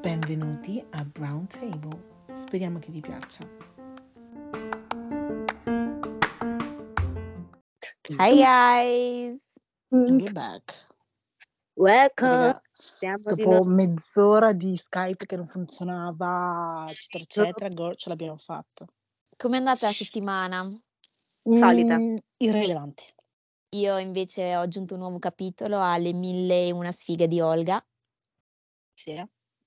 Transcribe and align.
Benvenuti 0.00 0.84
a 0.90 1.04
Brown 1.04 1.46
Table. 1.46 2.24
Speriamo 2.34 2.80
che 2.80 2.90
vi 2.90 3.00
piaccia. 3.00 3.48
Hi 8.18 8.34
guys! 8.34 9.40
And 9.90 10.20
we're 10.20 10.32
back. 10.32 10.84
Welcome. 11.74 12.60
Siamo 12.72 13.18
di 13.18 13.34
dopo 13.36 13.50
nuovo. 13.50 13.68
mezz'ora 13.68 14.52
di 14.52 14.76
Skype 14.76 15.26
che 15.26 15.36
non 15.36 15.46
funzionava, 15.46 16.86
eccetera, 16.88 17.46
eccetera, 17.46 17.68
girl, 17.68 17.94
ce 17.94 18.08
l'abbiamo 18.08 18.36
fatta. 18.36 18.84
Com'è 19.36 19.58
andata 19.58 19.86
la 19.86 19.92
settimana? 19.92 20.68
Solita. 21.40 21.98
Mm, 21.98 22.16
irrilevante. 22.38 23.04
Io 23.74 23.98
invece 23.98 24.56
ho 24.56 24.60
aggiunto 24.60 24.94
un 24.94 25.00
nuovo 25.00 25.18
capitolo 25.18 25.80
alle 25.82 26.12
mille 26.12 26.66
e 26.66 26.70
una 26.70 26.92
sfighe 26.92 27.26
di 27.26 27.40
Olga, 27.40 27.84
Sì, 28.94 29.10
eh? 29.10 29.26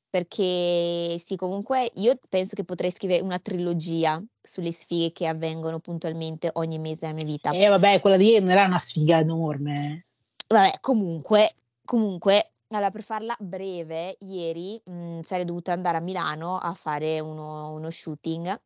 perché 0.10 1.18
sì, 1.20 1.36
comunque 1.36 1.92
io 1.96 2.18
penso 2.30 2.56
che 2.56 2.64
potrei 2.64 2.90
scrivere 2.90 3.22
una 3.22 3.40
trilogia 3.40 4.24
sulle 4.42 4.72
sfighe 4.72 5.12
che 5.12 5.28
avvengono 5.28 5.80
puntualmente 5.80 6.50
ogni 6.54 6.80
mese 6.80 7.02
della 7.02 7.18
mia 7.18 7.26
vita. 7.26 7.52
E 7.52 7.68
vabbè, 7.68 8.00
quella 8.00 8.16
di 8.16 8.30
ieri 8.30 8.46
non 8.46 8.52
era 8.52 8.66
una 8.66 8.80
sfiga 8.80 9.20
enorme. 9.20 9.92
eh. 9.92 10.06
Vabbè, 10.48 10.78
comunque, 10.80 11.54
comunque, 11.84 12.52
allora 12.70 12.90
per 12.90 13.04
farla 13.04 13.36
breve, 13.38 14.16
ieri 14.20 14.82
mh, 14.86 15.20
sarei 15.22 15.44
dovuta 15.44 15.74
andare 15.74 15.98
a 15.98 16.02
Milano 16.02 16.58
a 16.58 16.74
fare 16.74 17.20
uno, 17.20 17.74
uno 17.74 17.90
shooting. 17.90 18.58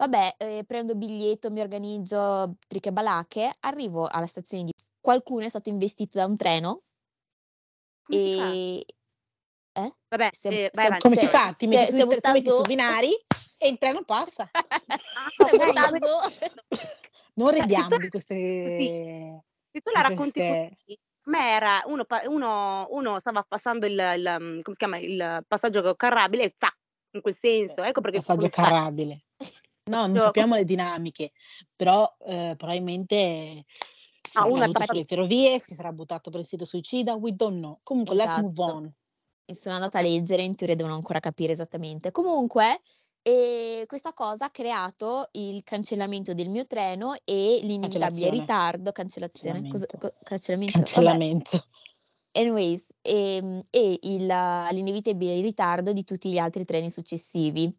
Vabbè, 0.00 0.34
eh, 0.38 0.64
prendo 0.66 0.94
biglietto, 0.94 1.50
mi 1.50 1.60
organizzo 1.60 2.56
triche 2.66 2.88
e 2.88 2.92
balacche, 2.92 3.50
arrivo 3.60 4.06
alla 4.06 4.24
stazione 4.26 4.64
di... 4.64 4.72
Qualcuno 4.98 5.44
è 5.44 5.48
stato 5.50 5.68
investito 5.68 6.16
da 6.16 6.24
un 6.24 6.36
treno 6.38 6.84
Come 8.04 8.18
si 8.18 8.34
fa? 8.34 8.50
e... 8.50 8.86
Eh? 9.72 9.92
Vabbè, 10.08 10.30
Si 10.32 10.48
è- 10.48 10.52
eh, 10.52 10.70
si 10.72 10.76
vai 10.76 10.84
è- 10.84 10.86
avanti. 10.86 11.02
Come 11.04 11.16
se- 11.16 11.20
si 11.20 11.26
fa? 11.26 11.52
Ti 11.52 11.66
se- 11.66 11.76
metti, 11.76 11.92
si 11.92 12.00
sui, 12.00 12.20
ti 12.20 12.30
metti 12.32 12.50
sui 12.50 12.62
binari 12.64 13.12
e 13.58 13.68
il 13.68 13.76
treno 13.76 14.02
passa. 14.04 14.48
Si 15.36 15.42
è 15.42 15.50
ok, 15.54 15.66
buttato- 15.66 15.98
Non 17.34 17.50
Cioè, 17.50 17.60
ridiamo 17.60 17.88
se 17.90 17.94
tu- 17.96 18.00
di 18.00 18.08
queste... 18.08 19.44
Se 19.70 19.80
tu 19.82 19.90
la 19.92 20.00
di 20.00 20.08
racconti 20.08 20.32
queste- 20.40 20.76
così, 20.82 20.98
a 21.26 21.30
me 21.30 21.50
era 21.50 21.82
uno, 21.84 22.04
pa- 22.06 22.22
uno, 22.26 22.86
uno 22.88 23.18
stava 23.18 23.44
passando 23.46 23.84
il, 23.84 23.92
il, 23.92 24.36
um, 24.40 24.62
come 24.62 24.74
si 24.74 24.76
chiama, 24.76 24.96
il 24.96 25.44
passaggio 25.46 25.94
carrabile 25.94 26.54
zac, 26.56 26.74
in 27.10 27.20
quel 27.20 27.34
senso. 27.34 27.82
Ecco 27.82 28.00
perché 28.00 28.16
passaggio 28.16 28.48
carrabile. 28.48 29.18
No, 29.84 30.00
non 30.06 30.12
No, 30.12 30.20
sappiamo 30.20 30.54
le 30.54 30.64
dinamiche, 30.64 31.32
però 31.74 32.16
eh, 32.26 32.54
probabilmente 32.56 33.64
Ah, 34.34 34.42
caduto 34.44 34.70
passato- 34.72 34.92
sulle 34.94 35.04
ferrovie, 35.04 35.58
si 35.58 35.74
sarà 35.74 35.90
buttato 35.92 36.30
per 36.30 36.40
il 36.40 36.46
sito 36.46 36.64
suicida, 36.64 37.14
we 37.14 37.34
don't 37.34 37.56
know. 37.58 37.80
Comunque, 37.82 38.14
let's 38.14 38.36
move 38.36 38.52
Esatto. 38.52 38.72
on. 38.72 38.92
e 39.46 39.54
sono 39.56 39.74
andata 39.74 39.98
a 39.98 40.02
leggere, 40.02 40.44
in 40.44 40.54
teoria 40.54 40.76
devono 40.76 40.94
ancora 40.94 41.18
capire 41.18 41.52
esattamente. 41.52 42.12
Comunque, 42.12 42.80
eh, 43.22 43.82
questa 43.88 44.12
cosa 44.12 44.44
ha 44.44 44.50
creato 44.50 45.28
il 45.32 45.64
cancellamento 45.64 46.32
del 46.34 46.48
mio 46.48 46.68
treno 46.68 47.14
e 47.24 47.58
l'inevitabile 47.62 48.30
ritardo, 48.30 48.92
cancellazione, 48.92 49.66
cosa- 49.66 49.86
Cancellamento. 49.86 49.98
co- 49.98 50.24
cancellamento. 50.24 50.78
Cancellamento. 50.78 51.64
Anyways, 52.32 52.86
ehm, 53.02 53.60
e 53.70 53.98
il, 54.02 54.26
l'inevitabile 54.26 55.40
ritardo 55.40 55.92
di 55.92 56.04
tutti 56.04 56.30
gli 56.30 56.38
altri 56.38 56.64
treni 56.64 56.88
successivi. 56.88 57.76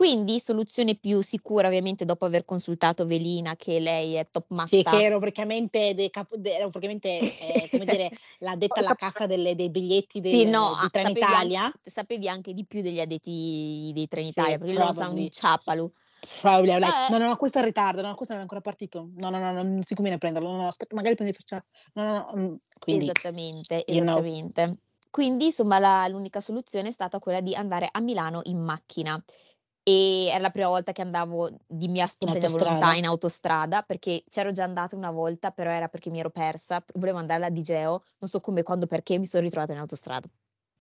Quindi, 0.00 0.40
soluzione 0.40 0.94
più 0.94 1.20
sicura, 1.20 1.66
ovviamente, 1.66 2.06
dopo 2.06 2.24
aver 2.24 2.46
consultato 2.46 3.04
Velina, 3.04 3.54
che 3.54 3.80
lei 3.80 4.14
è 4.14 4.26
top 4.30 4.46
matta. 4.48 4.64
Sì, 4.66 4.82
che 4.82 5.02
ero 5.02 5.18
praticamente, 5.18 5.92
de 5.92 6.08
capo- 6.08 6.38
de- 6.38 6.54
ero 6.54 6.70
praticamente 6.70 7.36
eh, 7.36 7.68
come 7.70 7.84
dire, 7.84 8.08
la 8.40 8.56
detta 8.56 8.80
alla 8.80 8.94
cassa 8.94 9.26
delle- 9.26 9.54
dei 9.54 9.68
biglietti 9.68 10.22
del, 10.22 10.38
Sì, 10.38 10.44
no, 10.46 10.78
di 10.80 10.86
ah, 10.86 10.88
Trenitalia. 10.88 11.34
sapevi 11.36 11.54
anche, 11.54 11.90
sapevi 11.90 12.28
anche 12.30 12.54
di 12.54 12.64
più 12.64 12.80
degli 12.80 12.98
addetti 12.98 13.90
dei 13.92 14.04
Sì, 14.04 14.08
Trenitalia, 14.08 14.56
perché 14.56 14.72
loro 14.72 14.92
sono 14.94 15.10
un 15.10 15.30
ciappalu. 15.30 15.92
Probably, 16.40 16.72
like, 16.76 16.86
Eh. 16.86 17.10
no, 17.10 17.18
no, 17.18 17.26
no, 17.26 17.36
questo 17.36 17.58
è 17.58 17.60
in 17.60 17.66
ritardo, 17.66 18.00
no, 18.00 18.14
questo 18.14 18.32
non 18.32 18.38
è 18.38 18.44
ancora 18.44 18.62
partito. 18.62 19.10
No, 19.16 19.28
no, 19.28 19.38
no, 19.38 19.52
no, 19.52 19.62
non 19.62 19.82
si 19.82 19.92
conviene 19.92 20.16
prenderlo. 20.16 20.50
No, 20.50 20.56
no, 20.62 20.66
aspetta, 20.68 20.94
magari 20.94 21.14
prendi 21.14 21.34
faccia. 21.34 21.62
No, 21.92 22.04
no, 22.04 22.12
no. 22.34 22.40
mm, 22.40 22.54
Quindi, 22.78 23.04
Esattamente, 23.04 23.84
you 23.88 24.00
know. 24.00 24.16
esattamente. 24.16 24.78
Quindi, 25.10 25.44
insomma, 25.44 25.78
la- 25.78 26.08
l'unica 26.08 26.40
soluzione 26.40 26.88
è 26.88 26.90
stata 26.90 27.18
quella 27.18 27.42
di 27.42 27.54
andare 27.54 27.86
a 27.92 28.00
Milano 28.00 28.40
in 28.44 28.62
macchina. 28.62 29.22
E 29.82 30.26
era 30.28 30.40
la 30.40 30.50
prima 30.50 30.68
volta 30.68 30.92
che 30.92 31.00
andavo 31.02 31.48
di 31.66 31.88
mia 31.88 32.06
spontanea 32.06 32.48
volontà 32.48 32.94
in 32.94 33.06
autostrada, 33.06 33.82
perché 33.82 34.22
c'ero 34.28 34.52
già 34.52 34.64
andata 34.64 34.94
una 34.94 35.10
volta, 35.10 35.50
però 35.50 35.70
era 35.70 35.88
perché 35.88 36.10
mi 36.10 36.20
ero 36.20 36.30
persa, 36.30 36.84
volevo 36.94 37.18
andare 37.18 37.38
alla 37.42 37.50
Digeo, 37.50 38.02
non 38.18 38.30
so 38.30 38.40
come, 38.40 38.62
quando, 38.62 38.86
perché 38.86 39.18
mi 39.18 39.26
sono 39.26 39.42
ritrovata 39.42 39.72
in 39.72 39.78
autostrada. 39.78 40.28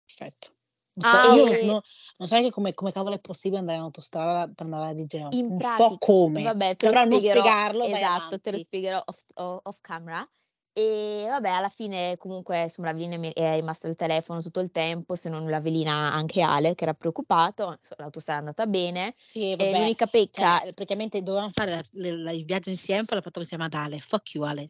perfetto. 0.05 0.55
Non 0.93 1.05
so, 1.07 1.17
Ah, 1.17 1.35
io 1.35 1.45
ok. 1.45 1.63
no- 1.63 1.83
non 2.19 2.29
so 2.29 2.35
neanche 2.35 2.51
come, 2.51 2.75
come 2.75 2.91
cavolo 2.91 3.15
è 3.15 3.21
possibile 3.21 3.61
andare 3.61 3.79
in 3.79 3.85
autostrada 3.85 4.51
per 4.53 4.67
andare 4.67 4.91
a 4.91 4.93
Digeo. 4.93 5.29
In 5.31 5.49
non 5.49 5.61
pratica, 5.61 5.89
so 5.89 5.99
come. 5.99 6.43
vabbè, 6.43 6.77
te 6.77 6.87
lo 6.89 6.93
Però 6.93 7.05
non 7.05 7.21
spiegherò, 7.21 7.41
spiegarlo, 7.41 7.89
vai 7.89 8.03
esatto, 8.03 8.41
te 8.41 8.51
lo 8.51 8.59
spiegherò 8.59 9.03
off, 9.05 9.23
off 9.63 9.79
camera. 9.81 10.25
E 10.73 11.27
vabbè, 11.29 11.49
alla 11.49 11.69
fine 11.69 12.17
comunque 12.17 12.63
insomma 12.63 12.89
la 12.89 12.95
velina 12.95 13.19
mi 13.19 13.33
è 13.33 13.55
rimasta 13.57 13.89
al 13.89 13.97
telefono 13.97 14.41
tutto 14.41 14.61
il 14.61 14.71
tempo, 14.71 15.17
se 15.17 15.29
non 15.29 15.49
la 15.51 15.61
velina 15.61 16.13
anche 16.13 16.43
Ale 16.43 16.75
che 16.77 16.85
era 16.85 16.95
preoccupato, 16.95 17.63
insomma, 17.65 18.03
l'autostrada 18.03 18.39
è 18.39 18.43
andata 18.43 18.67
bene. 18.67 19.15
Sì, 19.17 19.51
E 19.53 19.57
vabbè. 19.57 19.79
l'unica 19.79 20.07
pecca, 20.07 20.59
Cioè, 20.61 20.73
praticamente 20.73 21.23
dovevamo 21.23 21.51
fare 21.53 21.71
la- 21.71 21.83
la- 22.15 22.33
il 22.33 22.45
viaggio 22.45 22.71
insieme, 22.71 23.05
poi 23.05 23.17
l'ha 23.17 23.23
fatto 23.23 23.43
si 23.43 23.49
chiama 23.49 23.69
Ale. 23.71 23.99
Fuck 23.99 24.35
you, 24.35 24.45
Ale. 24.45 24.65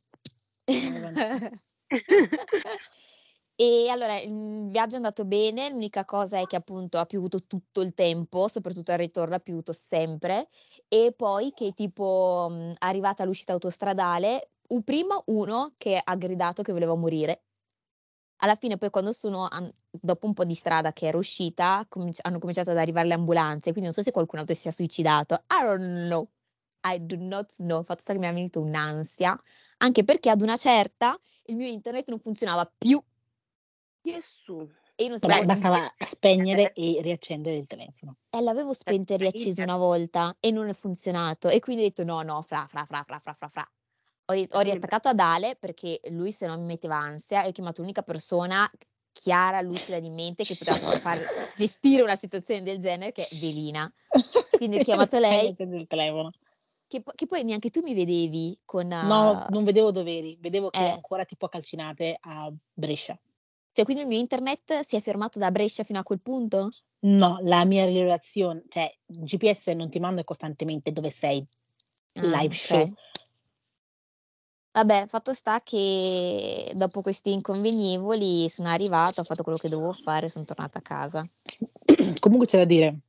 E 3.60 3.90
allora 3.90 4.18
il 4.18 4.68
viaggio 4.70 4.94
è 4.94 4.96
andato 4.96 5.26
bene, 5.26 5.68
l'unica 5.68 6.06
cosa 6.06 6.38
è 6.38 6.46
che 6.46 6.56
appunto 6.56 6.96
ha 6.96 7.04
piovuto 7.04 7.40
tutto 7.40 7.82
il 7.82 7.92
tempo, 7.92 8.48
soprattutto 8.48 8.90
al 8.90 8.96
ritorno 8.96 9.34
ha 9.34 9.38
piovuto 9.38 9.74
sempre, 9.74 10.48
e 10.88 11.12
poi 11.14 11.52
che 11.54 11.72
tipo 11.74 12.50
arrivata 12.78 13.22
all'uscita 13.22 13.52
autostradale, 13.52 14.49
u- 14.70 14.82
prima 14.84 15.20
uno 15.26 15.74
che 15.76 16.00
ha 16.02 16.16
gridato 16.16 16.62
che 16.62 16.72
voleva 16.72 16.94
morire. 16.94 17.42
Alla 18.42 18.54
fine 18.56 18.78
poi 18.78 18.90
quando 18.90 19.12
sono, 19.12 19.46
an- 19.48 19.70
dopo 19.90 20.26
un 20.26 20.32
po' 20.32 20.44
di 20.44 20.54
strada 20.54 20.92
che 20.92 21.06
ero 21.06 21.18
uscita, 21.18 21.84
cominci- 21.88 22.20
hanno 22.24 22.38
cominciato 22.38 22.70
ad 22.70 22.78
arrivare 22.78 23.06
le 23.06 23.14
ambulanze, 23.14 23.70
quindi 23.72 23.82
non 23.84 23.92
so 23.92 24.02
se 24.02 24.10
qualcun 24.12 24.38
altro 24.38 24.54
si 24.54 24.62
sia 24.62 24.70
suicidato, 24.70 25.34
I 25.50 25.62
don't 25.62 26.06
know, 26.06 26.28
I 26.84 27.04
do 27.04 27.16
not 27.18 27.52
know, 27.56 27.82
fatto 27.82 28.00
sta 28.00 28.12
che 28.14 28.18
mi 28.18 28.26
è 28.26 28.32
venuto 28.32 28.60
un'ansia, 28.60 29.38
anche 29.78 30.04
perché 30.04 30.30
ad 30.30 30.40
una 30.40 30.56
certa 30.56 31.18
il 31.46 31.56
mio 31.56 31.66
internet 31.68 32.08
non 32.08 32.18
funzionava 32.20 32.70
più 32.78 33.02
Gesù. 34.02 34.68
e 34.96 35.02
io 35.04 35.08
non 35.10 35.18
Vabbè, 35.18 35.32
sapevo, 35.32 35.46
bastava 35.46 35.92
spegnere 36.06 36.72
e 36.72 37.00
riaccendere 37.02 37.56
il 37.56 37.66
telefono. 37.66 38.16
eh, 38.30 38.42
l'avevo 38.42 38.72
spento 38.72 39.12
e 39.12 39.16
riacceso 39.16 39.62
una 39.62 39.76
volta 39.76 40.34
e 40.40 40.50
non 40.50 40.68
è 40.68 40.72
funzionato 40.72 41.48
e 41.48 41.60
quindi 41.60 41.82
ho 41.82 41.86
detto 41.86 42.04
no, 42.04 42.22
no, 42.22 42.40
fra, 42.42 42.66
fra, 42.68 42.84
fra, 42.86 43.02
fra, 43.02 43.18
fra, 43.18 43.32
fra, 43.34 43.48
fra. 43.48 43.70
Ho, 44.30 44.46
ho 44.50 44.60
riattaccato 44.60 45.08
ad 45.08 45.18
Ale 45.18 45.56
perché 45.58 46.00
lui 46.10 46.30
se 46.30 46.46
no 46.46 46.56
mi 46.56 46.64
metteva 46.64 46.96
ansia 46.96 47.42
e 47.42 47.48
ho 47.48 47.52
chiamato 47.52 47.80
l'unica 47.80 48.02
persona 48.02 48.70
chiara, 49.12 49.60
lucida 49.60 49.98
di 49.98 50.08
mente 50.08 50.44
che 50.44 50.56
poteva 50.56 50.76
far 50.76 51.18
gestire 51.56 52.02
una 52.02 52.16
situazione 52.16 52.62
del 52.62 52.78
genere 52.78 53.12
che 53.12 53.26
è 53.26 53.36
Velina. 53.36 53.92
Quindi 54.52 54.78
ho 54.78 54.82
chiamato 54.84 55.18
lei, 55.18 55.54
il 55.56 55.86
telefono. 55.88 56.30
che, 56.86 57.02
che 57.14 57.26
poi 57.26 57.42
neanche 57.42 57.70
tu 57.70 57.80
mi 57.82 57.92
vedevi 57.92 58.58
con... 58.64 58.86
No, 58.86 59.46
eh, 59.46 59.50
non 59.50 59.64
vedevo 59.64 59.90
dove 59.90 60.16
eri, 60.16 60.38
vedevo 60.40 60.70
che 60.70 60.78
eh. 60.78 60.90
ancora 60.90 61.24
tipo 61.24 61.46
a 61.46 61.48
calcinate 61.48 62.16
a 62.20 62.52
Brescia. 62.72 63.18
Cioè, 63.72 63.84
quindi 63.84 64.02
il 64.02 64.08
mio 64.08 64.18
internet 64.18 64.80
si 64.80 64.96
è 64.96 65.00
fermato 65.00 65.38
da 65.38 65.50
Brescia 65.50 65.84
fino 65.84 65.98
a 65.98 66.02
quel 66.02 66.20
punto? 66.22 66.70
No, 67.00 67.38
la 67.42 67.64
mia 67.64 67.84
rilevazione, 67.84 68.64
cioè 68.68 68.92
GPS 69.06 69.68
non 69.68 69.90
ti 69.90 69.98
manda 69.98 70.22
costantemente 70.22 70.92
dove 70.92 71.10
sei, 71.10 71.44
Ah, 72.14 72.40
live 72.40 72.54
show. 72.54 72.92
Vabbè, 74.72 75.06
fatto 75.08 75.32
sta 75.32 75.60
che 75.62 76.70
dopo 76.76 77.02
questi 77.02 77.32
inconvenievoli 77.32 78.48
sono 78.48 78.68
arrivata, 78.68 79.20
ho 79.20 79.24
fatto 79.24 79.42
quello 79.42 79.58
che 79.58 79.68
dovevo 79.68 79.92
fare, 79.92 80.28
sono 80.28 80.44
tornata 80.44 80.78
a 80.78 80.82
casa. 80.82 81.28
Comunque 82.20 82.46
c'è 82.46 82.58
da 82.58 82.64
dire, 82.64 83.00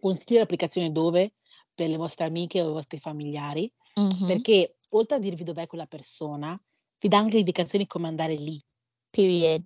consiglio 0.00 0.40
l'applicazione 0.40 0.92
dove 0.92 1.32
per 1.74 1.88
le 1.88 1.96
vostre 1.96 2.26
amiche 2.26 2.60
o 2.60 2.68
i 2.68 2.72
vostri 2.72 2.98
familiari, 2.98 3.72
Mhm. 3.94 4.26
perché 4.26 4.76
oltre 4.90 5.16
a 5.16 5.18
dirvi 5.18 5.44
dov'è 5.44 5.66
quella 5.66 5.86
persona, 5.86 6.58
ti 6.98 7.08
dà 7.08 7.18
anche 7.18 7.38
indicazioni 7.38 7.86
come 7.86 8.08
andare 8.08 8.34
lì. 8.34 8.60
Period. 9.10 9.62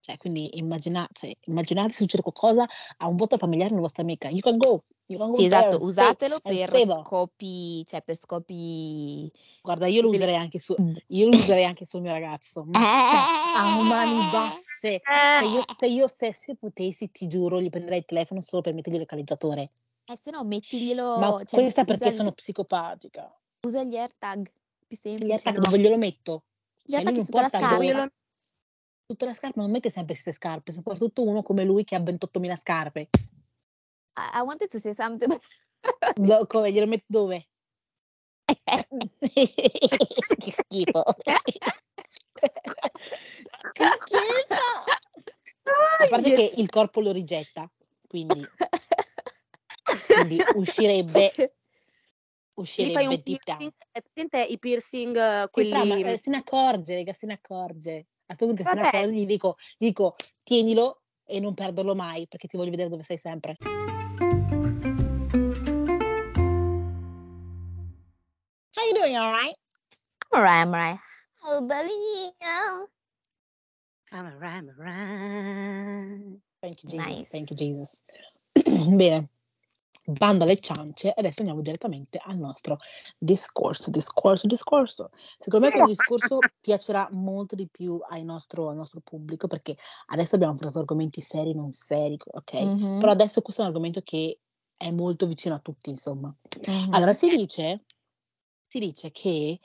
Cioè, 0.00 0.16
quindi 0.18 0.58
immagina- 0.58 1.08
cioè, 1.12 1.34
immaginate 1.46 1.92
se 1.92 2.02
succede 2.02 2.22
qualcosa 2.22 2.66
a 2.98 3.06
un 3.08 3.16
vostro 3.16 3.38
familiare, 3.38 3.72
una 3.72 3.80
vostra 3.82 4.02
amica. 4.02 4.28
You 4.28 4.40
can 4.40 4.56
go. 4.58 4.84
Sì, 5.34 5.44
esatto, 5.46 5.82
usatelo 5.82 6.40
per 6.40 6.70
scopi, 7.02 7.84
cioè 7.86 8.02
per 8.02 8.16
scopi... 8.16 9.30
Guarda, 9.62 9.86
io 9.86 10.02
lo 10.02 10.08
userei 10.08 10.36
anche 10.36 10.58
su, 10.58 10.74
io 11.08 11.28
lo 11.28 11.36
userei 11.36 11.64
anche 11.64 11.86
sul 11.86 12.00
mio 12.00 12.12
ragazzo. 12.12 12.64
Ma 12.64 12.78
cioè, 12.78 13.56
a 13.56 13.82
mani 13.82 14.30
basse. 14.30 15.00
Se 15.04 15.46
io, 15.46 15.62
se 15.76 15.86
io 15.86 16.08
se, 16.08 16.34
se 16.34 16.56
potessi, 16.56 17.10
ti 17.10 17.26
giuro, 17.26 17.60
gli 17.60 17.70
prenderei 17.70 17.98
il 17.98 18.04
telefono 18.04 18.40
solo 18.40 18.62
per 18.62 18.74
mettergli 18.74 18.96
il 18.96 19.00
localizzatore. 19.00 19.70
Eh, 20.04 20.18
se 20.20 20.30
no 20.30 20.44
mettiglielo... 20.44 21.18
Ma 21.18 21.44
cioè, 21.44 21.60
questa 21.60 21.84
perché 21.84 22.10
sono 22.10 22.32
psicopatica. 22.32 23.32
usa 23.66 23.84
gli 23.84 23.96
AirTag, 23.96 24.50
più 24.86 24.96
Se 24.96 25.10
gli 25.10 25.18
semplice. 25.18 25.48
attacco 25.48 25.60
dove 25.60 25.78
glielo 25.78 25.96
metto? 25.96 26.44
Gli 26.82 26.92
Cioè, 26.92 27.02
non 27.02 27.14
sotto 27.14 27.40
la 27.40 27.48
scarpa. 27.48 28.12
Sotto 29.06 29.24
la 29.26 29.34
scarpa, 29.34 29.60
non 29.60 29.70
mette 29.70 29.90
sempre 29.90 30.14
queste 30.14 30.32
scarpe, 30.32 30.72
soprattutto 30.72 31.22
uno 31.22 31.42
come 31.42 31.64
lui 31.64 31.84
che 31.84 31.94
ha 31.94 32.00
28.000 32.00 32.56
scarpe. 32.56 33.08
I, 34.16 34.40
I 34.40 34.42
wanted 34.42 34.70
to 34.70 34.80
say 34.80 34.92
something. 34.94 35.38
Do- 36.16 36.46
come 36.46 36.70
glielo 36.72 36.86
metti 36.86 37.04
dove? 37.06 37.48
che 38.52 40.50
schifo. 40.50 41.02
che 43.72 43.88
schifo. 44.00 44.54
A 45.98 46.06
parte 46.08 46.28
Yes. 46.28 46.54
che 46.54 46.60
il 46.60 46.68
corpo 46.68 47.00
lo 47.00 47.12
rigetta, 47.12 47.70
quindi, 48.08 48.46
quindi 50.06 50.38
uscirebbe, 50.54 51.32
Ti 51.34 51.52
fai 52.90 53.06
uscirebbe 53.06 53.06
un 53.06 53.22
down. 53.22 53.22
piercing, 53.22 53.72
è 53.90 54.02
presente 54.02 54.42
i 54.42 54.58
piercing 54.58 55.16
eh, 55.16 55.48
Sì, 55.50 55.68
fra, 55.68 55.84
ma, 55.84 55.94
quelli 55.94 56.12
eh, 56.12 56.18
se 56.18 56.30
ne 56.30 56.36
accorge, 56.38 56.94
raga, 56.96 57.12
se 57.12 57.26
ne 57.26 57.32
accorge. 57.34 58.06
A 58.26 58.36
questo 58.36 58.46
punto 58.46 58.62
se 58.64 58.74
ne 58.74 58.80
Vabbè. 58.82 58.96
accorge, 58.96 59.14
gli 59.14 59.26
dico, 59.26 59.56
gli 59.78 59.86
dico, 59.86 60.14
tienilo 60.42 61.01
e 61.26 61.40
non 61.40 61.54
perderlo 61.54 61.94
mai, 61.94 62.26
perché 62.28 62.48
ti 62.48 62.56
voglio 62.56 62.70
vedere 62.70 62.88
dove 62.88 63.02
sei 63.02 63.18
sempre. 63.18 63.56
How 68.74 68.84
you 68.86 68.94
doing, 68.94 69.16
all 69.16 69.32
right? 69.32 69.56
Alright, 70.32 70.66
alright. 70.66 70.98
Oh, 71.44 71.60
bambino. 71.62 72.88
I'm 74.12 74.26
a 74.26 74.36
rhyme, 74.36 74.68
a 74.68 74.74
rhyme. 74.76 76.40
Thank 76.60 76.82
you, 76.82 76.90
Jesus. 76.90 77.06
Nice. 77.06 77.28
Thank 77.30 77.50
you, 77.50 77.56
Jesus. 77.56 78.02
Bene, 78.54 79.28
bando 80.04 80.44
alle 80.44 80.58
ciance, 80.58 81.12
adesso 81.14 81.40
andiamo 81.40 81.60
direttamente 81.62 82.18
al 82.22 82.36
nostro 82.36 82.78
discorso, 83.18 83.90
discorso, 83.90 84.46
discorso. 84.46 85.10
Secondo 85.38 85.66
me 85.66 85.72
questo 85.72 85.88
discorso 85.88 86.50
piacerà 86.60 87.08
molto 87.12 87.54
di 87.54 87.68
più 87.68 88.00
ai 88.08 88.24
nostro, 88.24 88.68
al 88.68 88.76
nostro 88.76 89.00
pubblico 89.00 89.46
perché 89.46 89.76
adesso 90.06 90.34
abbiamo 90.34 90.52
affrontato 90.54 90.80
argomenti 90.80 91.20
seri, 91.20 91.54
non 91.54 91.72
seri, 91.72 92.16
ok? 92.24 92.52
Mhm, 92.62 92.98
Però 92.98 93.12
adesso 93.12 93.42
questo 93.42 93.62
è 93.62 93.64
un 93.64 93.70
argomento 93.70 94.00
che 94.02 94.38
è 94.76 94.90
molto 94.90 95.26
vicino 95.26 95.54
a 95.54 95.60
tutti, 95.60 95.90
insomma. 95.90 96.34
mhm. 96.66 96.90
Allora, 96.90 97.12
si 97.12 97.28
dice, 97.28 97.84
si 98.66 98.78
dice 98.80 99.10
che 99.12 99.60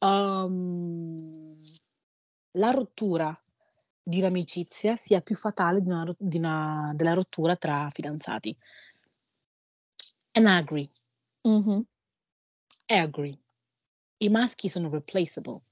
um, 0.00 1.14
la 2.52 2.70
rottura 2.70 3.38
di 4.02 4.18
un'amicizia 4.20 4.96
sia 4.96 5.20
più 5.20 5.34
fatale 5.34 5.80
di 5.82 5.88
una, 5.88 6.14
di 6.16 6.38
una- 6.38 6.92
della 6.94 7.12
rottura 7.14 7.56
tra 7.56 7.88
fidanzati. 7.90 8.56
And 10.36 10.48
I 10.50 10.58
agree, 10.58 10.90
Mhm. 11.44 11.86
I 12.90 12.96
agree. 12.98 13.38
I 14.20 14.28
maschi 14.28 14.68
sono 14.68 14.88
replaceable. 14.90 15.62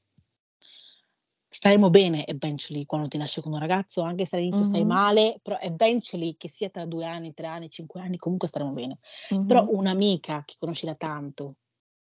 Staremo 1.49 1.89
bene 1.91 2.27
eventually 2.27 2.85
quando 2.85 3.07
ti 3.09 3.17
lasci 3.19 3.41
con 3.41 3.53
un 3.53 3.61
ragazzo, 3.61 4.03
anche 4.03 4.25
se 4.25 4.37
all'inizio 4.37 4.65
stai 4.65 4.85
Mhm. 4.85 4.87
male, 4.87 5.39
però 5.41 5.57
eventually, 5.61 6.37
che 6.37 6.49
sia 6.49 6.69
tra 6.69 6.85
due 6.85 7.05
anni, 7.07 7.33
tre 7.33 7.47
anni, 7.47 7.71
cinque 7.71 8.01
anni, 8.01 8.17
comunque 8.17 8.49
staremo 8.49 8.73
bene. 8.73 8.99
Però 9.47 9.65
Mhm. 9.65 9.69
un'amica 9.69 10.43
che 10.45 10.57
conosci 10.59 10.87
da 10.87 10.95
tanto, 10.97 11.57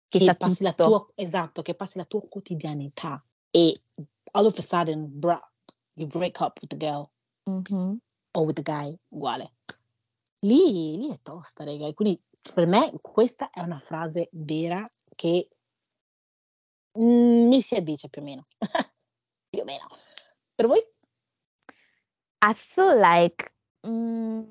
Che 0.08 0.20
che 0.20 0.36
passi 0.36 0.62
la 0.62 0.72
tua, 0.74 1.04
esatto, 1.16 1.62
che 1.62 1.74
passi 1.74 1.98
la 1.98 2.04
tua 2.04 2.22
quotidianità 2.28 3.24
e 3.50 3.76
all 4.32 4.46
of 4.46 4.58
a 4.58 4.62
sudden, 4.62 5.08
bruh, 5.18 5.40
you 5.94 6.06
break 6.06 6.38
up 6.40 6.58
with 6.60 6.70
the 6.70 6.76
girl 6.76 7.10
Mhm. 7.46 8.00
o 8.34 8.40
with 8.46 8.56
the 8.56 8.62
guy, 8.62 8.88
uguale. 9.10 9.52
Lì, 10.40 10.96
lì 10.96 11.12
è 11.12 11.20
tosta, 11.22 11.64
raga. 11.64 11.92
Quindi 11.92 12.18
per 12.54 12.66
me 12.66 12.92
questa 13.00 13.50
è 13.50 13.60
una 13.60 13.78
frase 13.78 14.28
vera 14.32 14.86
che 15.14 15.48
mi 16.94 17.62
si 17.62 17.74
addice 17.74 18.08
più 18.08 18.22
o 18.22 18.24
meno. 18.24 18.46
più 19.50 19.60
o 19.60 19.64
meno. 19.64 19.86
Per 20.54 20.66
voi? 20.66 20.82
I 22.42 22.54
feel 22.54 22.98
like, 22.98 23.52
mm, 23.86 24.42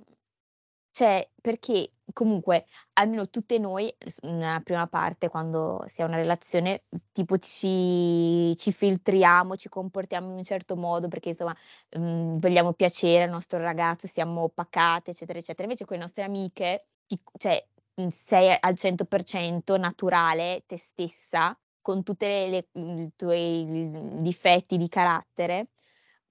cioè, 1.00 1.25
perché 1.40 1.90
comunque, 2.12 2.66
almeno 2.96 3.30
tutte 3.30 3.57
noi, 3.57 3.90
nella 4.24 4.60
prima 4.62 4.86
parte, 4.88 5.30
quando 5.30 5.81
si 5.86 6.01
ha 6.01 6.06
una 6.06 6.18
relazione, 6.18 6.84
tipo 7.13 7.38
ci, 7.38 8.54
ci 8.57 8.74
filtriamo, 8.74 9.56
ci 9.56 9.69
comportiamo 9.69 10.28
in 10.30 10.36
un 10.36 10.44
certo 10.44 10.75
modo 10.75 11.07
perché 11.07 11.30
insomma 11.30 11.56
mm, 11.98 12.36
vogliamo 12.40 12.74
piacere 12.74 13.24
al 13.24 13.30
nostro 13.30 13.60
ragazzo, 13.60 14.07
siamo 14.07 14.50
pacate, 14.50 15.12
eccetera, 15.12 15.40
eccetera. 15.40 15.63
Invece 15.63 15.86
con 15.86 15.96
le 15.96 16.01
nostre 16.04 16.25
amiche, 16.25 16.81
ti- 17.07 17.22
cioè, 17.38 17.66
mm, 18.01 18.07
sei 18.10 18.57
al 18.60 18.75
100% 18.75 19.78
naturale, 19.78 20.63
te 20.68 20.78
stessa, 20.78 21.57
con 21.81 22.04
tutti 22.04 22.25
i 22.25 23.12
tuoi 23.16 24.19
difetti 24.22 24.75
di 24.75 24.90
carattere 24.90 25.66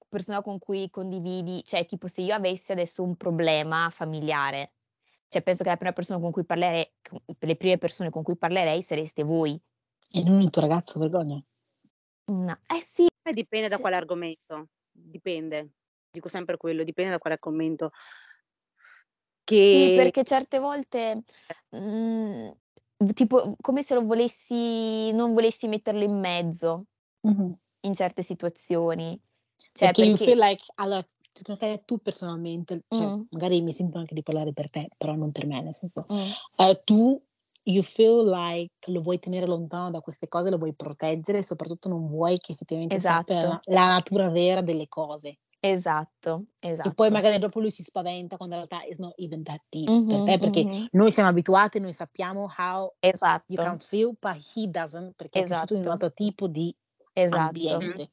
persona 0.09 0.43
con 0.43 0.59
cui 0.59 0.91
condividi, 0.91 1.63
cioè 1.65 1.85
tipo 1.87 2.07
se 2.07 2.23
io 2.23 2.35
avessi 2.35 2.73
adesso 2.73 3.03
un 3.03 3.17
problema 3.17 3.89
familiare, 3.91 4.73
cioè 5.29 5.43
penso 5.43 5.63
che 5.63 5.69
la 5.69 5.77
prima 5.77 5.93
persona 5.93 6.21
con 6.21 6.31
cui 6.31 6.45
parlerei, 6.45 6.91
le 7.39 7.57
prime 7.57 7.79
persone 7.79 8.11
con 8.11 8.23
cui 8.23 8.37
parlerei 8.37 8.83
sareste 8.83 9.23
voi. 9.23 9.61
E 10.11 10.23
non 10.23 10.41
il 10.41 10.51
tuo 10.51 10.63
ragazzo, 10.63 10.99
vergogna. 10.99 11.43
No. 12.27 12.53
Eh 12.69 12.81
sì, 12.83 13.07
Eh, 13.23 13.33
dipende 13.33 13.69
da 13.69 13.77
Sì. 13.77 13.81
quale 13.83 13.97
argomento, 13.97 14.69
dipende. 14.91 15.73
Dico 16.11 16.29
sempre 16.29 16.57
quello, 16.57 16.83
dipende 16.83 17.13
da 17.13 17.19
quale 17.19 17.37
argomento. 17.37 17.91
sì, 19.45 19.45
Che 19.45 19.93
perché 19.95 20.25
certe 20.25 20.59
volte, 20.59 21.25
mm, 21.77 22.49
tipo, 23.13 23.55
come 23.61 23.83
se 23.83 23.95
lo 23.95 24.05
volessi, 24.05 25.13
non 25.13 25.33
volessi 25.35 25.69
metterlo 25.69 26.03
in 26.03 26.19
mezzo 26.19 26.87
Mhm. 27.23 27.59
in 27.81 27.95
certe 27.95 28.23
situazioni. 28.23 29.21
Cioè, 29.73 29.89
Perché 29.89 30.03
you 30.03 30.17
perché... 30.17 30.25
feel 30.25 30.39
like, 30.39 30.65
allora, 30.77 31.05
secondo 31.33 31.61
te 31.61 31.83
tu 31.85 31.99
personalmente, 31.99 32.85
cioè, 32.89 33.07
Mm, 33.07 33.23
magari 33.31 33.61
mi 33.61 33.73
sento 33.73 33.99
anche 33.99 34.15
di 34.15 34.23
parlare 34.23 34.53
per 34.53 34.71
te, 34.71 34.89
però 34.97 35.15
non 35.15 35.31
per 35.33 35.47
me, 35.47 35.61
nel 35.63 35.75
senso, 35.75 36.05
mm. 36.13 36.31
eh, 36.57 36.83
tu, 36.85 37.21
you 37.65 37.83
feel 37.83 38.27
like 38.29 38.73
lo 38.87 39.01
vuoi 39.03 39.19
tenere 39.19 39.47
lontano 39.47 39.91
da 39.91 40.01
queste 40.01 40.27
cose, 40.29 40.51
lo 40.51 40.59
vuoi 40.59 40.75
proteggere 40.75 41.39
e 41.39 41.43
soprattutto 41.43 41.89
non 41.89 42.07
vuoi 42.09 42.39
che 42.39 42.53
effettivamente 42.53 42.99
sappia 43.01 43.35
la, 43.43 43.63
Esatto, 43.65 43.87
natura 43.87 44.31
vera 44.31 44.63
delle 44.63 44.89
cose. 44.89 45.39
esatto, 45.61 46.47
E 46.61 46.93
poi 46.95 47.11
esatto. 47.11 47.11
magari 47.11 47.39
dopo 47.39 47.61
lui 47.61 47.71
si 47.71 47.83
spaventa 47.83 48.37
quando 48.37 48.55
in 48.57 48.67
realtà 48.67 48.87
it's 48.87 48.99
not 48.99 49.13
even 49.19 49.43
that 49.43 49.61
deep 49.69 49.87
per 50.07 50.19
Mhm, 50.19 50.25
te, 50.25 50.39
perché 50.39 50.65
mhm. 50.65 50.87
noi 50.93 51.11
siamo 51.13 51.29
abituati, 51.29 51.79
noi 51.79 51.93
sappiamo 51.93 52.49
how 52.57 52.85
you 52.85 53.13
Esatto, 53.13 53.55
can 53.57 53.79
feel, 53.79 54.17
but 54.19 54.37
he 54.55 54.69
doesn't, 54.69 55.13
perché 55.15 55.41
è 55.41 55.45
cresciuto 55.45 55.75
in 55.75 55.81
un 55.81 55.87
esatto, 55.87 55.91
altro 55.91 56.13
tipo 56.13 56.47
di 56.49 56.75
esatto. 57.13 57.45
ambiente. 57.45 58.11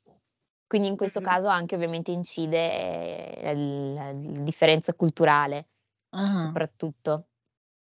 Quindi 0.68 0.88
in 0.88 0.98
questo 0.98 1.20
Mhm. 1.20 1.26
caso 1.26 1.48
anche 1.48 1.76
ovviamente 1.76 2.12
incide 2.12 3.38
eh, 3.40 3.56
la, 3.56 4.12
la 4.12 4.42
differenza 4.42 4.94
culturale, 4.94 5.70
Ah. 6.10 6.40
soprattutto. 6.40 7.28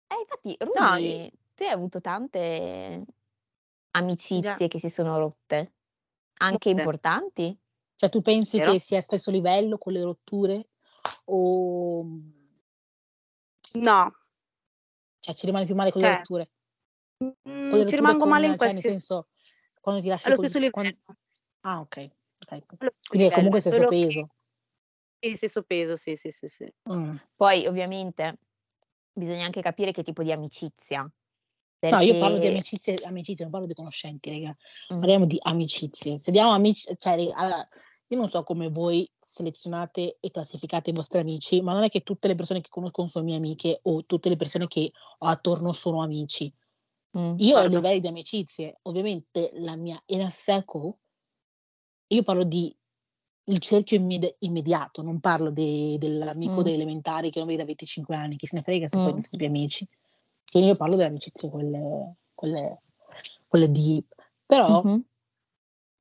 Eh, 0.07 0.15
infatti, 0.19 0.55
No, 0.59 0.95
Ruby, 0.95 1.31
tu 1.55 1.63
hai 1.63 1.69
avuto 1.69 1.99
tante 2.01 3.05
amicizie 3.91 4.67
che 4.67 4.79
si 4.79 4.89
sono 4.89 5.17
rotte, 5.17 5.73
anche 6.39 6.69
molte, 6.69 6.71
importanti? 6.71 7.59
Cioè 7.95 8.09
tu 8.09 8.21
pensi 8.21 8.57
vero? 8.59 8.73
che 8.73 8.79
sia 8.79 9.01
stesso 9.01 9.31
livello 9.31 9.77
con 9.77 9.93
le 9.93 10.03
rotture 10.03 10.69
o 11.25 12.03
No, 13.73 14.11
cioè 15.19 15.33
ci 15.35 15.45
rimane 15.45 15.65
più 15.65 15.75
male 15.75 15.91
con 15.91 16.01
le 16.01 16.07
cioè, 16.07 16.17
rotture? 16.17 16.51
mm, 17.23 17.29
Con 17.41 17.49
le 17.49 17.69
ci 17.69 17.83
rotture 17.83 17.95
rimango 17.95 18.19
con, 18.19 18.29
male 18.29 18.45
in 18.47 18.57
cioè 18.57 18.71
nel 18.71 18.83
qualsiasi... 18.83 18.99
senso 18.99 19.27
quando 19.81 20.01
ti 20.01 20.07
lasci 20.07 20.27
allo 20.27 20.35
con 20.35 20.47
stesso 20.47 20.63
livello, 20.63 20.97
Ah, 21.61 21.79
ok. 21.81 22.09
Stesso 22.37 22.65
Quindi 23.09 23.27
è 23.27 23.31
comunque 23.31 23.59
stesso 23.61 23.75
solo 23.77 23.89
che 23.89 24.05
peso. 24.05 24.29
sì, 25.19 25.35
stesso 25.35 25.63
peso, 25.63 25.95
sì, 25.95 26.15
sì, 26.15 26.29
sì, 26.29 26.47
sì. 26.47 26.73
Mm. 26.91 27.15
Poi 27.35 27.65
ovviamente 27.67 28.39
bisogna 29.13 29.45
anche 29.45 29.61
capire 29.61 29.91
che 29.91 30.03
tipo 30.03 30.23
di 30.23 30.31
amicizia, 30.31 31.09
No, 31.79 31.99
io 31.99 32.17
parlo 32.17 32.35
di 32.37 32.41
perché... 32.41 32.55
amicizie, 32.55 32.95
amicizie, 33.05 33.43
non 33.43 33.51
parlo 33.51 33.67
di 33.67 33.73
conoscenti, 33.73 34.29
raga. 34.31 34.55
Mm, 34.93 34.99
Parliamo 34.99 35.25
di 35.25 35.37
amicizie. 35.41 36.17
Se 36.17 36.31
diamo 36.31 36.51
amici, 36.51 36.87
cioè, 36.97 37.15
raga, 37.15 37.35
allora, 37.35 37.67
io 38.07 38.17
non 38.17 38.29
so 38.29 38.43
come 38.43 38.69
voi 38.69 39.09
selezionate 39.19 40.17
e 40.19 40.31
classificate 40.31 40.89
i 40.89 40.93
vostri 40.93 41.19
amici, 41.19 41.61
ma 41.61 41.73
non 41.73 41.83
è 41.83 41.89
che 41.89 42.01
tutte 42.01 42.27
le 42.27 42.35
persone 42.35 42.61
che 42.61 42.69
conosco 42.69 43.05
sono 43.05 43.25
mie 43.25 43.35
amiche 43.35 43.79
o 43.83 44.05
tutte 44.05 44.29
le 44.29 44.37
persone 44.37 44.67
che 44.67 44.91
ho 45.19 45.27
attorno 45.27 45.71
sono 45.71 46.01
amici. 46.01 46.51
mm, 47.17 47.35
Io 47.37 47.57
ho 47.57 47.65
livelli 47.65 47.99
di 47.99 48.07
amicizie, 48.07 48.79
ovviamente 48.83 49.51
la 49.55 49.75
mia 49.75 50.01
inner 50.07 50.31
circle, 50.31 50.97
io 52.07 52.23
parlo 52.23 52.43
di 52.43 52.73
il 53.49 53.59
cerchio 53.59 53.97
immedi- 53.97 54.35
immediato, 54.39 55.01
non 55.01 55.19
parlo 55.19 55.51
de- 55.51 55.97
dell'amico 55.99 56.61
mm, 56.61 56.63
delle 56.63 56.75
elementari 56.75 57.29
che 57.29 57.39
non 57.39 57.47
vedi 57.47 57.59
da 57.59 57.65
25 57.65 58.15
anni, 58.15 58.35
chi 58.35 58.45
se 58.45 58.57
ne 58.57 58.61
frega 58.61 58.87
se 58.87 58.99
poi 58.99 59.11
mm, 59.11 59.13
non 59.13 59.21
siete 59.21 59.37
più 59.37 59.47
amici. 59.47 59.87
Cioè, 60.43 60.61
io 60.63 60.75
parlo 60.75 60.95
delle 60.95 61.07
amicizie, 61.09 61.49
quelle, 61.49 62.15
quelle, 62.33 62.81
quelle 63.47 63.71
deep. 63.71 64.13
Però, 64.45 64.83
mhm, 64.83 65.03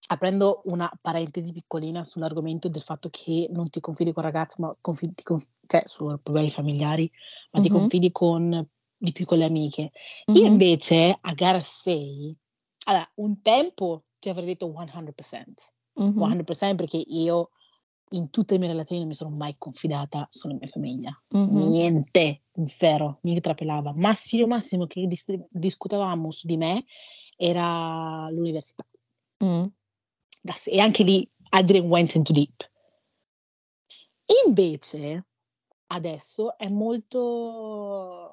aprendo 0.08 0.62
una 0.66 0.90
parentesi 1.00 1.52
piccolina 1.52 2.04
sull'argomento 2.04 2.68
del 2.68 2.82
fatto 2.82 3.08
che 3.10 3.48
non 3.50 3.68
ti 3.70 3.80
confidi 3.80 4.12
con 4.12 4.22
ragazzi, 4.22 4.60
ma 4.60 4.72
confidi, 4.80 5.14
ti 5.14 5.22
conf- 5.24 5.50
cioè 5.66 5.82
sui 5.86 6.18
problemi 6.22 6.50
familiari, 6.50 7.10
ma 7.52 7.60
ti 7.60 7.68
mhm, 7.68 7.78
confidi 7.78 8.12
con, 8.12 8.68
di 8.96 9.12
più 9.12 9.24
con 9.24 9.38
le 9.38 9.44
amiche. 9.44 9.90
Io 10.32 10.44
mhm. 10.44 10.46
invece, 10.46 11.16
a 11.20 11.32
gara 11.34 11.60
6, 11.62 12.36
allora, 12.84 13.10
un 13.16 13.40
tempo 13.42 14.04
ti 14.18 14.28
avrei 14.28 14.46
detto 14.46 14.72
100%. 14.72 15.74
Mh-mh. 15.96 16.44
100% 16.44 16.76
perché 16.76 17.02
io 17.06 17.50
in 18.10 18.30
tutte 18.30 18.54
le 18.54 18.60
mie 18.60 18.68
relazioni 18.68 19.00
non 19.00 19.10
mi 19.10 19.16
sono 19.16 19.34
mai 19.34 19.56
confidata 19.58 20.26
sulla 20.30 20.54
mia 20.54 20.68
famiglia. 20.68 21.10
Mh-mh. 21.28 21.68
Niente, 21.68 22.42
0, 22.64 23.18
niente 23.22 23.40
trapelava. 23.40 23.92
Massimo, 23.94 24.46
massimo 24.46 24.86
che 24.86 25.06
dis 25.06 25.24
discutevamo 25.50 26.30
su 26.30 26.46
di 26.46 26.56
me 26.56 26.84
era 27.36 28.28
l'università. 28.30 28.84
That's 30.42 30.68
e 30.68 30.78
anche 30.78 31.02
lì 31.02 31.28
I 31.50 31.64
didn't 31.64 31.88
went 31.88 32.14
into 32.14 32.32
deep. 32.32 32.70
Invece 34.46 35.26
adesso 35.88 36.56
è 36.56 36.68
molto 36.68 38.25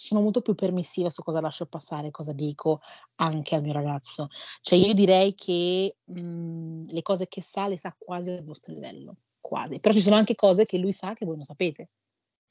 sono 0.00 0.20
molto 0.20 0.40
più 0.42 0.54
permissiva 0.54 1.10
su 1.10 1.22
cosa 1.24 1.40
lascio 1.40 1.66
passare, 1.66 2.12
cosa 2.12 2.32
dico 2.32 2.80
anche 3.16 3.56
al 3.56 3.62
mio 3.62 3.72
ragazzo. 3.72 4.28
Cioè 4.60 4.78
io 4.78 4.94
direi 4.94 5.34
che, 5.34 5.96
mhmm, 6.04 6.84
le 6.86 7.02
cose 7.02 7.26
che 7.26 7.42
sa 7.42 7.66
le 7.66 7.76
sa 7.76 7.94
quasi 7.98 8.30
al 8.30 8.44
vostro 8.44 8.72
livello, 8.72 9.16
quasi. 9.40 9.80
Però 9.80 9.92
ci 9.92 10.00
sono 10.00 10.14
anche 10.14 10.36
cose 10.36 10.64
che 10.64 10.78
lui 10.78 10.92
sa 10.92 11.14
che 11.14 11.26
voi 11.26 11.34
non 11.34 11.44
sapete. 11.44 11.90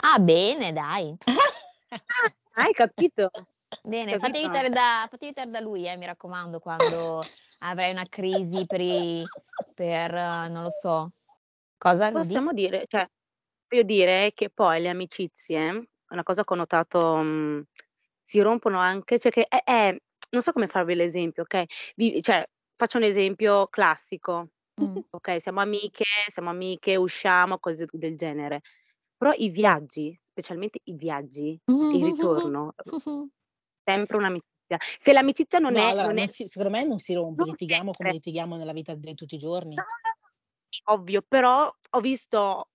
Ah, 0.03 0.19
bene 0.19 0.73
dai. 0.73 1.15
Ah, 1.23 1.91
hai 2.65 2.73
capito? 2.73 3.31
Bene, 3.81 4.11
fatti 4.19 4.31
Capito? 4.31 4.37
aiutare 4.39 4.69
da 4.69 5.07
fatti 5.09 5.25
aiutare 5.25 5.49
da 5.49 5.59
lui, 5.61 5.87
eh, 5.87 5.95
mi 5.95 6.05
raccomando, 6.05 6.59
quando 6.59 7.21
avrai 7.59 7.91
una 7.91 8.05
crisi 8.09 8.65
per 8.65 8.81
i 8.81 9.23
per 9.73 10.11
non 10.49 10.63
lo 10.63 10.69
so. 10.69 11.11
Cosa? 11.77 12.11
Possiamo 12.11 12.51
dire 12.51 12.85
cioè, 12.87 13.09
voglio 13.69 13.83
dire 13.83 14.33
che 14.33 14.49
poi 14.49 14.81
le 14.81 14.89
amicizie, 14.89 15.89
una 16.09 16.23
cosa 16.23 16.43
che 16.43 16.53
ho 16.53 16.55
notato, 16.57 17.15
mhmm, 17.17 17.63
si 18.21 18.39
rompono 18.41 18.79
anche 18.79 19.19
cioè 19.19 19.31
che 19.31 19.43
è 19.45 19.63
è 19.63 19.95
non 20.29 20.41
so 20.41 20.51
come 20.51 20.67
farvi 20.67 20.93
l'esempio, 20.95 21.43
okay, 21.43 21.65
vi 21.95 22.21
cioè, 22.21 22.45
faccio 22.75 22.97
un 22.97 23.03
esempio 23.03 23.67
classico, 23.67 24.49
Mh. 24.79 25.01
okay, 25.11 25.39
siamo 25.39 25.61
amiche 25.61 26.03
siamo 26.27 26.49
amiche, 26.49 26.95
usciamo, 26.97 27.59
cose 27.59 27.85
del 27.91 28.17
genere. 28.17 28.61
Però 29.17 29.31
i 29.35 29.49
viaggi, 29.49 30.19
specialmente 30.23 30.79
i 30.85 30.93
viaggi, 30.93 31.59
il 31.89 32.03
ritorno, 32.03 32.73
sempre 33.83 34.17
un'amicizia. 34.17 34.77
Se 34.99 35.13
l'amicizia 35.13 35.59
non 35.59 35.75
No, 35.75 35.77
è 35.77 35.87
allora 35.87 36.11
non 36.11 36.17
è 36.17 36.27
si 36.27 36.45
secondo 36.47 36.75
me 36.77 36.83
non 36.85 36.97
si 36.99 37.13
rompe, 37.13 37.43
non 37.43 37.45
litighiamo 37.45 37.93
come 37.93 38.11
sempre. 38.11 38.13
litighiamo 38.13 38.57
nella 38.57 38.73
vita 38.73 38.95
di 38.95 39.13
tutti 39.15 39.35
i 39.35 39.37
giorni. 39.37 39.81
No, 39.81 39.83
sì, 40.69 40.81
ovvio, 40.85 41.21
però 41.27 41.71
ho 41.91 41.99
visto 42.01 42.69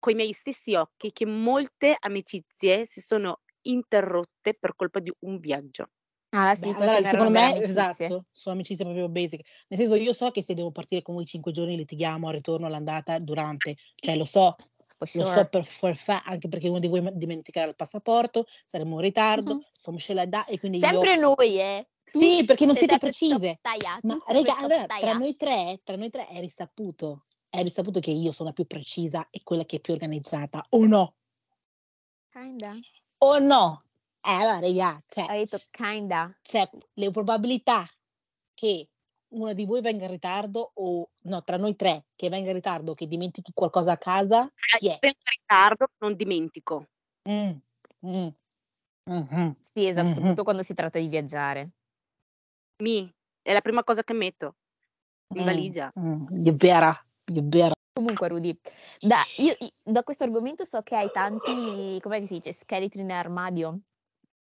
coi 0.00 0.14
miei 0.14 0.32
stessi 0.32 0.74
occhi 0.74 1.12
che 1.12 1.26
molte 1.26 1.96
amicizie 2.00 2.84
si 2.86 3.00
sono 3.00 3.42
interrotte 3.62 4.54
per 4.54 4.74
colpa 4.74 4.98
di 4.98 5.12
un 5.20 5.38
viaggio. 5.38 5.90
Ah 6.32 6.54
Beh, 6.54 6.56
sì, 6.56 6.68
allora 6.70 6.96
queste 6.98 7.10
secondo 7.10 7.30
me 7.30 7.40
amicizie. 7.42 7.64
esatto, 7.64 8.24
sono 8.32 8.54
amicizie 8.54 8.84
proprio 8.84 9.08
basic. 9.08 9.46
Nel 9.68 9.78
senso 9.78 9.94
io 9.96 10.12
so 10.12 10.30
che 10.30 10.42
se 10.42 10.54
devo 10.54 10.70
partire 10.72 11.02
con 11.02 11.14
voi 11.14 11.26
5 11.26 11.52
giorni 11.52 11.76
litighiamo 11.76 12.28
al 12.28 12.34
ritorno, 12.34 12.66
all'andata, 12.66 13.18
durante, 13.18 13.76
cioè 13.96 14.16
lo 14.16 14.24
so, 14.24 14.56
For 14.96 15.08
lo 15.12 15.24
so 15.24 15.32
sure. 15.32 15.48
per 15.48 15.64
for 15.64 15.96
fa 15.96 16.22
anche 16.24 16.48
perché 16.48 16.68
uno 16.68 16.78
di 16.78 16.86
voi 16.86 17.02
dimenticherà 17.14 17.66
il 17.68 17.74
passaporto, 17.74 18.46
saremo 18.64 18.94
in 18.96 19.00
ritardo, 19.00 19.60
some 19.72 19.98
shit 19.98 20.14
like 20.14 20.28
that 20.28 20.48
e 20.48 20.58
quindi 20.58 20.78
Sempre 20.78 21.14
io 21.14 21.20
noi, 21.20 21.58
eh. 21.58 21.88
Sì, 22.04 22.44
perché 22.44 22.66
non 22.66 22.74
siete 22.76 22.98
precise. 22.98 23.60
Ma 24.02 24.18
raga, 24.26 24.56
allora 24.56 24.86
tra 24.86 25.12
noi 25.14 25.34
3 25.36 25.80
tra 25.84 25.96
noi 25.96 26.10
3 26.10 26.26
è 26.28 26.40
risaputo, 26.40 27.26
è 27.50 27.62
risaputo 27.62 28.00
che 28.00 28.12
io 28.12 28.32
sono 28.32 28.48
la 28.50 28.54
più 28.54 28.66
precisa 28.66 29.26
e 29.30 29.40
quella 29.42 29.64
che 29.64 29.76
è 29.76 29.80
più 29.80 29.92
organizzata, 29.92 30.64
o 30.70 30.86
no? 30.86 31.14
Kinda. 32.32 32.82
O 33.22 33.38
no? 33.38 33.78
Eh, 34.22 34.30
allora 34.32 34.60
raga, 34.60 34.98
cioè 35.06 35.26
Hai 35.28 35.38
detto 35.40 35.58
kinda. 35.70 36.34
cioè 36.42 36.68
le 36.94 37.10
probabilità 37.10 37.86
che 38.54 38.88
una 39.34 39.52
di 39.52 39.64
voi 39.66 39.80
venga 39.82 40.04
in 40.06 40.10
ritardo 40.10 40.72
o 40.74 41.10
no, 41.24 41.42
tra 41.44 41.56
noi 41.56 41.76
3 41.76 42.06
che 42.16 42.28
venga 42.28 42.48
in 42.50 42.56
ritardo 42.56 42.92
o 42.92 42.94
che 42.94 43.06
dimentichi 43.06 43.52
qualcosa 43.54 43.92
a 43.92 43.98
casa, 43.98 44.50
chi 44.74 44.88
è? 44.88 45.00
vengo 45.00 45.18
in 45.24 45.32
ritardo, 45.38 45.86
non 45.98 46.14
dimentico. 46.16 46.86
Mh, 47.26 47.60
mh, 48.02 48.32
mh-mh, 49.06 49.56
Sì, 49.64 49.86
esatto, 49.86 50.06
mh-mh. 50.06 50.40
soprattutto 50.40 50.42
quando 50.42 50.62
si 50.62 50.74
tratta 50.74 50.98
di 50.98 51.06
viaggiare. 51.08 51.70
Mi, 52.80 53.10
è 53.42 53.52
la 53.52 53.60
prima 53.60 53.84
cosa 53.84 54.02
che 54.02 54.14
metto 54.14 54.56
in 55.34 55.44
Mh, 55.44 55.44
valigia. 55.44 55.92
è 56.48 56.52
vera, 56.54 56.92
Comunque 57.92 58.28
Rudy, 58.28 58.58
da 59.00 59.16
io 59.36 59.54
da 59.84 60.02
questo 60.02 60.24
argomento 60.24 60.64
so 60.64 60.80
che 60.82 60.96
hai 60.96 61.10
tanti, 61.10 61.98
come 62.00 62.24
si 62.26 62.34
dice, 62.34 62.52
scheletri 62.52 63.00
in 63.02 63.10
armadio 63.10 63.80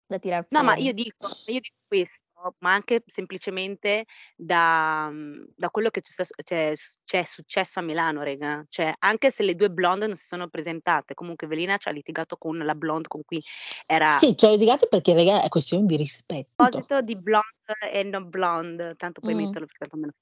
da 0.08 0.18
tirar 0.20 0.46
No, 0.52 0.64
ma 0.64 0.74
fuori. 0.74 0.82
io 0.82 0.94
dico 0.94 1.28
io 1.46 1.60
dico 1.60 1.76
questo, 1.88 2.18
ma 2.60 2.74
anche 2.74 3.04
semplicemente 3.06 4.06
da 4.36 5.12
da 5.56 5.70
quello 5.70 5.90
che 5.92 6.02
c'è 6.02 6.12
stas 6.12 6.30
c'è 6.44 6.74
c'è 7.04 7.24
successo 7.24 7.80
a 7.80 7.82
Milano 7.84 8.24
raga. 8.24 8.66
Cioè, 8.68 8.94
anche 9.00 9.30
se 9.30 9.44
le 9.44 9.54
2 9.56 9.70
blonde 9.70 10.08
non 10.08 10.16
si 10.16 10.26
sono 10.26 10.48
presentate, 10.48 11.14
comunque 11.14 11.46
Evelina 11.46 11.78
c'ha 11.78 11.92
litigato 11.92 12.36
con 12.38 12.58
la 12.58 12.74
blonde 12.74 13.08
con 13.08 13.22
cui 13.24 13.40
era 13.86 14.20
Sì, 14.20 14.36
ci 14.36 14.46
ho 14.46 14.50
litigato 14.52 14.88
perché 14.88 15.14
raga 15.14 15.44
è 15.44 15.50
questione 15.50 15.86
di 15.86 15.96
rispetto. 15.96 16.64
a 16.64 16.68
proposito 16.68 17.02
di 17.02 17.16
blonde 17.16 17.92
e 17.92 18.04
non 18.04 18.30
blonde, 18.30 18.96
tanto 18.96 19.22
puoi 19.22 19.36
Mh. 19.36 19.38
metterlo 19.38 19.68
perché 19.68 19.88
tanto 19.88 19.98
me 19.98 20.06
ne 20.08 20.14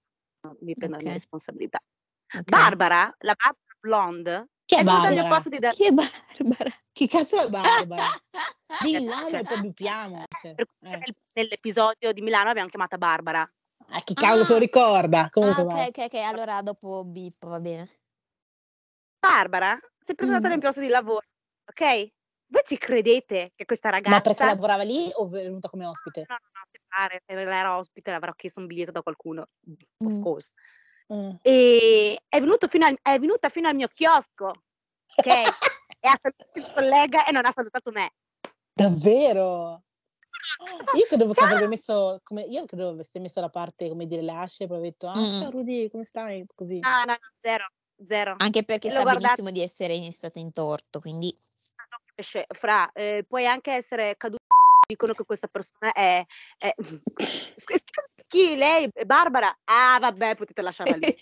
mi 0.61 0.75
prendo 0.75 0.95
la 0.97 1.01
mia 1.01 1.11
Okay. 1.11 1.13
responsabilità. 1.13 1.79
Okay. 2.27 2.43
Barbara, 2.43 3.15
la 3.19 3.35
Barbara 3.35 3.75
blonde, 3.79 4.47
Chi 4.65 4.75
è 4.75 4.79
è 4.79 4.83
venuta 4.83 5.07
al 5.07 5.13
mio 5.13 5.21
Barbara? 5.21 5.35
posto 5.35 5.49
di 5.49 5.59
da 5.59 5.69
Chi 5.69 5.85
è 5.85 5.91
Barbara? 5.91 6.69
Chi 6.91 7.07
cazzo 7.07 7.41
è 7.41 7.49
Barbara? 7.49 8.05
Di 8.83 8.91
Milano 8.91 9.29
cioè 9.29 9.39
e 9.39 9.43
poi 9.45 9.57
bippiamo, 9.61 10.23
cioè, 10.41 10.53
per 10.53 10.65
cui 10.77 10.89
eh. 10.89 10.97
nel 10.97 11.15
nell'episodio 11.33 12.11
di 12.11 12.21
Milano 12.21 12.45
l'abbiamo 12.45 12.69
chiamata 12.69 12.97
Barbara. 12.97 13.47
Eh, 13.93 14.03
chi 14.03 14.13
cavolo 14.13 14.43
se 14.43 14.51
lo 14.51 14.57
Ah. 14.57 14.59
ricorda? 14.59 15.19
Ah, 15.21 15.29
Comunque 15.29 15.63
vai. 15.63 15.73
okay, 15.73 15.87
okay, 15.87 16.05
okay, 16.05 16.23
allora 16.23 16.61
dopo 16.61 17.03
beep, 17.05 17.45
va 17.47 17.59
bene. 17.59 17.87
Barbara 19.19 19.77
si 20.03 20.11
è 20.11 20.15
presentata 20.15 20.47
Mh. 20.47 20.51
nel 20.51 20.59
posto 20.59 20.79
di 20.81 20.87
lavoro, 20.89 21.25
okay? 21.65 22.11
Voi 22.49 22.61
ci 22.65 22.77
credete 22.77 23.51
che 23.55 23.65
questa 23.65 23.89
Ma 23.89 23.93
perché 23.93 24.09
ragazza 24.09 24.45
lavorava 24.45 24.83
lì 24.83 25.09
o 25.13 25.25
è 25.27 25.43
venuta 25.43 25.69
come 25.69 25.85
ospite? 25.85 26.25
no, 26.29 26.35
no, 26.39 26.49
no, 26.53 26.61
mi 26.71 26.79
pare, 26.87 27.21
e 27.25 27.35
lei 27.35 27.45
era 27.45 27.77
ospite, 27.77 28.09
le 28.11 28.15
avrò 28.17 28.31
chiesto 28.33 28.59
un 28.59 28.67
biglietto 28.67 28.91
da 28.91 29.01
qualcuno, 29.01 29.41
of 29.41 30.13
Mh. 30.13 30.21
course. 30.21 30.53
Mh. 31.09 31.37
Ehm, 31.45 32.15
è 32.27 32.39
venuto 32.39 32.67
fino 32.67 32.85
al 32.85 32.97
è 33.01 33.17
venuta 33.19 33.49
fino 33.49 33.67
al 33.67 33.75
mio 33.75 33.87
chiosco, 33.87 34.63
okay? 35.15 35.55
E 35.99 36.07
ha 36.09 36.17
salutato 36.21 36.59
il 36.59 36.67
collega 36.73 37.25
e 37.25 37.31
non 37.31 37.45
ha 37.45 37.51
salutato 37.51 37.91
me. 37.91 38.11
Davvero? 38.77 39.83
Io 40.91 41.05
credevo 41.07 41.33
che 41.33 41.43
Ciao! 41.43 41.45
avrebbe 41.45 41.67
messo 41.67 42.21
come 42.23 42.43
io 42.43 42.65
credevo 42.65 42.89
avesse 42.91 43.19
messo 43.19 43.41
da 43.41 43.49
parte, 43.49 43.89
come 43.89 44.07
dire, 44.07 44.21
le 44.21 44.31
asce 44.31 44.63
e 44.63 44.67
poi 44.67 44.77
aveva 44.77 44.91
detto: 44.91 45.07
"Ah, 45.09 45.27
ciao 45.29 45.49
Mh. 45.49 45.51
Rudy, 45.51 45.89
come 45.89 46.05
stai?" 46.05 46.45
Così. 46.55 46.85
No, 46.85 47.05
no, 47.05 47.13
no, 47.13 47.17
0, 47.43 47.65
0. 48.07 48.37
Anche 48.39 48.63
perché 48.63 48.91
E 48.91 48.91
sa 48.91 49.01
l'ho 49.01 49.01
guarda 49.01 49.35
benissimo 49.35 49.49
di 49.49 49.61
essere 49.61 49.93
in 49.95 50.11
stata 50.11 50.37
in 50.37 50.51
torto, 50.51 50.99
quindi 50.99 51.35
Esce 52.19 52.45
fra, 52.49 52.89
ehm, 52.93 53.23
puoi 53.27 53.45
anche 53.45 53.71
essere 53.73 54.15
caduto 54.17 54.43
dicono 54.87 55.13
che 55.13 55.23
questa 55.25 55.47
persona 55.47 55.91
è 55.93 56.25
è 56.57 56.73
chi? 58.27 58.55
Lei? 58.55 58.89
Barbara? 59.05 59.57
Ah 59.65 59.97
vabbè, 59.99 60.35
potete 60.35 60.61
lasciarla 60.61 60.95
lì. 60.95 61.13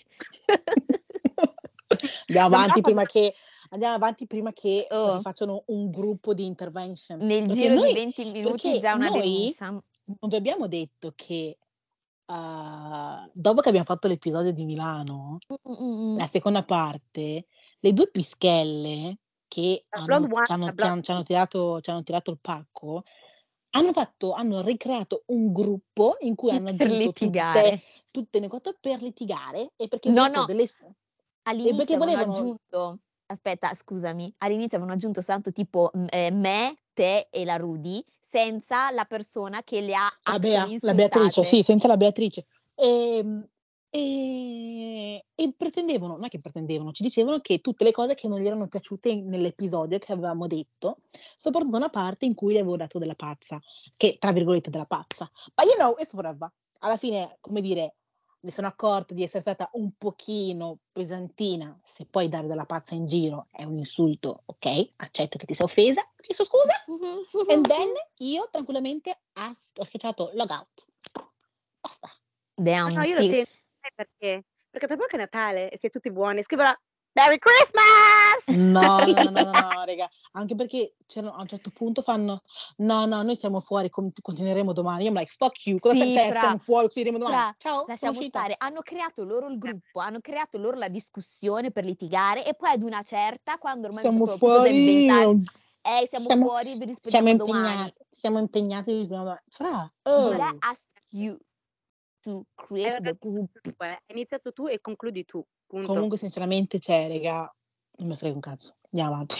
Andiamo 2.28 2.46
avanti 2.56 2.80
prima 2.80 3.04
che 3.04 3.34
andiamo 3.70 3.94
avanti 3.94 4.26
prima 4.26 4.52
che 4.52 4.90
Oh. 4.90 5.12
vi 5.12 5.20
facciano 5.20 5.64
un 5.68 5.90
gruppo 5.90 6.34
di 6.34 6.44
intervention. 6.46 7.18
Nel 7.20 7.46
Perché 7.46 7.54
giro 7.60 7.76
di 7.76 7.88
noi 7.88 7.92
20 7.92 8.24
minuti 8.26 8.78
già 8.78 8.94
una 8.94 9.08
noi 9.08 9.10
denuncia. 9.10 9.70
non 10.20 10.30
vi 10.30 10.36
abbiamo 10.36 10.68
detto 10.68 11.12
che, 11.16 11.58
uhm, 12.26 13.30
dopo 13.34 13.60
che 13.60 13.68
abbiamo 13.68 13.86
fatto 13.86 14.08
l'episodio 14.08 14.52
di 14.52 14.64
Milano, 14.64 15.38
mh. 15.64 16.16
la 16.18 16.26
seconda 16.26 16.64
parte, 16.64 17.46
le 17.80 17.92
2 17.92 18.10
pischelle 18.10 19.18
che 19.48 19.86
hanno 19.90 20.28
one, 20.28 20.28
c'hanno 20.42 20.66
la 20.66 20.72
c'hanno 20.74 21.00
blonde 21.00 21.00
c'hanno 21.02 21.22
tirato 21.22 21.78
c'hanno 21.82 22.02
tirato 22.02 22.30
il 22.32 22.38
pacco, 22.40 23.04
hanno 23.76 23.92
fatto 23.92 24.32
hanno 24.32 24.62
ricreato 24.62 25.24
un 25.26 25.52
gruppo 25.52 26.16
in 26.20 26.34
cui 26.34 26.50
hanno 26.50 26.68
Per 26.76 26.88
aggiunto 26.88 27.12
tutte 27.12 27.60
litigare. 27.60 27.82
tutte 28.10 28.40
le 28.40 28.48
quote 28.48 28.76
per 28.80 29.02
litigare 29.02 29.72
e 29.76 29.88
perché 29.88 30.10
No, 30.10 30.26
no. 30.28 30.44
delle 30.46 30.62
e 30.62 30.66
All'inizio 31.42 31.74
perché 31.74 31.96
volevano 31.96 32.32
aggiunto 32.32 32.98
aspetta 33.26 33.74
scusami, 33.74 34.32
all'inizio 34.38 34.76
avevano 34.78 34.92
aggiunto 34.96 35.20
soltanto 35.20 35.52
tipo, 35.52 35.90
ehm, 35.92 36.34
me, 36.40 36.76
te 36.92 37.28
e 37.30 37.44
la 37.44 37.56
Rudy, 37.56 38.02
senza 38.22 38.90
la 38.92 39.04
persona 39.04 39.62
che 39.62 39.80
le 39.80 39.94
ha 39.94 40.08
La 40.28 40.38
Bea, 40.38 40.66
la 40.80 40.94
Beatrice, 40.94 41.44
sì, 41.44 41.62
senza 41.62 41.86
la 41.86 41.96
Beatrice. 41.96 42.46
Ehm, 42.74 43.46
ehm, 43.96 45.20
e 45.34 45.52
pretendevano 45.56 46.14
non 46.14 46.24
è 46.24 46.28
che 46.28 46.38
pretendevano, 46.38 46.92
ci 46.92 47.02
dicevano 47.02 47.40
che 47.40 47.60
tutte 47.60 47.84
le 47.84 47.92
cose 47.92 48.14
che 48.14 48.28
non 48.28 48.38
gli 48.40 48.46
erano 48.46 48.68
piaciute 48.68 49.14
nell'episodio 49.14 49.98
che 49.98 50.12
avevamo 50.12 50.46
detto, 50.46 50.98
soprattutto 51.36 51.76
una 51.76 51.88
parte 51.90 52.24
in 52.26 52.34
cui 52.34 52.54
gli 52.54 52.58
avevo 52.58 52.76
dato 52.76 52.98
della 52.98 53.14
pazza, 53.14 53.60
che 53.96 54.16
tra 54.18 54.32
virgolette 54.32 54.70
"della 54.70 54.86
pazza". 54.86 55.30
But 55.54 55.66
you 55.66 55.76
know, 55.76 55.94
it's 55.98 56.12
whatever. 56.14 56.50
Alla 56.80 56.96
fine, 56.96 57.38
come 57.40 57.60
dire, 57.60 57.96
mi 58.40 58.50
sono 58.50 58.66
accorta 58.68 59.14
di 59.14 59.22
essere 59.22 59.40
stata 59.40 59.68
un 59.72 59.92
pochino 59.96 60.78
pesantina, 60.92 61.78
se 61.82 62.06
poi 62.06 62.28
dare 62.28 62.46
della 62.46 62.64
pazza 62.66 62.94
in 62.94 63.06
giro 63.06 63.48
è 63.50 63.64
un 63.64 63.76
insulto, 63.76 64.42
okay, 64.46 64.88
accetto 64.96 65.36
che 65.38 65.46
ti 65.46 65.54
sei 65.54 65.66
offesa, 65.66 66.00
ho 66.00 66.22
chiesto 66.22 66.44
scusa 66.44 66.74
and 67.52 67.66
then 67.66 67.88
io 68.18 68.48
tranquillamente 68.50 69.18
ho 69.34 69.84
schiacciato 69.84 70.30
log 70.34 70.50
out. 70.50 70.86
Basta. 71.82 72.08
No, 72.58 72.64
Damn, 72.64 72.94
no, 72.94 73.02
io 73.02 73.14
lo 73.16 73.22
sì. 73.22 73.44
Sai 73.86 73.92
perché? 73.94 74.44
Perché 74.70 74.86
tra 74.86 74.96
poco 74.96 75.14
è 75.14 75.18
Natale 75.18 75.70
e 75.70 75.78
siete 75.78 75.98
tutti 75.98 76.12
buoni, 76.12 76.42
scriverà 76.42 76.76
Merry 77.12 77.38
Christmas! 77.38 78.48
No, 78.48 79.04
no, 79.04 79.20
no, 79.20 79.30
no, 79.30 79.44
no, 79.44 79.52
no, 79.52 79.84
raga, 79.86 80.08
anche 80.32 80.54
perché 80.54 80.94
a 81.14 81.40
un 81.40 81.46
certo 81.46 81.70
punto 81.70 82.02
fanno, 82.02 82.42
no, 82.78 83.06
no, 83.06 83.22
noi 83.22 83.36
siamo 83.36 83.60
fuori, 83.60 83.88
con- 83.88 84.12
continueremo 84.20 84.72
domani. 84.72 85.04
Io 85.04 85.12
like, 85.12 85.32
fuck 85.34 85.66
you, 85.66 85.78
cosa 85.78 85.94
Sì, 85.94 86.10
stai, 86.10 86.32
siamo 86.32 86.58
fuori, 86.58 86.86
continueremo 86.86 87.18
domani. 87.24 87.54
Ciao, 87.56 87.84
Lasciamo 87.86 88.22
stare, 88.22 88.54
hanno 88.58 88.80
creato 88.82 89.24
loro 89.24 89.48
il 89.48 89.58
gruppo, 89.58 90.00
hanno 90.00 90.20
creato 90.20 90.58
loro 90.58 90.76
la 90.76 90.88
discussione 90.88 91.70
per 91.70 91.84
litigare 91.84 92.44
e 92.44 92.54
poi 92.54 92.70
ad 92.70 92.82
una 92.82 93.02
certa, 93.02 93.56
quando 93.58 93.86
ormai 93.86 94.02
Siamo 94.02 94.26
fuori, 94.26 95.06
eh, 95.06 96.06
siamo, 96.08 96.26
siamo- 96.26 96.46
fuori, 96.46 96.76
vi 96.76 96.86
siamo 97.02 97.30
rispondiamo 97.30 97.36
domani. 97.36 97.64
impegnati, 97.70 98.06
siamo 98.10 98.38
impegnati. 98.38 99.08
Fra, 99.48 99.92
oh, 100.02 100.32
I 100.32 100.56
ask 100.60 100.86
you 101.10 101.38
to 102.26 102.44
create 102.56 103.02
the 103.02 103.10
iniziato 103.10 103.30
group? 103.30 103.50
tu. 103.62 103.74
Hai 103.78 103.96
iniziato 104.08 104.52
tu 104.52 104.66
e 104.66 104.80
concludi 104.80 105.24
tu, 105.24 105.44
punto. 105.66 105.92
comunque 105.92 106.18
sinceramente, 106.18 106.80
cioè, 106.80 107.08
raga, 107.08 107.54
non 107.98 108.08
mi 108.08 108.16
frega 108.16 108.34
un 108.34 108.40
cazzo, 108.40 108.76
andiamo 108.90 109.14
avanti. 109.14 109.36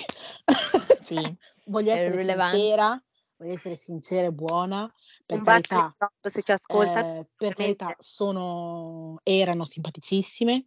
Sì, 1.03 1.15
voglio 1.67 1.93
essere 1.93 2.15
irrelevant. 2.15 2.51
sincera, 2.55 3.05
voglio 3.37 3.53
essere 3.53 3.77
sincera 3.77 4.27
e 4.29 4.33
buona, 4.33 4.93
per 5.27 5.39
Un 5.39 5.45
carità, 5.45 5.97
se 6.21 6.43
ci 6.43 6.53
ascolta. 6.53 7.19
eh, 7.19 7.29
per 7.37 7.55
carità, 7.55 7.95
sono, 7.99 9.21
erano 9.25 9.65
simpaticissime, 9.65 10.67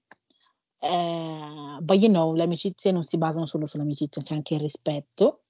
eh, 0.79 1.77
but 1.81 2.01
you 2.01 2.09
know, 2.09 2.33
le 2.33 2.43
amicizie 2.43 2.91
non 2.91 3.03
si 3.03 3.17
basano 3.17 3.45
solo 3.45 3.65
sull'amicizia, 3.65 4.21
c'è 4.21 4.33
anche 4.35 4.55
il 4.55 4.61
rispetto, 4.61 5.43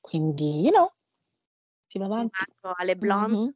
quindi, 0.00 0.60
you 0.60 0.70
know, 0.70 0.92
si 1.88 1.98
va 1.98 2.04
avanti. 2.04 2.44
alle 2.76 2.96
blonde. 2.96 3.36
Mhm. 3.36 3.54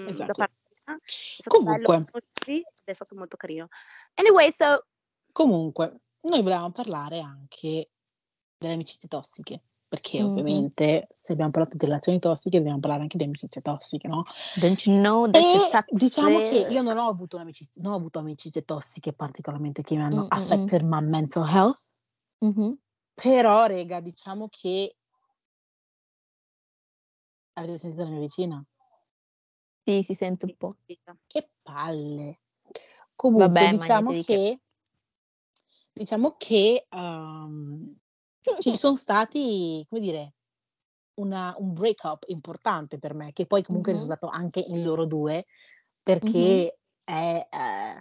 mm, 0.00 0.04
da 0.04 0.10
Esatto. 0.10 0.48
È 0.96 1.40
stato 1.42 1.62
bello 1.62 1.86
Comunque. 1.86 2.22
ed 2.46 2.64
è 2.84 2.92
stato 2.92 3.14
molto 3.14 3.36
carino. 3.36 3.68
Anyway, 4.14 4.50
so 4.50 4.86
Comunque, 5.32 6.00
noi 6.22 6.42
volevamo 6.42 6.72
parlare 6.72 7.20
anche 7.20 7.90
delle 8.58 8.72
amicizie 8.74 9.08
tossiche, 9.08 9.62
perché 9.86 10.20
Mhm. 10.20 10.26
ovviamente 10.26 11.08
se 11.14 11.32
abbiamo 11.32 11.50
parlato 11.50 11.76
di 11.76 11.86
relazioni 11.86 12.18
tossiche 12.18 12.58
dobbiamo 12.58 12.80
parlare 12.80 13.02
anche 13.02 13.16
di 13.18 13.24
amicizie 13.24 13.60
tossiche, 13.60 14.08
no? 14.08 14.24
Don't 14.58 14.84
you 14.86 14.96
know 14.98 15.30
that 15.30 15.42
you're 15.42 15.84
E 15.90 15.94
diciamo 15.94 16.40
che 16.40 16.56
io 16.56 16.82
non 16.82 16.98
ho 16.98 17.08
avuto 17.08 17.36
un'amicizia, 17.36 17.82
non 17.82 17.92
ho 17.92 17.96
avuto 17.96 18.18
amicizie 18.18 18.64
tossiche 18.64 19.12
particolarmente 19.12 19.82
che 19.82 19.94
mi 19.94 20.02
hanno 20.02 20.22
Mm, 20.22 20.24
mm, 20.24 20.24
mm. 20.24 20.32
affected 20.32 20.82
my 20.82 21.00
mental 21.02 21.46
health, 21.48 21.80
Mhm. 22.40 22.76
però 23.14 23.66
rega, 23.66 24.00
diciamo 24.00 24.48
che 24.48 24.96
avete 27.54 27.78
sentito 27.78 28.02
la 28.02 28.10
mia 28.10 28.20
vicina? 28.20 28.64
Sì, 29.88 30.02
si 30.02 30.12
sente 30.12 30.44
un 30.44 30.54
po'. 30.58 30.76
Che 31.26 31.50
palle. 31.62 32.40
Comunque, 33.14 33.46
Vabbè, 33.48 33.70
diciamo 33.78 34.10
che. 34.10 34.22
che 34.22 34.60
diciamo 35.94 36.36
che 36.36 36.86
um, 36.90 37.96
ci 38.58 38.76
sono 38.76 38.96
stati, 38.96 39.86
come 39.88 40.02
dire, 40.02 40.34
una- 41.14 41.54
un 41.56 41.72
break-up 41.72 42.24
importante 42.26 42.98
per 42.98 43.14
me, 43.14 43.32
che 43.32 43.46
poi 43.46 43.62
comunque 43.62 43.92
è 43.92 43.94
Mhm. 43.94 44.00
risultato 44.02 44.26
anche 44.30 44.60
in 44.60 44.82
loro 44.84 45.06
due, 45.06 45.46
perché 46.02 46.78
è, 47.02 47.48
eh, 47.50 48.00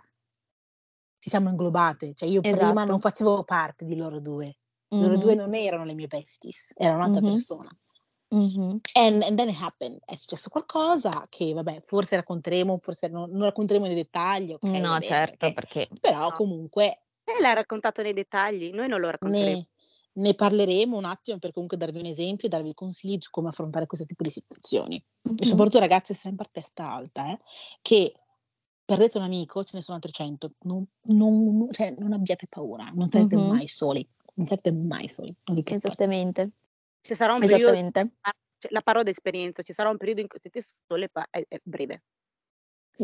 ci 1.20 1.29
siamo 1.29 1.50
inglobate. 1.50 2.13
Cioè 2.15 2.27
io 2.27 2.41
prima 2.41 2.82
Esatto. 2.82 2.91
non 2.91 3.00
facevo 3.00 3.44
parte 3.46 3.86
di 3.86 3.96
loro 3.96 4.20
due. 4.20 4.58
Loro 4.89 5.17
due 5.17 5.36
non 5.36 5.53
erano 5.56 5.86
le 5.86 5.94
mie 5.94 6.08
besties, 6.08 6.74
era 6.75 6.96
un'altra 6.96 7.22
Mhm. 7.22 7.32
persona. 7.32 7.77
Mhm. 8.30 8.80
And, 8.94 9.24
and 9.24 9.38
then 9.38 9.50
it 9.50 9.56
happened. 9.60 10.00
È 10.06 10.16
successo 10.16 10.50
qualcosa 10.50 11.26
che, 11.30 11.54
vabbè, 11.54 11.80
forse 11.84 12.18
racconteremo, 12.18 12.78
forse 12.78 13.08
non, 13.08 13.30
non 13.32 13.44
racconteremo 13.44 13.86
nei 13.86 13.96
dettagli, 13.96 14.52
ok? 14.54 14.64
va 14.70 14.78
No, 14.80 14.90
bene, 14.94 15.04
certo, 15.06 15.54
perché- 15.54 15.88
perché 15.88 16.00
però 16.02 16.30
No. 16.30 16.36
comunque 16.36 17.02
Lei 17.24 17.40
l'ha 17.42 17.54
raccontato 17.54 18.02
nei 18.02 18.14
dettagli, 18.14 18.72
noi 18.72 18.88
non 18.88 19.00
lo 19.00 19.10
racconteremo. 19.10 19.50
ne, 19.58 19.68
ne 20.24 20.34
parleremo 20.34 20.98
un 20.98 21.06
attimo 21.06 21.38
per 21.40 21.52
comunque 21.52 21.78
darvi 21.78 22.00
un 22.00 22.06
esempio 22.06 22.48
e 22.48 22.52
darvi 22.52 22.74
consigli 22.74 23.18
su 23.20 23.30
come 23.30 23.50
affrontare 23.50 23.86
questo 23.86 24.06
tipo 24.06 24.24
di 24.24 24.30
situazioni. 24.30 24.96
E 24.96 25.32
Mhm. 25.32 25.44
soprattutto, 25.44 25.80
ragazze, 25.80 26.13
sempre 26.13 26.46
a 26.46 26.50
testa 26.52 26.92
alta, 26.92 27.30
eh, 27.32 27.40
che 27.82 28.13
perdete 28.84 29.18
un 29.18 29.24
amico, 29.26 29.63
ce 29.63 29.72
ne 29.76 29.82
sono 29.82 29.96
altri 29.98 30.12
100, 30.13 30.52
non, 30.63 30.86
non- 31.04 31.68
cioè, 31.72 31.96
non 31.98 32.13
abbiate 32.13 32.48
paura, 32.48 32.90
non 32.94 33.10
sarete 33.10 33.36
Mhm. 33.36 33.48
mai 33.48 33.68
soli, 33.68 34.06
non 34.36 34.48
sarete 34.48 34.72
mai 34.72 35.08
soli. 35.10 35.36
non 35.46 35.56
vi 35.56 35.63
preoccupate. 35.63 36.04
Esattamente, 36.04 36.52
Ci 37.08 37.15
sarà 37.15 37.34
un 37.34 37.39
periodo, 37.39 37.72
esattamente. 37.72 38.17
cioè, 38.60 38.72
la 38.72 38.82
parlo 38.82 39.02
da 39.02 39.10
esperienza, 39.10 39.62
ci 39.63 39.72
sarà 39.72 39.89
un 39.89 39.96
periodo 39.96 40.20
in 40.20 40.28
cui 40.28 40.39
siete 40.41 40.62
sole, 40.86 41.08
pa- 41.08 41.28
è, 41.30 41.41
è 41.48 41.58
breve. 41.63 42.04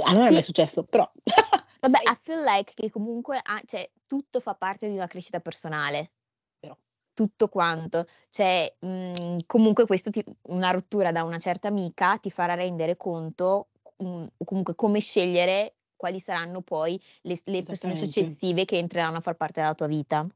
A 0.01 0.11
noi 0.11 0.15
non 0.15 0.23
è 0.23 0.27
Sì. 0.27 0.33
mai 0.33 0.43
successo, 0.43 0.83
però... 0.83 1.09
Vabbè, 1.79 1.99
I 1.99 2.17
feel 2.21 2.43
like 2.43 2.73
che 2.73 2.89
comunque 2.89 3.39
ah, 3.41 3.61
cioè, 3.65 3.89
tutto 4.07 4.41
fa 4.41 4.55
parte 4.55 4.89
di 4.89 4.95
una 4.95 5.07
crescita 5.07 5.39
personale. 5.39 6.11
Vero. 6.59 6.79
Tutto 7.13 7.47
quanto. 7.47 8.07
Cioè, 8.29 8.75
mhmm, 8.79 9.39
comunque 9.45 9.85
questo 9.85 10.09
ti 10.09 10.23
una 10.43 10.71
rottura 10.71 11.11
da 11.13 11.23
una 11.23 11.39
certa 11.39 11.69
amica 11.69 12.17
ti 12.17 12.29
farà 12.29 12.55
rendere 12.55 12.97
conto, 12.97 13.69
mhmm, 13.97 14.25
o 14.37 14.45
comunque 14.45 14.75
come 14.75 14.99
scegliere 14.99 15.75
quali 15.95 16.19
saranno 16.19 16.61
poi 16.61 17.01
le 17.21 17.39
le 17.45 17.63
persone 17.63 17.95
successive 17.95 18.65
che 18.65 18.77
entreranno 18.77 19.17
a 19.17 19.21
far 19.21 19.35
parte 19.35 19.61
della 19.61 19.75
tua 19.75 19.87
vita. 19.87 20.27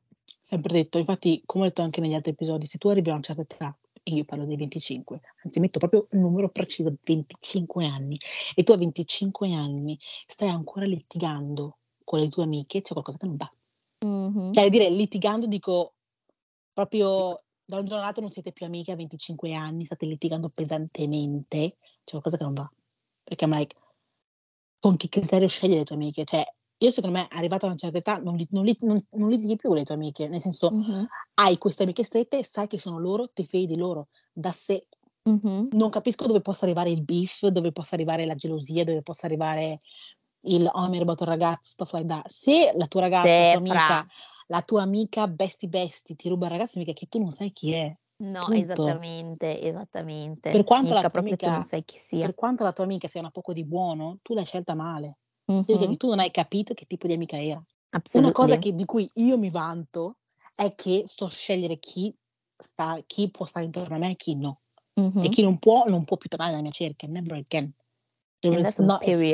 Sempre 0.47 0.71
detto, 0.71 0.97
infatti, 0.97 1.41
come 1.45 1.65
ho 1.65 1.67
detto 1.67 1.81
anche 1.81 1.99
negli 1.99 2.13
altri 2.13 2.31
episodi, 2.31 2.65
se 2.65 2.77
tu 2.77 2.87
arrivi 2.87 3.09
a 3.09 3.15
una 3.15 3.21
certa 3.21 3.41
età, 3.41 3.77
e 4.01 4.13
io 4.13 4.23
parlo 4.23 4.45
dei 4.45 4.55
25, 4.55 5.19
anzi 5.43 5.59
metto 5.59 5.77
proprio 5.77 6.07
un 6.11 6.21
numero 6.21 6.47
preciso, 6.47 6.95
25 7.03 7.85
anni, 7.85 8.17
e 8.55 8.63
tu 8.63 8.71
a 8.71 8.77
25 8.77 9.53
anni 9.53 9.99
stai 10.25 10.47
ancora 10.47 10.85
litigando 10.85 11.79
con 12.01 12.19
le 12.19 12.29
tue 12.29 12.43
amiche, 12.43 12.79
c'è 12.79 12.93
qualcosa 12.93 13.17
che 13.17 13.25
non 13.25 13.35
va. 13.35 13.53
Mh-mh. 14.05 14.53
Cioè, 14.53 14.69
dire 14.69 14.89
litigando, 14.89 15.47
dico 15.47 15.95
proprio 16.71 17.43
da 17.65 17.79
un 17.79 17.83
giorno 17.83 17.99
all'altro 17.99 18.21
non 18.21 18.31
siete 18.31 18.53
più 18.53 18.65
amiche 18.65 18.93
a 18.93 18.95
25 18.95 19.53
anni, 19.53 19.83
state 19.83 20.05
litigando 20.05 20.47
pesantemente, 20.47 21.75
c'è 22.05 22.11
qualcosa 22.11 22.37
che 22.37 22.43
non 22.43 22.53
va. 22.53 22.71
Perché 23.21 23.43
I'm 23.43 23.51
like, 23.51 23.75
con 24.79 24.95
che 24.95 25.09
criterio 25.09 25.49
scegli 25.49 25.73
le 25.73 25.83
tue 25.83 25.95
amiche? 25.95 26.23
Cioè, 26.23 26.55
io 26.79 26.91
secondo 26.91 27.17
me, 27.17 27.27
arrivata 27.29 27.65
a 27.65 27.69
una 27.69 27.77
certa 27.77 27.97
età, 27.97 28.17
non, 28.17 28.35
li- 28.35 28.47
non 28.51 28.63
li- 28.63 28.77
non- 28.81 28.99
non 29.11 29.29
litighi 29.29 29.55
più 29.55 29.69
con 29.69 29.77
le 29.77 29.83
tue 29.83 29.95
amiche, 29.95 30.27
nel 30.27 30.39
senso, 30.41 30.69
Mh-mh. 30.69 31.07
hai 31.35 31.57
queste 31.57 31.83
amiche 31.83 32.03
strette, 32.03 32.43
sai 32.43 32.67
che 32.67 32.79
sono 32.79 32.99
loro, 32.99 33.29
ti 33.31 33.45
fidi 33.45 33.65
di 33.67 33.77
loro, 33.77 34.09
da 34.31 34.51
sé. 34.51 34.87
Mh-mh. 35.25 35.67
Non 35.75 35.89
capisco 35.89 36.25
dove 36.27 36.41
possa 36.41 36.65
arrivare 36.65 36.89
il 36.89 37.03
beef, 37.03 37.47
dove 37.47 37.71
possa 37.71 37.95
arrivare 37.95 38.25
la 38.25 38.35
gelosia, 38.35 38.83
dove 38.83 39.01
possa 39.01 39.25
arrivare 39.25 39.79
il 40.41 40.69
oh 40.71 40.87
mi 40.87 40.93
hai 40.93 40.99
rubato 40.99 41.23
il 41.23 41.29
ragazzo, 41.29 41.71
stuff 41.71 41.91
like 41.93 42.07
that. 42.07 42.27
Se 42.29 42.71
la 42.75 42.87
tua 42.87 43.01
ragazza, 43.01 43.41
la 43.41 43.47
tua 43.49 43.59
fra 43.59 43.79
amica, 43.79 44.07
la 44.47 44.61
tua 44.61 44.81
amica 44.83 45.27
bestie 45.27 45.67
bestie 45.67 46.15
ti 46.15 46.29
ruba 46.29 46.45
il 46.45 46.51
ragazzo, 46.51 46.79
mica 46.79 46.93
che 46.93 47.07
tu 47.07 47.19
non 47.19 47.31
sai 47.31 47.51
chi 47.51 47.73
è. 47.73 47.93
No, 48.19 48.45
Punto. 48.45 48.83
esattamente, 48.83 49.61
esattamente. 49.61 50.51
Per 50.51 50.63
quanto 50.63 50.93
amica, 50.95 51.61
sai 51.61 51.83
chi 51.83 51.97
sia. 51.97 52.25
per 52.25 52.35
quanto 52.35 52.63
la 52.63 52.71
tua 52.71 52.85
amica 52.85 53.07
sia 53.07 53.19
una 53.19 53.29
poco 53.31 53.51
di 53.53 53.65
buono, 53.65 54.19
tu 54.21 54.33
l'hai 54.33 54.45
scelta 54.45 54.73
male. 54.73 55.17
Mh-mh. 55.47 55.65
che 55.65 55.97
tu 55.97 56.07
non 56.07 56.19
hai 56.19 56.31
capito 56.31 56.73
che 56.73 56.85
tipo 56.85 57.07
di 57.07 57.13
amica 57.13 57.41
era. 57.41 57.63
Una 58.13 58.31
cosa 58.31 58.57
che, 58.59 58.73
di 58.73 58.85
cui 58.85 59.09
io 59.15 59.37
mi 59.37 59.49
vanto 59.49 60.17
è 60.55 60.75
che 60.75 61.03
so 61.05 61.27
scegliere 61.27 61.77
chi, 61.79 62.13
sta, 62.57 63.01
chi 63.05 63.29
può 63.31 63.45
stare 63.45 63.65
intorno 63.65 63.95
a 63.95 63.99
me 63.99 64.11
e 64.11 64.15
chi 64.15 64.35
no. 64.35 64.61
E 64.93 65.01
Mh-mh. 65.01 65.29
chi 65.29 65.41
non 65.41 65.57
può, 65.57 65.85
non 65.87 66.03
può 66.05 66.17
più 66.17 66.29
tornare 66.29 66.51
nella 66.51 66.63
mia 66.63 66.71
cerchia, 66.71 67.07
never 67.07 67.37
again. 67.37 67.73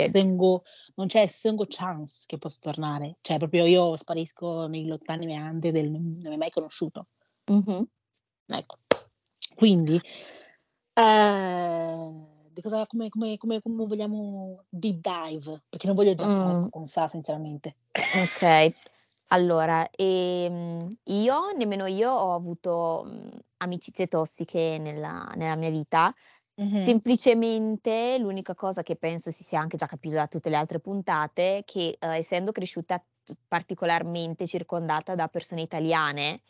Single, 0.10 0.62
non 0.96 1.08
c'è 1.08 1.28
single 1.28 1.68
chance 1.68 2.24
che 2.26 2.38
possa 2.38 2.58
tornare. 2.60 3.18
Cioè, 3.22 3.38
proprio 3.38 3.66
io 3.66 3.98
sparisco 3.98 4.68
nei 4.68 4.88
lontani 4.88 5.26
meandri 5.26 5.72
del 5.72 5.92
non 5.92 6.20
mi 6.20 6.28
hai 6.28 6.38
mai 6.38 6.50
conosciuto. 6.50 7.08
Mh-mh. 7.52 7.84
Ecco. 8.48 8.78
Quindi, 9.56 10.00
eh, 10.94 12.28
di 12.54 12.62
cosa, 12.62 12.86
come, 12.88 13.10
come, 13.10 13.38
come, 13.38 13.62
come 13.62 13.86
vogliamo 13.86 14.66
deep 14.70 15.00
dive? 15.02 15.64
Perché 15.70 15.88
non 15.88 15.96
voglio 15.96 16.16
già 16.16 16.28
fare 16.30 16.58
Mh. 16.58 16.70
con 16.70 16.86
sa, 16.88 17.08
sinceramente. 17.08 17.76
Okay. 18.16 18.76
Allora, 19.30 19.90
ehm, 19.90 20.96
io 21.06 21.52
nemmeno 21.58 21.88
io 21.88 22.12
ho 22.12 22.34
avuto, 22.36 23.04
mhmm, 23.06 23.30
amicizie 23.58 24.08
tossiche 24.08 24.78
nella 24.80 25.32
nella 25.36 25.56
mia 25.56 25.72
vita. 25.72 26.14
Mhm. 26.58 26.94
Semplicemente 27.02 28.18
l'unica 28.20 28.54
cosa 28.56 28.84
che 28.84 28.96
penso 28.98 29.32
si 29.32 29.44
sia 29.44 29.60
anche 29.60 29.78
già 29.78 29.88
capito 29.88 30.16
da 30.16 30.28
tutte 30.28 30.50
le 30.50 30.58
altre 30.58 30.80
puntate, 30.80 31.64
che, 31.66 31.98
uhm, 32.00 32.10
essendo 32.12 32.52
cresciuta 32.52 33.04
particolarmente 33.48 34.46
circondata 34.48 35.16
da 35.16 35.28
persone 35.28 35.62
italiane, 35.62 36.42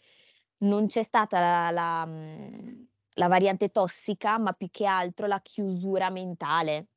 non 0.59 0.87
c'è 0.87 1.03
stata 1.03 1.39
la 1.39 1.69
la 1.71 2.05
mhmm, 2.05 2.87
la 3.15 3.27
variante 3.27 3.69
tossica, 3.69 4.37
ma 4.39 4.53
più 4.53 4.69
che 4.71 4.85
altro 4.85 5.27
la 5.27 5.39
chiusura 5.41 6.09
mentale. 6.09 6.87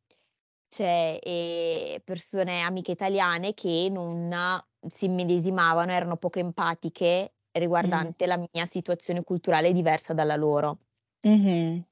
Cioè, 0.68 1.18
ehm, 1.22 2.00
persone 2.04 2.62
amiche 2.62 2.92
italiane 2.92 3.54
che 3.54 3.88
non 3.90 4.30
si 4.88 5.06
immedesimavano, 5.06 5.92
erano 5.92 6.16
poco 6.16 6.38
empatiche 6.40 7.34
riguardante 7.52 8.26
la 8.26 8.36
mia 8.52 8.66
situazione 8.66 9.22
culturale 9.24 9.72
diversa 9.72 10.12
dalla 10.14 10.36
loro. 10.36 10.80
Mhm. 11.24 11.86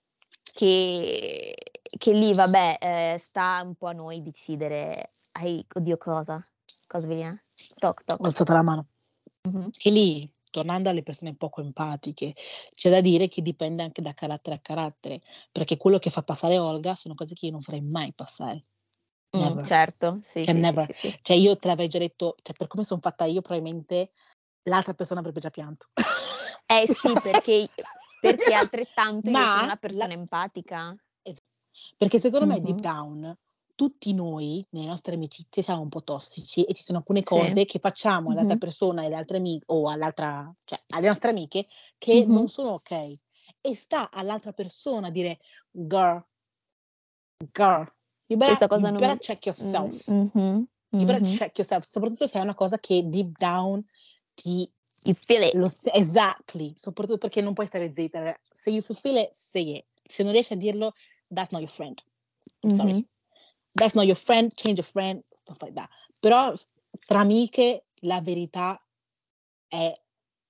Che 0.53 1.55
che 1.99 2.13
lì 2.13 2.33
vabbè, 2.35 2.77
ehm, 2.81 3.17
sta 3.19 3.61
un 3.65 3.75
po' 3.75 3.87
a 3.89 3.93
noi 3.93 4.23
decidere 4.23 5.15
ai 5.33 5.65
oddio 5.75 5.97
cosa? 5.97 6.45
Cosa 6.87 7.07
Velina? 7.09 7.37
Toc 7.81 8.05
Ho 8.21 8.27
toc. 8.27 8.27
alzato 8.27 8.53
la 8.53 8.63
mano. 8.63 8.87
Mh-mh. 9.49 9.75
E 9.83 9.91
lì, 9.91 10.31
tornando 10.55 10.89
alle 10.89 11.03
persone 11.03 11.35
poco 11.35 11.61
empatiche, 11.63 12.33
c'è 12.71 12.89
da 12.89 13.01
dire 13.01 13.27
che 13.27 13.43
dipende 13.43 13.83
anche 13.83 14.01
da 14.01 14.15
carattere 14.15 14.55
a 14.55 14.61
carattere, 14.61 15.21
perché 15.51 15.77
quello 15.77 15.99
che 15.99 16.11
fa 16.11 16.23
passare 16.23 16.59
Olga 16.59 16.95
sono 16.95 17.15
cose 17.15 17.35
che 17.35 17.47
io 17.47 17.51
non 17.53 17.61
farei 17.61 17.81
mai 17.81 18.13
passare. 18.15 18.67
Never. 19.31 19.65
certo. 19.65 20.21
Sì, 20.23 20.45
Cioè 20.45 20.55
sì, 20.55 20.93
sì, 20.93 20.93
sì. 20.93 21.19
Cioè 21.23 21.37
io 21.37 21.57
te 21.57 21.67
l'avrei 21.67 21.89
già 21.89 21.99
detto, 21.99 22.37
cioè 22.41 22.55
per 22.55 22.69
come 22.69 22.85
son 22.85 23.01
fatta 23.01 23.25
io 23.25 23.41
probabilmente 23.41 24.13
l'altra 24.69 24.95
persona 24.95 25.19
avrebbe 25.19 25.41
già 25.41 25.51
pianto. 25.51 25.89
Eh 26.67 26.87
sì, 26.87 27.13
perché 27.21 27.69
perché 28.21 28.55
altrettanto 28.55 29.29
io 29.29 29.35
sono 29.35 29.49
Ma 29.49 29.65
una 29.65 29.77
persona 29.77 30.07
la 30.07 30.13
empatica. 30.13 30.97
Perché 31.99 32.21
secondo 32.21 32.47
me 32.47 32.61
deep 32.61 32.79
down 32.79 33.37
tutti 33.75 34.13
noi, 34.15 34.65
nelle 34.71 34.87
nostre 34.87 35.15
amicizie, 35.15 35.63
siamo 35.63 35.83
un 35.83 35.89
po' 35.89 36.01
tossici 36.03 36.65
e 36.65 36.75
ci 36.75 36.83
sono 36.83 36.99
alcune 36.99 37.23
Sì. 37.23 37.55
cose 37.55 37.65
che 37.67 37.79
facciamo 37.81 38.31
all'altra 38.31 38.57
Mh-mh. 38.57 38.59
persona 38.59 39.03
e 39.03 39.07
alle 39.07 39.17
altre 39.17 39.39
ami 39.39 39.61
o 39.67 39.89
all'altra 39.91 40.53
cioè 40.65 40.79
alle 40.95 41.09
nostre 41.09 41.31
amiche 41.31 41.67
che 41.99 42.25
Mh-mh. 42.25 42.29
non 42.29 42.49
sono 42.49 42.73
okay. 42.75 43.13
E 43.61 43.75
sta 43.75 44.11
all'altra 44.11 44.53
persona 44.53 45.11
dire: 45.11 45.39
"Girl" 45.71 46.25
"girl, 47.53 47.87
you 48.29 48.37
better 48.37 48.59
Questa 48.59 48.69
cosa 48.69 48.91
you 48.91 48.93
non 48.93 49.01
better 49.01 49.17
check 49.19 49.47
yourself. 49.47 49.93
mh-mh, 50.07 50.67
You 50.99 51.07
better 51.07 51.23
check 51.23 51.59
yourself." 51.59 51.85
Soprattutto 51.87 52.27
se 52.29 52.39
è 52.39 52.43
una 52.43 52.55
cosa 52.55 52.79
che 52.79 53.03
deep 53.09 53.37
down 53.39 53.85
ti 54.35 54.71
You 55.05 55.15
feel 55.15 55.43
it. 55.43 55.57
lo 55.57 55.69
exactly, 55.95 56.75
soprattutto 56.77 57.19
perché 57.19 57.41
non 57.43 57.55
puoi 57.55 57.67
stare 57.67 57.93
zitta. 57.95 58.37
Se 58.53 58.71
you 58.71 58.83
feel 58.83 59.17
it, 59.19 59.31
say 59.33 59.77
it. 59.79 59.87
Se 60.09 60.23
non 60.23 60.33
riesci 60.33 60.55
a 60.55 60.57
dirlo, 60.57 60.93
that's 61.29 61.51
not 61.53 61.63
your 61.63 61.71
friend. 61.73 62.03
I'm 62.63 62.71
sorry. 62.71 63.01
That's 63.75 63.95
not 63.95 64.07
your 64.07 64.17
friend, 64.17 64.53
change 64.55 64.79
a 64.81 64.83
friend, 64.85 65.23
stuff 65.35 65.61
like 65.63 65.75
that. 65.75 65.89
Però 66.21 66.53
tra 67.07 67.21
amiche 67.21 67.87
la 68.03 68.21
verità 68.21 68.81
è 69.69 69.93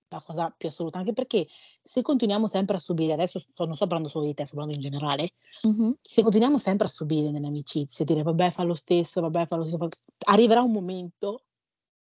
la 0.08 0.20
cosa 0.22 0.50
più 0.56 0.68
assoluta, 0.68 0.98
anche 0.98 1.12
perché 1.14 1.46
se 1.82 2.02
continuiamo 2.02 2.46
sempre 2.46 2.76
a 2.76 2.78
subire 2.78 3.14
adesso 3.14 3.38
sto 3.38 3.64
non 3.64 3.74
sto 3.74 3.86
parlando 3.86 4.10
solo 4.10 4.26
di 4.26 4.34
te, 4.34 4.44
sto 4.44 4.56
parlando 4.56 4.78
in 4.80 4.84
generale, 4.90 5.30
Mh-mh. 5.64 5.94
se 6.00 6.22
continuiamo 6.22 6.58
sempre 6.58 6.86
a 6.86 6.90
subire 6.90 7.30
nelle 7.30 7.46
amicizie, 7.48 8.04
dire: 8.04 8.22
"Vabbè 8.22 8.50
fa 8.50 8.62
lo 8.64 8.74
stesso, 8.74 9.20
vabbè 9.22 9.46
fa 9.46 9.56
lo 9.56 9.66
stesso", 9.66 9.88
arriverà 10.26 10.60
un 10.62 10.72
momento 10.72 11.44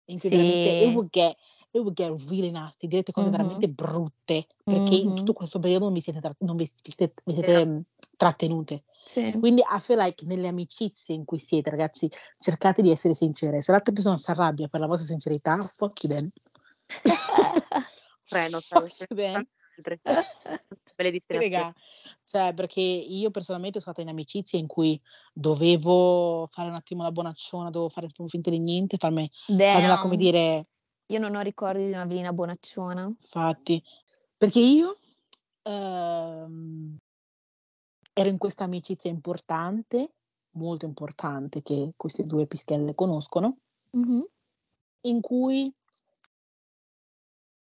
in 0.07 0.19
cui 0.19 0.31
veramente 0.31 0.71
it 0.71 0.87
Sì. 0.87 0.89
will 0.89 1.09
get 1.11 1.37
it 1.73 1.81
will 1.83 1.93
get 1.95 2.11
really 2.29 2.51
nasty, 2.51 2.87
direte 2.89 3.13
cose 3.13 3.29
Mh-mh. 3.29 3.29
veramente 3.31 3.69
brutte, 3.69 4.47
perché 4.67 4.95
in 4.97 5.15
tutto 5.15 5.33
questo 5.35 5.59
periodo 5.59 5.85
non 5.87 5.95
vi 5.95 6.01
siete 6.03 6.21
tra 6.21 6.35
non 6.41 6.57
vi 6.57 6.67
siete 6.67 7.15
vi 7.25 7.35
siete, 7.35 7.67
mhmm, 7.67 7.83
trattenute. 8.17 8.85
Sì. 9.09 9.35
Quindi 9.41 9.63
I 9.63 9.81
feel 9.81 9.99
like 9.99 10.27
nelle 10.27 10.49
amicizie 10.49 11.15
in 11.15 11.25
cui 11.25 11.39
siete 11.39 11.71
ragazzi, 11.71 12.11
cercate 12.39 12.83
di 12.83 12.91
essere 12.91 13.15
sincere. 13.15 13.63
Se 13.63 13.73
l'altra 13.73 13.91
persona 13.91 14.19
s'arrabbia 14.19 14.69
per 14.69 14.81
la 14.81 14.87
vostra 14.87 15.07
sincerità, 15.07 15.57
fuck 15.57 16.03
you 16.05 16.13
then. 16.13 16.31
Freno, 18.29 18.59
Fuck 18.69 19.11
you. 19.13 19.47
Belle 20.95 21.11
destinazioni. 21.11 21.55
Raga, 21.55 21.73
cioè 22.25 22.53
perché 22.53 22.81
io 22.81 23.31
personalmente 23.31 23.81
sono 23.81 23.95
stata 23.95 24.07
in 24.07 24.15
amicizie 24.15 24.59
in 24.59 24.67
cui 24.67 25.01
dovevo 25.33 26.47
fare 26.51 26.69
un 26.69 26.75
attimo 26.75 27.03
la 27.03 27.11
bonacciona, 27.13 27.71
dovevo 27.71 27.89
fare 27.89 28.09
f 28.11 28.23
finta 28.27 28.51
di 28.51 28.59
niente, 28.59 28.99
farmi 28.99 29.31
farmela 29.57 29.99
come 30.01 30.17
dire 30.17 30.67
Io 31.07 31.19
non 31.19 31.35
ho 31.35 31.41
ricordi 31.41 31.87
di 31.87 31.93
una 31.93 32.05
Velina 32.05 32.33
bonacciona. 32.35 33.05
Infatti. 33.05 33.83
Perché 34.37 34.61
io, 34.61 34.99
uhm, 35.63 36.97
ero 38.19 38.29
in 38.31 38.39
questa 38.39 38.65
amicizia 38.65 39.11
importante, 39.11 40.15
molto 40.57 40.87
importante, 40.87 41.63
che 41.63 41.93
queste 41.97 42.23
2 42.25 42.47
pischelle 42.47 42.95
conoscono 42.95 43.59
Mh-mh. 43.95 44.29
in 45.05 45.21
cui 45.21 45.73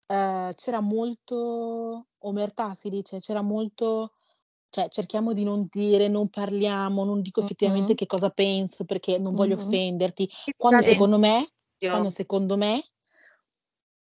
ehm, 0.09 0.53
c'era 0.55 0.81
molto 0.81 2.07
omertà 2.19 2.73
si 2.73 2.89
dice? 2.89 3.19
C'era 3.19 3.41
molto 3.41 4.13
cioè 4.69 4.87
cerchiamo 4.89 5.33
di 5.33 5.43
non 5.43 5.67
dire, 5.69 6.07
non 6.07 6.29
parliamo, 6.29 7.03
non 7.05 7.21
dico 7.21 7.41
effettivamente 7.41 7.93
Mh-mh. 7.93 7.95
che 7.95 8.05
cosa 8.05 8.29
penso 8.29 8.85
perché 8.85 9.17
non 9.19 9.35
voglio 9.35 9.55
Mh-mh. 9.55 9.55
offenderti, 9.55 10.29
quando 10.57 10.81
secondo 10.83 11.17
me 11.19 11.51
quando 11.85 12.09
secondo 12.09 12.55
me 12.57 12.81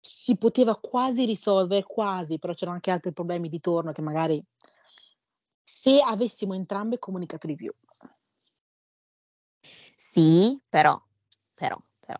si 0.07 0.37
poteva 0.37 0.75
quasi 0.79 1.25
risolvere 1.25 1.83
quasi, 1.83 2.37
però 2.37 2.53
c'erano 2.53 2.75
anche 2.75 2.91
altri 2.91 3.11
problemi 3.13 3.49
di 3.49 3.59
torno 3.59 3.91
che 3.91 4.01
magari 4.01 4.43
se 5.67 5.99
avessimo 5.99 6.53
entrambe 6.53 6.99
comunicato 6.99 7.47
di 7.47 7.55
più. 7.55 7.73
Sì, 9.99 10.61
però 10.69 11.01
però 11.53 11.81
però 11.99 12.19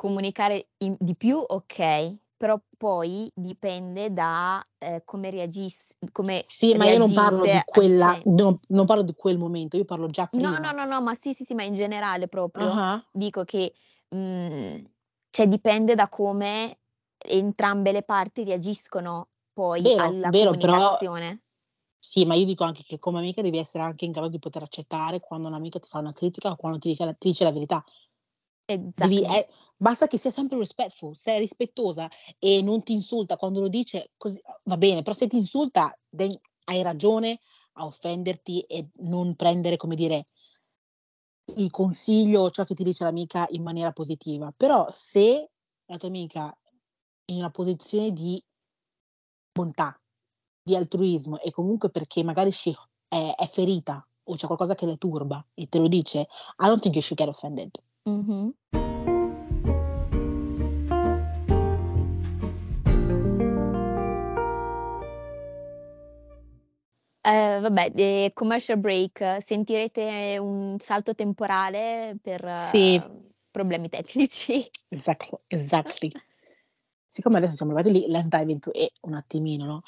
comunicare 0.00 0.68
in 0.78 0.94
di 0.96 1.16
più 1.16 1.42
okay, 1.44 2.16
però 2.36 2.56
poi 2.76 3.28
dipende 3.34 4.12
da, 4.12 4.62
ehm, 4.78 5.00
come 5.04 5.28
reagis 5.28 5.96
come 6.12 6.44
Sì, 6.50 6.74
ma 6.74 6.86
io 6.86 6.96
non 6.98 7.12
parlo 7.12 7.46
di 7.46 7.62
quella 7.62 8.18
no 8.24 8.58
non 8.68 8.86
parlo 8.86 9.02
di 9.02 9.14
quel 9.14 9.36
momento, 9.38 9.76
io 9.76 9.84
parlo 9.84 10.06
già 10.06 10.26
No, 10.32 10.50
prima. 10.50 10.58
no, 10.58 10.72
no, 10.72 10.84
no, 10.84 11.00
ma 11.00 11.14
sì, 11.14 11.32
sì, 11.32 11.44
sì, 11.44 11.54
ma 11.54 11.62
in 11.62 11.72
generale 11.74 12.28
proprio. 12.28 12.76
Ah-ah. 12.76 13.02
Dico 13.10 13.44
che, 13.44 13.72
mhmm, 14.10 14.84
cioè 15.30 15.48
dipende 15.48 15.94
da 15.94 16.08
come 16.08 16.80
entrambe 17.16 17.92
le 17.92 18.02
parti 18.02 18.44
reagiscono 18.44 19.30
poi 19.54 19.84
Vero, 19.84 19.94
alla 19.94 20.30
vero, 20.30 20.56
però 20.56 20.98
comunicazione. 20.98 21.40
Sì, 21.98 22.24
ma 22.24 22.34
io 22.34 22.44
dico 22.44 22.64
anche 22.64 22.84
che 22.84 22.98
come 22.98 23.18
amica 23.18 23.42
devi 23.42 23.58
essere 23.58 23.82
anche 23.82 24.04
in 24.04 24.12
grado 24.12 24.28
di 24.28 24.38
poter 24.38 24.62
accettare 24.62 25.20
quando 25.20 25.48
un'amica 25.48 25.78
ti 25.78 25.88
fa 25.88 25.98
una 25.98 26.12
critica 26.12 26.50
o 26.50 26.56
quando 26.56 26.78
ti 26.78 26.88
dica 26.88 27.12
ti 27.14 27.28
dice 27.28 27.44
la 27.44 27.52
verità. 27.52 27.84
Devi 28.66 29.18
Exactly. 29.18 29.36
eh, 29.36 29.48
basta 29.76 30.06
che 30.06 30.18
sia 30.18 30.30
sempre 30.30 30.58
respectful, 30.58 31.16
se 31.16 31.34
è 31.34 31.38
rispettosa 31.38 32.08
e 32.38 32.60
non 32.62 32.82
ti 32.82 32.92
insulta 32.92 33.36
quando 33.36 33.60
lo 33.60 33.68
dice, 33.68 34.10
così 34.16 34.38
va 34.64 34.76
bene, 34.76 35.02
però 35.02 35.14
se 35.14 35.26
ti 35.26 35.36
insulta 35.36 35.96
then 36.10 36.38
hai 36.66 36.82
ragione 36.82 37.40
a 37.74 37.86
offenderti 37.86 38.60
e 38.60 38.88
non 38.96 39.34
prendere, 39.36 39.78
come 39.78 39.94
dire 39.94 40.26
il 41.56 41.70
consiglio 41.70 42.42
o 42.42 42.50
ciò 42.50 42.64
che 42.64 42.74
ti 42.74 42.82
dice 42.82 43.04
l'amica 43.04 43.46
in 43.50 43.62
maniera 43.62 43.92
positiva. 43.92 44.52
Però 44.54 44.88
se 44.92 45.50
la 45.86 45.96
tua 45.96 46.08
amica 46.08 46.50
è 47.24 47.32
in 47.32 47.38
una 47.38 47.50
posizione 47.50 48.12
di 48.12 48.42
bontà, 49.52 49.98
di 50.68 50.76
altruismo 50.76 51.40
e 51.40 51.50
comunque 51.50 51.90
perché 51.90 52.22
magari 52.22 52.50
sci 52.50 52.74
è 53.08 53.34
è 53.36 53.46
ferita 53.46 54.06
o 54.24 54.34
c'è 54.36 54.46
qualcosa 54.46 54.74
che 54.74 54.84
le 54.84 54.98
turba 54.98 55.42
e 55.54 55.66
te 55.68 55.78
lo 55.78 55.88
dice, 55.88 56.20
I 56.58 56.66
don't 56.66 56.80
think 56.80 56.94
you 56.94 57.02
should 57.02 57.18
get 57.18 57.28
offended. 57.28 57.70
Mh-mh. 58.02 58.52
Ehm, 67.22 67.60
vabbè, 67.62 67.92
ehm, 67.94 68.28
commercial 68.32 68.78
break, 68.78 69.38
sentirete 69.44 70.38
un 70.38 70.76
salto 70.78 71.14
temporale 71.14 72.16
per 72.22 72.50
Sì. 72.54 73.00
problemi 73.50 73.88
tecnici. 73.88 74.70
Exactly, 74.90 75.36
exactly. 75.48 76.10
Siccome 77.06 77.36
adesso 77.38 77.56
siamo 77.56 77.72
arrivati 77.74 77.98
lì, 77.98 78.10
let's 78.10 78.28
dive 78.28 78.50
into 78.50 78.70
it 78.72 78.90
un 79.02 79.14
attimino, 79.14 79.64
no, 79.66 79.82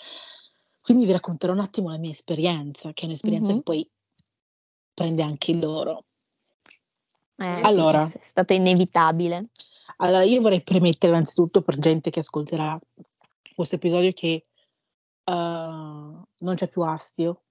quindi 0.81 1.07
vi 1.07 1.13
racconterò 1.13 1.53
un 1.53 1.61
attimo 1.61 1.91
la 1.91 1.99
mia 1.99 2.11
esperienza, 2.11 2.93
che 2.93 3.03
è 3.03 3.07
un'esperienza 3.07 3.53
che 3.53 3.61
Mh-mh. 3.61 3.63
poi 3.63 3.89
prende 4.97 5.23
anche 5.23 5.55
loro. 5.55 6.05
Eh 7.39 7.67
sì, 7.69 7.83
Allora 7.83 7.99
è 7.99 7.99
s 7.99 8.17
è 8.19 8.23
stato 8.23 8.53
inevitabile. 8.53 9.51
allora 9.99 10.23
io 10.25 10.41
vorrei 10.41 10.63
premettere 10.63 11.13
innanzitutto 11.13 11.63
per 11.63 11.79
gente 11.79 12.11
che 12.11 12.21
ascolterà 12.21 12.79
questo 13.55 13.75
episodio 13.77 14.13
che, 14.13 14.47
uhm, 15.25 16.25
non 16.39 16.55
c'è 16.55 16.69
più 16.69 16.83
astio, 16.83 17.43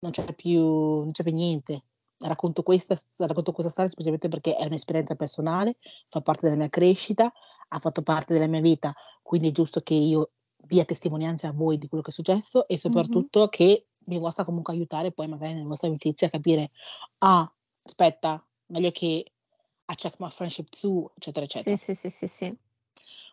non 0.00 0.12
c'è 0.12 0.24
più 0.34 0.60
non 0.60 1.10
c'è 1.12 1.22
più 1.22 1.32
niente. 1.32 1.84
Racconto 2.18 2.62
questa 2.62 2.96
racconto 3.18 3.52
questa 3.52 3.70
storia 3.70 3.88
semplicemente 3.90 4.28
perché 4.28 4.56
è 4.56 4.66
un'esperienza 4.66 5.14
personale, 5.16 5.76
fa 6.08 6.20
parte 6.22 6.46
della 6.46 6.56
mia 6.58 6.68
crescita, 6.68 7.32
ha 7.68 7.78
fatto 7.78 8.02
parte 8.02 8.32
della 8.34 8.46
mia 8.46 8.60
vita, 8.60 8.92
quindi 9.22 9.48
è 9.48 9.52
giusto 9.52 9.80
che 9.80 9.94
io 9.94 10.32
dia 10.64 10.84
testimonianza 10.84 11.48
a 11.48 11.52
voi 11.52 11.78
di 11.78 11.88
quello 11.88 12.02
che 12.02 12.10
è 12.10 12.12
successo 12.12 12.66
e 12.68 12.78
soprattutto 12.78 13.48
che 13.48 13.88
vi 14.06 14.18
possa 14.18 14.44
comunque 14.44 14.72
aiutare 14.74 15.12
poi 15.12 15.28
magari 15.28 15.54
nelle 15.54 15.66
vostre 15.66 15.88
amicizie 15.88 16.26
a 16.28 16.30
capire: 16.30 16.70
"Ah, 17.18 17.52
aspetta, 17.82 18.44
meglio 18.66 18.90
che 18.90 19.32
I 19.88 19.94
check 19.96 20.16
my 20.20 20.30
friendship 20.30 20.68
too", 20.70 21.12
eccetera, 21.16 21.44
Sì, 21.46 21.76
eccetera. 21.76 21.76
sì, 21.76 21.94
sì, 21.94 22.10
sì, 22.10 22.26
sì. 22.26 22.58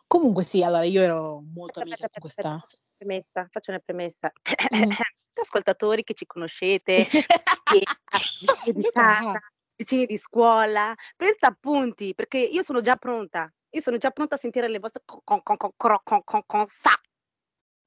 Comunque 0.08 0.44
sì, 0.44 0.64
allora 0.64 0.86
io 0.86 1.02
ero 1.02 1.42
molto 1.42 1.80
amica 1.80 2.08
aspetta, 2.08 2.18
con 2.18 2.20
aspetta, 2.20 2.20
questa 2.20 2.60
faccio 2.60 2.78
una 2.82 2.96
premessa, 2.98 3.48
faccio 3.50 3.72
una 3.72 3.80
premessa. 3.80 4.32
Tutti 4.76 5.02
ascoltatori 5.42 6.04
che 6.04 6.14
ci 6.14 6.26
conoscete, 6.26 7.06
che 7.64 7.90
vicini 8.38 8.74
di 8.74 8.88
casa, 8.90 9.40
vicini 9.76 10.06
di 10.06 10.18
scuola, 10.18 10.94
prendete 11.16 11.46
appunti 11.46 12.14
perché 12.16 12.38
io 12.40 12.64
sono 12.64 12.82
già 12.82 12.96
pronta. 12.96 13.52
Io 13.72 13.82
sono 13.82 13.98
già 13.98 14.10
pronta 14.12 14.36
a 14.36 14.38
sentire 14.40 14.68
le 14.68 14.80
vostre 14.80 15.04
co 15.06 15.22
con 15.24 15.42
con 15.44 15.58
con 15.58 15.72
cro 15.78 16.02
con 16.04 16.24
con 16.24 16.42
con 16.46 16.66
sa. 16.66 16.92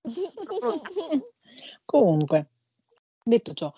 Comunque 1.84 2.48
Detto 3.24 3.54
ciò, 3.54 3.72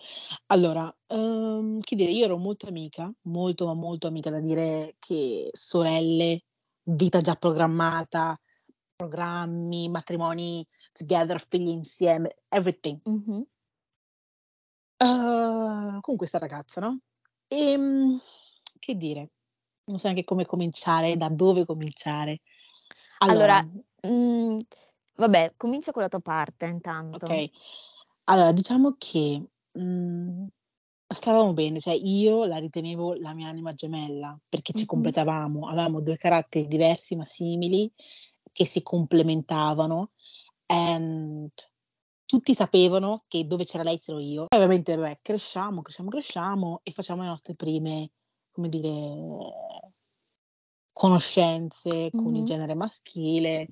allora, 0.46 0.94
uhm, 1.08 1.80
che 1.80 1.96
dire, 1.96 2.10
io 2.12 2.24
ero 2.24 2.38
molto 2.38 2.66
amica, 2.68 3.12
molto, 3.24 3.66
ma 3.66 3.74
molto 3.74 4.06
amica 4.06 4.30
da 4.30 4.40
dire 4.40 4.96
che 4.98 5.50
sorelle, 5.52 6.42
vita 6.84 7.20
già 7.20 7.34
programmata, 7.36 8.40
programmi, 8.96 9.88
matrimoni 9.90 10.66
together, 10.92 11.44
figli 11.46 11.68
insieme, 11.68 12.36
everything. 12.48 13.00
Mh-mh. 13.06 13.44
Uhm, 15.00 16.00
con 16.00 16.16
questa 16.16 16.38
ragazza, 16.38 16.80
no, 16.80 16.98
ehm, 17.48 18.18
che 18.78 18.94
dire, 18.96 19.30
non 19.84 19.98
so 19.98 20.06
neanche 20.06 20.24
come 20.24 20.46
cominciare, 20.46 21.16
da 21.16 21.28
dove 21.28 21.64
cominciare. 21.66 22.40
Allora, 23.18 23.58
Allora 23.58 23.66
mhmm, 24.02 24.60
vabbè, 25.16 25.54
comincia 25.56 25.92
con 25.92 26.02
la 26.02 26.08
tua 26.08 26.20
parte 26.20 26.66
intanto. 26.66 27.28
Okay. 27.28 27.48
Allora, 28.24 28.52
diciamo 28.52 28.96
che, 28.98 29.42
mhmm, 29.72 30.46
stavamo 31.08 31.52
bene, 31.52 31.80
cioè 31.80 31.94
io 31.94 32.44
la 32.46 32.58
ritenevo 32.58 33.14
la 33.14 33.34
mia 33.34 33.48
anima 33.48 33.72
gemella, 33.74 34.38
perché 34.48 34.72
ci 34.72 34.86
Mh-mh. 34.94 35.14
completavamo, 35.26 35.68
avevamo 35.68 36.00
2 36.00 36.16
caratteri 36.16 36.66
diversi 36.66 37.14
ma 37.16 37.24
simili, 37.24 37.92
che 38.52 38.66
si 38.66 38.82
complementavano, 38.82 40.12
and 40.66 41.50
tutti 42.26 42.54
sapevano 42.54 43.24
che 43.28 43.46
dove 43.46 43.64
c'era 43.64 43.82
lei 43.84 43.98
c'ero 43.98 44.18
io. 44.20 44.46
Poi 44.48 44.58
ovviamente 44.60 44.96
vabbè, 44.96 45.20
cresciamo, 45.22 45.82
cresciamo, 45.82 46.08
cresciamo 46.10 46.80
e 46.82 46.90
facciamo 46.92 47.22
le 47.22 47.28
nostre 47.28 47.54
prime, 47.54 48.10
come 48.50 48.68
dire, 48.68 48.90
conoscenze 50.92 52.12
con 52.14 52.34
il 52.36 52.44
Mh-mh. 52.44 52.44
genere 52.44 52.74
maschile, 52.74 53.68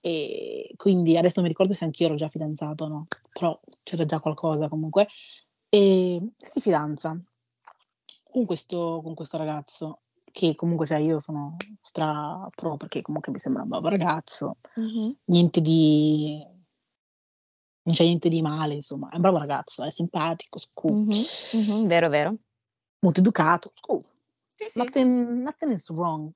e 0.00 0.72
quindi 0.76 1.16
adesso 1.16 1.34
non 1.40 1.44
mi 1.44 1.50
ricordo 1.50 1.72
se 1.74 1.84
anch'io 1.84 2.06
ero 2.06 2.14
già 2.16 2.28
fidanzata 2.28 2.84
o 2.84 2.88
no, 2.88 3.06
però 3.32 3.58
c'era 3.82 4.04
già 4.04 4.20
qualcosa 4.20 4.68
comunque. 4.68 5.08
Ehm, 5.68 6.32
si 6.36 6.60
fidanza 6.60 7.18
con 8.24 8.44
questo 8.46 9.00
con 9.02 9.14
questo 9.14 9.36
ragazzo, 9.36 10.02
che 10.30 10.54
comunque 10.54 10.86
cioè 10.86 10.98
io 10.98 11.18
sono 11.20 11.56
stra 11.80 12.48
pro, 12.54 12.76
perché 12.76 13.02
comunque 13.02 13.32
mi 13.32 13.38
sembra 13.38 13.62
un 13.62 13.68
bravo 13.68 13.88
ragazzo, 13.88 14.58
Mh-mh. 14.76 15.16
niente 15.26 15.60
di 15.60 16.44
non 17.86 17.94
c'è 17.94 18.04
niente 18.04 18.28
di 18.28 18.42
male 18.42 18.74
insomma, 18.74 19.08
è 19.08 19.14
un 19.16 19.22
bravo 19.22 19.38
ragazzo, 19.38 19.82
è 19.84 19.90
simpatico, 19.90 20.58
scu 20.58 20.92
Mh-mh. 20.92 21.22
Mh-mh. 21.52 21.86
Vero, 21.86 22.08
vero. 22.08 22.34
molto 23.00 23.20
educato, 23.20 23.70
scu 23.72 23.98
Sì, 24.54 24.68
sì. 24.68 24.78
nothing 24.78 25.42
nothing 25.42 25.72
is 25.72 25.88
wrong. 25.90 26.30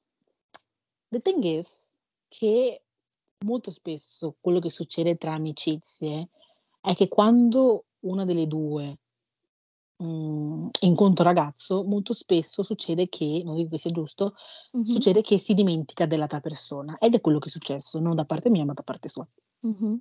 The 1.10 1.20
thing 1.20 1.44
is 1.44 1.96
che 2.28 2.82
molto 3.44 3.70
spesso 3.70 4.36
quello 4.40 4.58
che 4.60 4.70
succede 4.70 5.16
tra 5.16 5.34
amicizie 5.34 6.30
è 6.80 6.94
che 6.94 7.08
quando 7.08 7.86
una 8.00 8.24
delle 8.24 8.46
2, 8.46 8.98
mhmm, 9.98 10.68
incontra 10.82 11.28
un 11.28 11.34
ragazzo, 11.34 11.84
molto 11.84 12.12
spesso 12.14 12.62
succede 12.62 13.08
che, 13.08 13.42
non 13.44 13.56
dico 13.56 13.70
che 13.70 13.78
sia 13.78 13.90
giusto, 13.90 14.34
Mh-mh. 14.74 15.04
succede 15.04 15.22
che 15.22 15.38
si 15.38 15.54
dimentica 15.54 16.06
dell'altra 16.06 16.40
persona 16.40 16.96
ed 16.98 17.14
è 17.14 17.20
quello 17.20 17.38
che 17.38 17.48
è 17.48 17.50
successo, 17.50 17.98
non 18.00 18.14
da 18.16 18.24
parte 18.26 18.50
mia, 18.50 18.64
ma 18.64 18.72
da 18.72 18.82
parte 18.82 19.08
sua. 19.08 19.26
Mh-mh. 19.62 20.00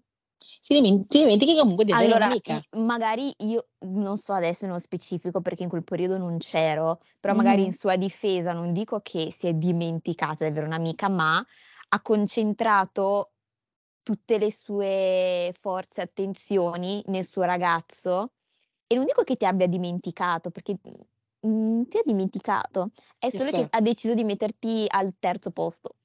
Si 0.61 0.73
dimen 0.73 1.05
ti 1.07 1.19
dimentichi 1.19 1.55
comunque 1.57 1.85
di 1.85 1.91
avere 1.91 2.09
Allora, 2.09 2.35
un'amica. 2.45 2.63
magari 2.77 3.33
io 3.39 3.69
non 3.85 4.17
so 4.17 4.33
adesso 4.33 4.65
nello 4.65 4.79
specifico 4.79 5.41
perché 5.41 5.63
in 5.63 5.69
quel 5.69 5.83
periodo 5.83 6.17
non 6.17 6.37
c'ero, 6.39 7.01
però 7.19 7.33
magari 7.35 7.63
in 7.63 7.71
sua 7.71 7.97
difesa 7.97 8.51
non 8.53 8.73
dico 8.73 8.99
che 9.01 9.31
si 9.31 9.47
è 9.47 9.53
dimenticata 9.53 10.43
di 10.43 10.49
avere 10.51 10.65
un'amica, 10.65 11.07
ma 11.09 11.37
ha 11.89 12.01
concentrato 12.01 13.32
tutte 14.03 14.37
le 14.37 14.51
sue 14.51 15.53
forze 15.57 16.01
e 16.01 16.03
attenzioni 16.03 17.01
nel 17.07 17.25
suo 17.25 17.43
ragazzo 17.43 18.33
e 18.87 18.95
non 18.95 19.05
dico 19.05 19.23
che 19.23 19.35
ti 19.35 19.45
abbia 19.45 19.67
dimenticato 19.67 20.51
perché, 20.51 20.77
mhmm, 20.81 21.01
non 21.75 21.87
ti 21.87 21.97
ha 21.97 22.01
dimenticato, 22.05 22.91
è 23.19 23.29
Sì, 23.29 23.39
solo 23.39 23.51
che 23.51 23.65
sì. 23.65 23.67
ha 23.69 23.81
deciso 23.81 24.13
di 24.13 24.23
metterti 24.23 24.85
al 24.89 25.13
terzo 25.19 25.51
posto. 25.51 25.95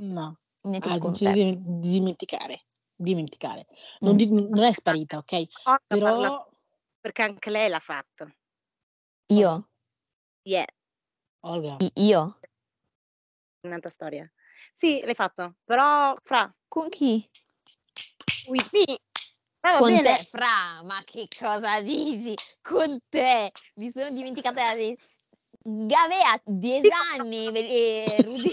No, 0.00 0.38
ha 0.80 0.98
deciso 0.98 0.98
contesto. 0.98 1.32
di 1.32 1.56
di 1.62 1.90
dimenticare, 1.92 2.64
dimenticare. 2.96 3.66
Non 4.00 4.16
Mh. 4.16 4.16
di 4.16 4.26
non 4.28 4.64
è 4.64 4.72
sparita, 4.72 5.18
okay, 5.18 5.46
Olga 5.66 5.96
parla 5.98 6.30
però 6.30 6.46
perché 7.00 7.22
anche 7.22 7.50
lei 7.50 7.68
l'ha 7.70 7.80
fatto. 7.80 8.34
Io? 9.30 9.64
Yeah. 10.44 10.66
Olga. 11.42 11.78
I 11.80 11.90
io? 11.96 12.34
Un'altra 13.64 13.90
storia. 13.90 14.30
Sì, 14.72 15.00
l'hai 15.04 15.14
fatto, 15.14 15.56
però 15.64 16.14
fra 16.22 16.52
Con 16.68 16.88
chi? 16.88 17.28
with 18.46 18.68
me. 18.72 18.84
Eh, 18.84 18.98
va 19.62 19.78
Con 19.78 19.88
bene. 19.88 20.16
te, 20.18 20.24
fra, 20.30 20.82
ma 20.82 21.02
che 21.04 21.28
cosa 21.38 21.80
dici? 21.80 22.34
Con 22.62 22.98
te, 23.08 23.50
mi 23.76 23.90
sono 23.90 24.10
dimenticata 24.10 24.74
di 24.74 24.96
Gavea 25.62 26.40
10 26.44 26.88
anni 27.16 27.46
e 27.54 28.22
Rudy 28.22 28.50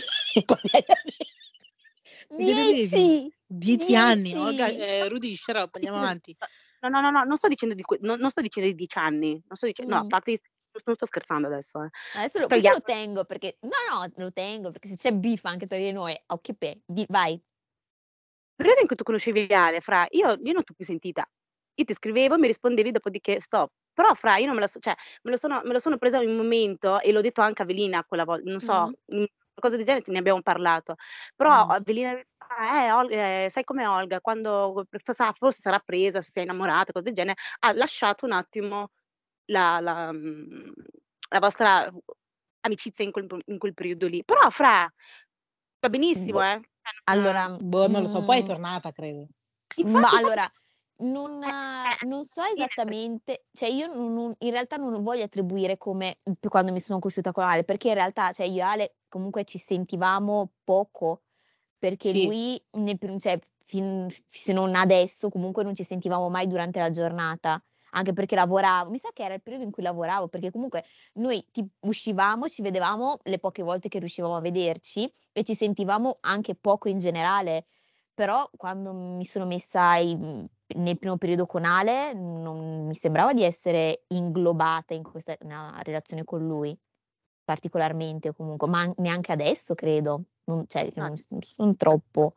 Cosa 2.38 2.64
dici? 2.72 2.96
10! 2.98 3.34
10 3.46 3.96
anni, 3.96 4.36
Olga 4.36 4.68
10! 4.68 4.80
ehm, 4.80 5.10
Rudy 5.10 5.36
shut 5.36 5.56
up, 5.58 5.76
andiamo 5.76 5.98
avanti. 5.98 6.36
No, 6.82 6.90
no, 6.90 7.02
no, 7.02 7.12
no, 7.12 7.24
non 7.24 7.36
sto 7.38 7.48
dicendo 7.48 7.76
di 7.76 7.84
que 7.84 7.98
non 8.02 8.20
non 8.20 8.30
sto 8.30 8.42
dicendo 8.42 8.70
di 8.70 8.76
10 8.76 8.98
anni, 8.98 9.32
non 9.48 9.56
sto 9.56 9.66
dice 9.68 9.84
no, 9.86 9.98
a 9.98 10.06
parte 10.08 10.40
non 10.86 10.96
sto 10.96 11.06
scherzando 11.06 11.48
adesso, 11.48 11.84
eh. 11.84 11.90
Adesso 12.14 12.40
lo 12.40 12.48
lo 12.50 12.82
tengo 12.84 13.24
perché 13.24 13.58
no, 13.62 13.70
no, 13.90 14.12
lo 14.18 14.32
tengo 14.34 14.72
perché 14.72 14.90
se 14.90 14.96
c'è 14.98 15.14
beef 15.14 15.46
anche 15.46 15.66
tra 15.66 15.78
di 15.78 15.92
noi, 15.94 16.18
occhi 16.28 16.54
pe 16.56 16.82
di 16.86 17.06
vai. 17.08 17.42
Il 18.60 18.66
periodo 18.68 18.82
in 18.82 18.88
cui 18.88 18.96
tu 18.96 19.04
conoscevi 19.04 19.48
Ale, 19.54 19.80
fra, 19.82 20.06
io 20.12 20.38
io 20.44 20.54
non 20.54 20.64
t'ho 20.64 20.74
più 20.74 20.86
sentita. 20.86 21.26
Io 21.76 21.86
ti 21.86 21.94
scrivevo, 21.94 22.38
mi 22.38 22.48
rispondevi, 22.48 22.92
dopodiché 22.92 23.40
stop. 23.42 23.72
Però 23.94 24.14
fra 24.14 24.38
io 24.38 24.46
non 24.46 24.56
me 24.56 24.62
la 24.62 24.68
so 24.68 24.80
cioè 24.80 24.94
me 25.24 25.32
lo 25.32 25.38
sono 25.38 25.62
me 25.64 25.74
lo 25.74 25.80
sono 25.80 25.98
presa 25.98 26.22
in 26.22 26.30
un 26.30 26.36
momento 26.38 27.00
e 27.02 27.12
l'ho 27.12 27.20
detto 27.22 27.42
anche 27.42 27.62
a 27.62 27.66
Velina 27.66 28.04
quella 28.06 28.24
vol 28.24 28.42
non 28.46 28.60
so, 28.62 28.90
mhmm, 29.08 29.26
qualcosa 29.54 29.76
del 29.76 29.86
genere 29.86 30.04
ne 30.08 30.20
abbiamo 30.20 30.42
parlato. 30.42 30.96
Però 31.36 31.52
a 31.52 31.80
Velina 31.84 32.12
"Eh, 32.14 32.92
Ol 32.92 33.12
ehm, 33.12 33.50
sai 33.50 33.64
com'è 33.64 33.88
Olga, 33.88 34.22
quando 34.22 34.86
forse 35.38 35.62
sarà 35.62 35.80
presa, 35.80 36.22
si 36.22 36.40
è 36.40 36.42
innamorata, 36.44 36.92
cose 36.94 37.06
del 37.06 37.14
genere, 37.14 37.38
ha 37.60 37.74
lasciato 37.74 38.26
un 38.26 38.32
attimo 38.34 38.90
la 39.52 39.80
la 39.80 40.12
mhmm, 40.12 40.72
la 41.30 41.40
vostra 41.40 41.92
amicizia 42.62 43.06
in 43.06 43.12
quel 43.12 43.28
in 43.46 43.58
quel 43.58 43.74
periodo 43.74 44.08
lì. 44.08 44.24
Però 44.24 44.50
fra 44.50 44.92
va 45.80 45.90
benissimo, 45.90 46.40
Boh, 46.40 46.44
eh. 46.44 46.62
Allora, 47.06 47.48
non 47.48 47.58
Boh, 47.70 47.88
non 47.88 48.02
lo 48.02 48.08
so, 48.08 48.24
poi 48.24 48.36
è 48.38 48.40
mhmm 48.40 48.46
tornata 48.48 48.92
credo. 48.92 49.28
Ma 49.78 49.82
infatti, 49.84 50.16
infatti 50.16 50.16
allora, 50.16 50.52
non 51.00 51.44
eh, 51.44 51.48
eh, 52.02 52.06
non 52.08 52.24
so 52.26 52.44
esattamente 52.44 53.46
cioè 53.54 53.70
io 53.70 53.88
non 53.88 54.14
non 54.14 54.36
in 54.40 54.52
realtà 54.52 54.76
non 54.78 55.02
voglio 55.02 55.24
attribuire 55.24 55.78
come 55.78 56.18
p 56.40 56.48
quando 56.48 56.72
mi 56.72 56.80
sono 56.80 57.00
conosciuta 57.00 57.32
con 57.32 57.44
Ale, 57.44 57.64
perché 57.64 57.88
in 57.90 57.96
realtà, 57.96 58.32
cioè 58.32 58.46
io 58.46 58.58
e 58.60 58.62
Ale 58.62 58.96
comunque 59.10 59.44
ci 59.46 59.58
sentivamo 59.58 60.52
poco, 60.64 61.24
perché 61.80 62.12
Sì. 62.12 62.26
lui 62.26 62.62
nel 62.74 62.98
cioè 63.20 63.40
fin 63.64 64.08
se 64.26 64.54
non 64.54 64.76
adesso, 64.76 65.30
comunque 65.30 65.64
non 65.64 65.74
ci 65.76 65.84
sentivamo 65.84 66.30
mai 66.30 66.48
durante 66.48 66.80
la 66.80 66.90
giornata, 66.92 67.64
anche 67.92 68.14
perché 68.14 68.36
lavoravo. 68.36 68.90
Mi 68.92 68.98
sa 69.00 69.10
che 69.14 69.24
era 69.24 69.34
il 69.36 69.42
periodo 69.42 69.64
in 69.66 69.72
cui 69.72 69.84
lavoravo, 69.84 70.28
perché 70.28 70.52
comunque 70.52 70.84
noi 71.16 71.46
ti 71.52 71.68
uscivamo, 71.82 72.48
ci 72.50 72.62
vedevamo 72.62 73.18
le 73.24 73.40
poche 73.40 73.64
volte 73.64 73.90
che 73.90 74.00
riuscivamo 74.00 74.36
a 74.36 74.42
vederci 74.42 75.12
e 75.34 75.44
ci 75.44 75.56
sentivamo 75.56 76.18
anche 76.22 76.56
poco 76.56 76.90
in 76.90 76.98
generale. 77.00 77.66
Però 78.14 78.50
quando 78.58 78.94
mi 78.94 79.26
sono 79.26 79.46
messa 79.46 79.96
i 79.98 80.16
mhmm, 80.16 80.46
nel 80.78 80.98
primo 81.00 81.18
periodo 81.18 81.46
con 81.46 81.66
Ale, 81.66 82.14
non 82.14 82.86
mi 82.88 82.94
sembrava 82.96 83.34
di 83.34 83.44
essere 83.44 84.04
inglobata 84.10 84.94
in 84.94 85.04
questa 85.04 85.36
una 85.42 85.80
relazione 85.84 86.24
con 86.26 86.46
lui, 86.46 86.78
particolarmente 87.44 88.34
comunque, 88.34 88.68
ma 88.70 88.82
an 88.82 88.94
neanche 88.98 89.32
adesso 89.32 89.76
credo. 89.76 90.26
Non 90.46 90.66
cioè 90.68 90.92
No. 90.96 91.08
non 91.08 91.18
s 91.18 91.26
non 91.30 91.42
son 91.42 91.76
troppo. 91.78 92.34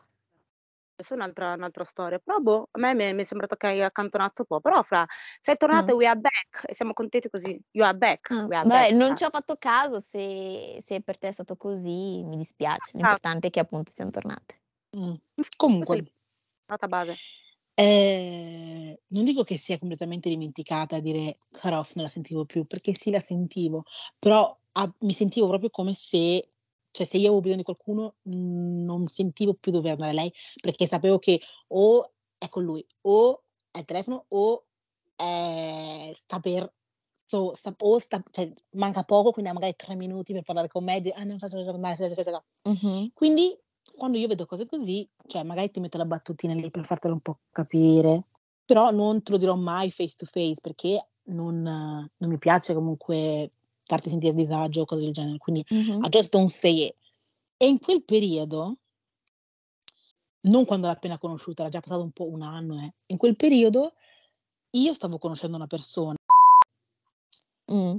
Questa 0.98 1.14
è 1.14 1.16
un'altra 1.16 1.54
un'altra 1.54 1.82
storia. 1.84 2.18
Però 2.20 2.38
boh, 2.38 2.68
a 2.70 2.78
me 2.78 2.94
mi 2.94 3.02
è 3.04 3.12
mi 3.12 3.22
è 3.22 3.24
sembrato 3.24 3.56
che 3.56 3.66
hai 3.66 3.82
accantonato 3.82 4.42
un 4.42 4.46
po'. 4.46 4.60
Però 4.60 4.80
fra 4.84 5.04
sei 5.40 5.56
tornata 5.56 5.92
Ah. 5.92 5.94
we 5.94 6.06
are 6.06 6.18
back 6.18 6.62
e 6.68 6.74
siamo 6.74 6.92
contenti 6.92 7.28
così. 7.28 7.60
You 7.72 7.84
are 7.84 7.96
back, 7.96 8.30
Ah, 8.30 8.46
we 8.46 8.54
are 8.56 8.66
beh, 8.66 8.68
back, 8.68 8.92
non 8.92 9.14
ci 9.14 9.24
ho 9.24 9.28
fatto 9.30 9.56
caso, 9.58 10.00
se 10.00 10.78
se 10.82 11.02
per 11.02 11.18
te 11.18 11.28
è 11.28 11.32
stato 11.32 11.56
così 11.56 12.22
mi 12.24 12.36
dispiace, 12.38 12.92
Ah. 13.02 13.16
l'importante 13.16 13.48
è 13.48 13.50
che 13.50 13.60
appunto 13.60 13.92
siam 13.92 14.10
tornate. 14.10 14.60
Questa 15.76 15.96
è 15.96 15.98
Comunque 15.98 16.04
nota 16.68 16.88
base. 16.88 17.20
ehm, 17.78 18.94
non 19.08 19.24
dico 19.24 19.42
che 19.42 19.56
sia 19.58 19.78
completamente 19.78 20.28
dimenticata, 20.30 21.00
dire 21.00 21.38
cut 21.50 21.72
off, 21.72 21.94
non 21.94 22.04
la 22.04 22.10
sentivo 22.10 22.44
più, 22.44 22.66
perché 22.66 22.94
sì 22.94 23.10
la 23.10 23.18
sentivo, 23.20 23.82
però 24.18 24.56
a 24.76 24.92
mi 25.00 25.12
sentivo 25.12 25.48
proprio 25.48 25.70
come 25.70 25.92
se 25.94 26.50
cioè 26.94 27.04
se 27.06 27.16
io 27.18 27.24
avevo 27.26 27.40
bisogno 27.40 27.58
di 27.58 27.64
qualcuno, 27.64 28.14
mhmm, 28.22 28.84
non 28.84 29.06
sentivo 29.08 29.54
più 29.54 29.72
dove 29.72 29.90
andare 29.90 30.12
lei, 30.12 30.32
perché 30.62 30.86
sapevo 30.86 31.18
che 31.18 31.40
o 31.68 32.12
è 32.38 32.48
con 32.48 32.62
lui, 32.64 32.86
o 33.02 33.42
è 33.72 33.78
al 33.78 33.84
telefono, 33.84 34.26
o, 34.28 34.66
ehm, 35.16 36.12
sta 36.12 36.38
per 36.40 36.72
so 37.26 37.52
sta 37.54 37.74
o 37.80 37.98
sta 37.98 38.22
cioè 38.30 38.52
manca 38.72 39.02
poco, 39.02 39.32
quindi 39.32 39.50
ha 39.50 39.54
magari 39.54 39.74
3 39.76 39.96
minuti 39.96 40.32
per 40.32 40.42
parlare 40.42 40.68
con 40.68 40.84
me, 40.84 41.00
di: 41.00 41.10
"Ah 41.10 41.24
non 41.24 41.38
Mh-mh. 42.66 43.10
Quindi 43.14 43.58
quando 43.96 44.18
io 44.18 44.28
vedo 44.28 44.46
cose 44.46 44.66
così, 44.66 45.08
cioè 45.26 45.42
magari 45.44 45.70
ti 45.70 45.80
metto 45.80 45.98
la 45.98 46.04
battutina 46.06 46.54
lì 46.54 46.70
per 46.70 46.84
fartelo 46.84 47.14
un 47.14 47.20
po' 47.20 47.40
capire. 47.50 48.26
Però 48.64 48.90
non 48.90 49.22
te 49.22 49.32
lo 49.32 49.38
dirò 49.38 49.54
mai 49.56 49.90
face 49.90 50.14
to 50.16 50.24
face 50.26 50.60
perché 50.62 51.06
non, 51.24 51.60
non 51.62 52.30
mi 52.30 52.38
piace 52.38 52.72
comunque 52.74 53.50
farti 53.86 54.08
sentire 54.08 54.32
a 54.32 54.34
disagio 54.36 54.82
o 54.82 54.84
cose 54.84 55.04
del 55.04 55.12
genere. 55.12 55.38
Quindi 55.38 55.64
Mh-mh. 55.68 56.04
I 56.04 56.08
just 56.08 56.30
don't 56.30 56.50
say 56.50 56.86
it. 56.86 56.96
E 57.56 57.66
in 57.68 57.78
quel 57.78 58.04
periodo 58.04 58.76
non 60.46 60.64
quando 60.66 60.86
l'ho 60.86 60.92
appena 60.92 61.18
conosciuta, 61.18 61.62
era 61.62 61.70
già 61.70 61.80
passato 61.80 62.02
un 62.02 62.12
po' 62.12 62.28
1 62.28 62.42
anno, 62.42 62.78
eh. 62.82 62.92
In 63.06 63.16
quel 63.16 63.36
periodo 63.36 63.94
io 64.70 64.92
stavo 64.92 65.18
conoscendo 65.18 65.56
una 65.56 65.66
persona. 65.66 66.16
Mh. 67.68 67.96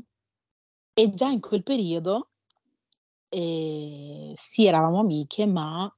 E 0.93 1.13
già 1.13 1.30
in 1.30 1.39
quel 1.41 1.63
periodo, 1.63 2.30
ehm, 3.30 4.34
sì 4.36 4.65
eravamo 4.67 5.00
amiche, 5.00 5.45
ma 5.45 5.89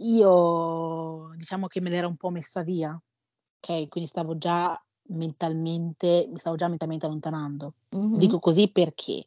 io 0.00 1.30
diciamo 1.36 1.66
che 1.68 1.80
me 1.80 1.90
l'ero 1.90 2.08
un 2.08 2.16
po' 2.16 2.30
messa 2.30 2.62
via, 2.62 3.00
okay, 3.60 3.88
quindi 3.88 4.08
stavo 4.10 4.36
già 4.38 4.78
mentalmente 5.08 6.26
mi 6.30 6.38
stavo 6.38 6.56
già 6.56 6.68
mentalmente 6.68 7.06
allontanando. 7.06 7.74
Mh-mh. 7.90 8.16
Dico 8.16 8.38
così 8.38 8.70
perché? 8.70 9.26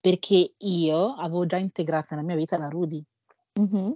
Perché 0.00 0.54
io 0.58 1.14
avevo 1.14 1.46
già 1.46 1.56
integrato 1.56 2.14
nella 2.14 2.26
mia 2.26 2.36
vita 2.36 2.58
la 2.58 2.68
Rudy. 2.68 3.04
Mh-mh. 3.60 3.94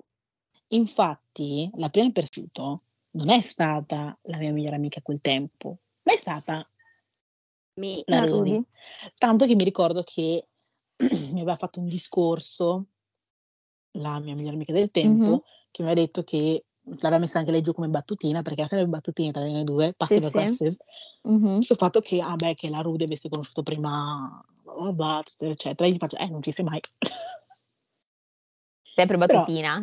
Infatti 0.69 1.71
la 1.77 1.89
prima 1.89 2.11
persciuto 2.11 2.79
non 3.13 3.31
è 3.31 3.41
stata 3.41 4.19
la 4.23 4.37
mia 4.39 4.53
migliore 4.53 4.77
amica 4.77 4.99
a 4.99 5.03
quel 5.03 5.21
tempo, 5.21 5.79
ma 6.03 6.13
è 6.13 6.17
stata 6.17 6.69
Mi 7.79 8.03
la 8.07 8.19
La 8.19 8.25
Rudy. 8.25 8.51
Rudy. 8.51 8.65
Tanto 9.15 9.47
che 9.47 9.55
mi 9.55 9.65
ricordo 9.65 10.03
che 10.03 10.49
mi 11.33 11.41
aveva 11.41 11.57
fatto 11.57 11.81
un 11.81 11.87
discorso 11.89 12.87
la 13.93 14.19
mia 14.21 14.35
migliore 14.35 14.55
amica 14.55 14.73
del 14.73 14.91
tempo, 14.91 15.43
che 15.71 15.83
mi 15.83 15.91
aveva 15.91 16.07
detto 16.07 16.23
che 16.23 16.65
l'aveva 17.01 17.19
messa 17.19 17.39
anche 17.39 17.51
lei 17.51 17.61
giù 17.63 17.73
come 17.73 17.89
battutina, 17.89 18.43
perché 18.43 18.61
era 18.61 18.69
sempre 18.69 18.87
battutine 18.89 19.31
tra 19.33 19.43
noi 19.47 19.65
2, 19.65 19.95
Sì, 20.01 20.19
passive 20.19 20.27
sì. 20.33 20.39
aggressive, 20.39 20.77
Mh-mh. 21.29 21.65
sul 21.65 21.77
fatto 21.77 22.01
che, 22.01 22.21
ah 22.21 22.37
beh, 22.37 22.55
che 22.55 22.69
la 22.71 22.81
Rudy 22.81 23.05
avesse 23.05 23.29
conosciuto 23.29 23.63
prima 23.63 24.43
eccetera, 25.21 25.51
eccetera. 25.53 25.89
E 25.89 25.93
gli 25.93 25.99
faccio: 25.99 26.17
"Eh, 26.19 26.29
non 26.29 26.43
ci 26.43 26.53
sei 26.53 26.65
mai". 26.65 26.81
Sempre 28.97 29.17
Però 29.27 29.53
battutina. 29.57 29.81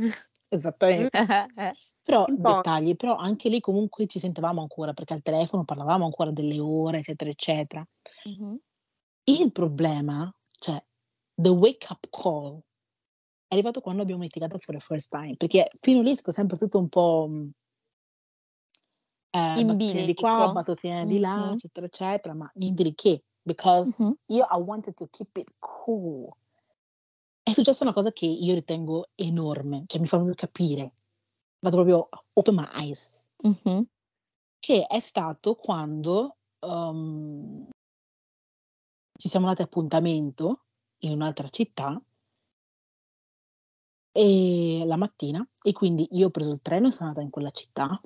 esattamente. 0.50 1.12
Però 2.04 2.28
Un 2.28 2.40
po'. 2.40 2.66
dettagli, 2.66 2.96
però 2.96 3.16
anche 3.18 3.50
lì 3.50 3.60
comunque 3.60 4.08
ci 4.08 4.20
sentavamo 4.20 4.62
ancora, 4.62 4.94
perché 4.94 5.14
al 5.16 5.22
telefono 5.24 5.66
parlavamo 5.66 6.06
ancora 6.06 6.32
delle 6.32 6.60
ore, 6.60 7.00
eccetera, 7.00 7.30
eccetera. 7.32 7.88
Mh-mh. 8.26 8.58
Il 9.28 9.52
problema, 9.52 10.32
cioè 10.60 10.84
the 11.36 11.50
wake 11.50 11.88
up 11.90 12.08
call 12.12 12.62
arrivato 13.56 13.82
quando 13.82 14.02
abbiamo 14.04 14.22
litigato 14.24 14.58
for 14.60 14.76
the 14.76 14.82
first 14.82 15.10
time, 15.10 15.36
perché 15.38 15.68
fino 15.82 16.02
lì 16.02 16.12
è 16.12 16.16
stato 16.16 16.32
sempre 16.32 16.58
tutto 16.58 16.80
un 16.80 16.90
po', 16.90 17.28
mhmm 17.30 17.50
ehm, 19.34 19.58
In 19.58 19.68
battutine 19.68 20.04
di 20.04 20.14
qua, 20.14 20.50
battutine 20.50 21.06
di 21.06 21.20
là, 21.20 21.50
Mh-mh. 21.50 21.54
eccetera, 21.54 21.86
eccetera, 21.86 22.34
ma 22.34 22.50
niente 22.56 22.84
di 22.84 22.94
che, 22.94 23.24
because 23.42 23.96
Mh-mh. 24.00 24.16
io 24.28 24.46
I 24.52 24.58
wanted 24.58 24.96
to 24.96 25.08
keep 25.10 25.38
it 25.38 25.50
cool. 25.60 26.36
È 27.48 27.54
successa 27.54 27.84
una 27.84 27.94
cosa 27.94 28.12
che 28.12 28.26
io 28.26 28.56
ritengo 28.56 29.10
enorme, 29.14 29.84
cioè 29.86 30.00
mi 30.00 30.08
fa 30.08 30.16
proprio 30.16 30.34
capire, 30.34 30.96
fatto 31.60 31.76
proprio 31.76 32.10
open 32.34 32.56
my 32.56 32.66
eyes. 32.74 33.28
Mh-mh. 33.44 33.86
Che 34.64 34.86
è 34.88 35.00
stato 35.00 35.56
quando, 35.56 36.38
uhm 36.60 37.68
ci 39.18 39.30
siamo 39.30 39.48
dati 39.48 39.62
appuntamento 39.62 40.66
in 41.00 41.12
un'altra 41.14 41.48
città 41.50 42.02
ehm, 44.16 44.88
la 44.88 44.96
mattina 44.98 45.48
e 45.62 45.74
quindi 45.74 46.08
io 46.12 46.28
ho 46.28 46.30
preso 46.32 46.52
il 46.52 46.62
treno 46.62 46.88
e 46.88 46.92
sono 46.92 47.10
andata 47.10 47.24
in 47.26 47.32
quella 47.32 47.52
città. 47.52 48.00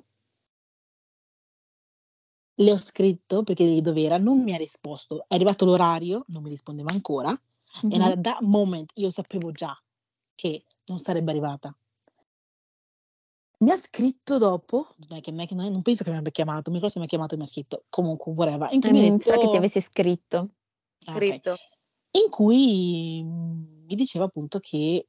Le 2.58 2.72
ho 2.72 2.76
scritto 2.78 3.42
per 3.42 3.54
chiedergli 3.54 3.80
dov'era, 3.80 4.18
non 4.18 4.42
mi 4.42 4.52
ha 4.52 4.56
risposto. 4.56 5.24
È 5.28 5.34
arrivato 5.34 5.64
l'orario, 5.64 6.24
non 6.28 6.42
mi 6.42 6.50
rispondeva 6.50 6.90
ancora 6.92 7.30
and 7.92 8.02
Mh-mh. 8.02 8.12
at 8.12 8.20
that 8.20 8.40
moment 8.42 8.90
io 8.96 9.10
sapevo 9.10 9.50
già 9.52 9.74
che 10.34 10.64
non 10.86 10.98
sarebbe 11.00 11.30
arrivata. 11.30 11.74
Mi 13.62 13.70
ha 13.70 13.76
scritto 13.76 14.38
dopo, 14.38 14.88
non 15.08 15.18
è 15.18 15.20
che 15.20 15.30
non 15.30 15.40
è 15.40 15.46
che 15.46 15.54
non 15.54 15.82
penso 15.82 16.02
che 16.02 16.10
mi 16.10 16.16
abbia 16.16 16.30
chiamato, 16.30 16.70
mi 16.70 16.76
ricordo 16.76 16.88
se 16.94 16.98
mi 16.98 17.04
ha 17.04 17.08
chiamato 17.08 17.34
o 17.34 17.36
mi 17.36 17.42
ha 17.44 17.46
scritto, 17.46 17.84
comunque 17.90 18.32
whatever, 18.32 18.72
in 18.72 18.80
cui 18.80 18.90
mi 18.92 19.14
sa 19.18 19.36
che 19.36 19.48
ti 19.48 19.56
detto 19.56 19.56
avesse 19.56 19.80
scritto. 19.80 20.54
Ah 21.06 21.16
okay. 21.18 21.42
Scritto. 21.42 21.56
In 22.12 22.30
cui, 22.30 23.22
mhmm, 23.24 23.84
mi 23.86 23.94
diceva 23.96 24.26
appunto 24.26 24.60
che: 24.60 25.08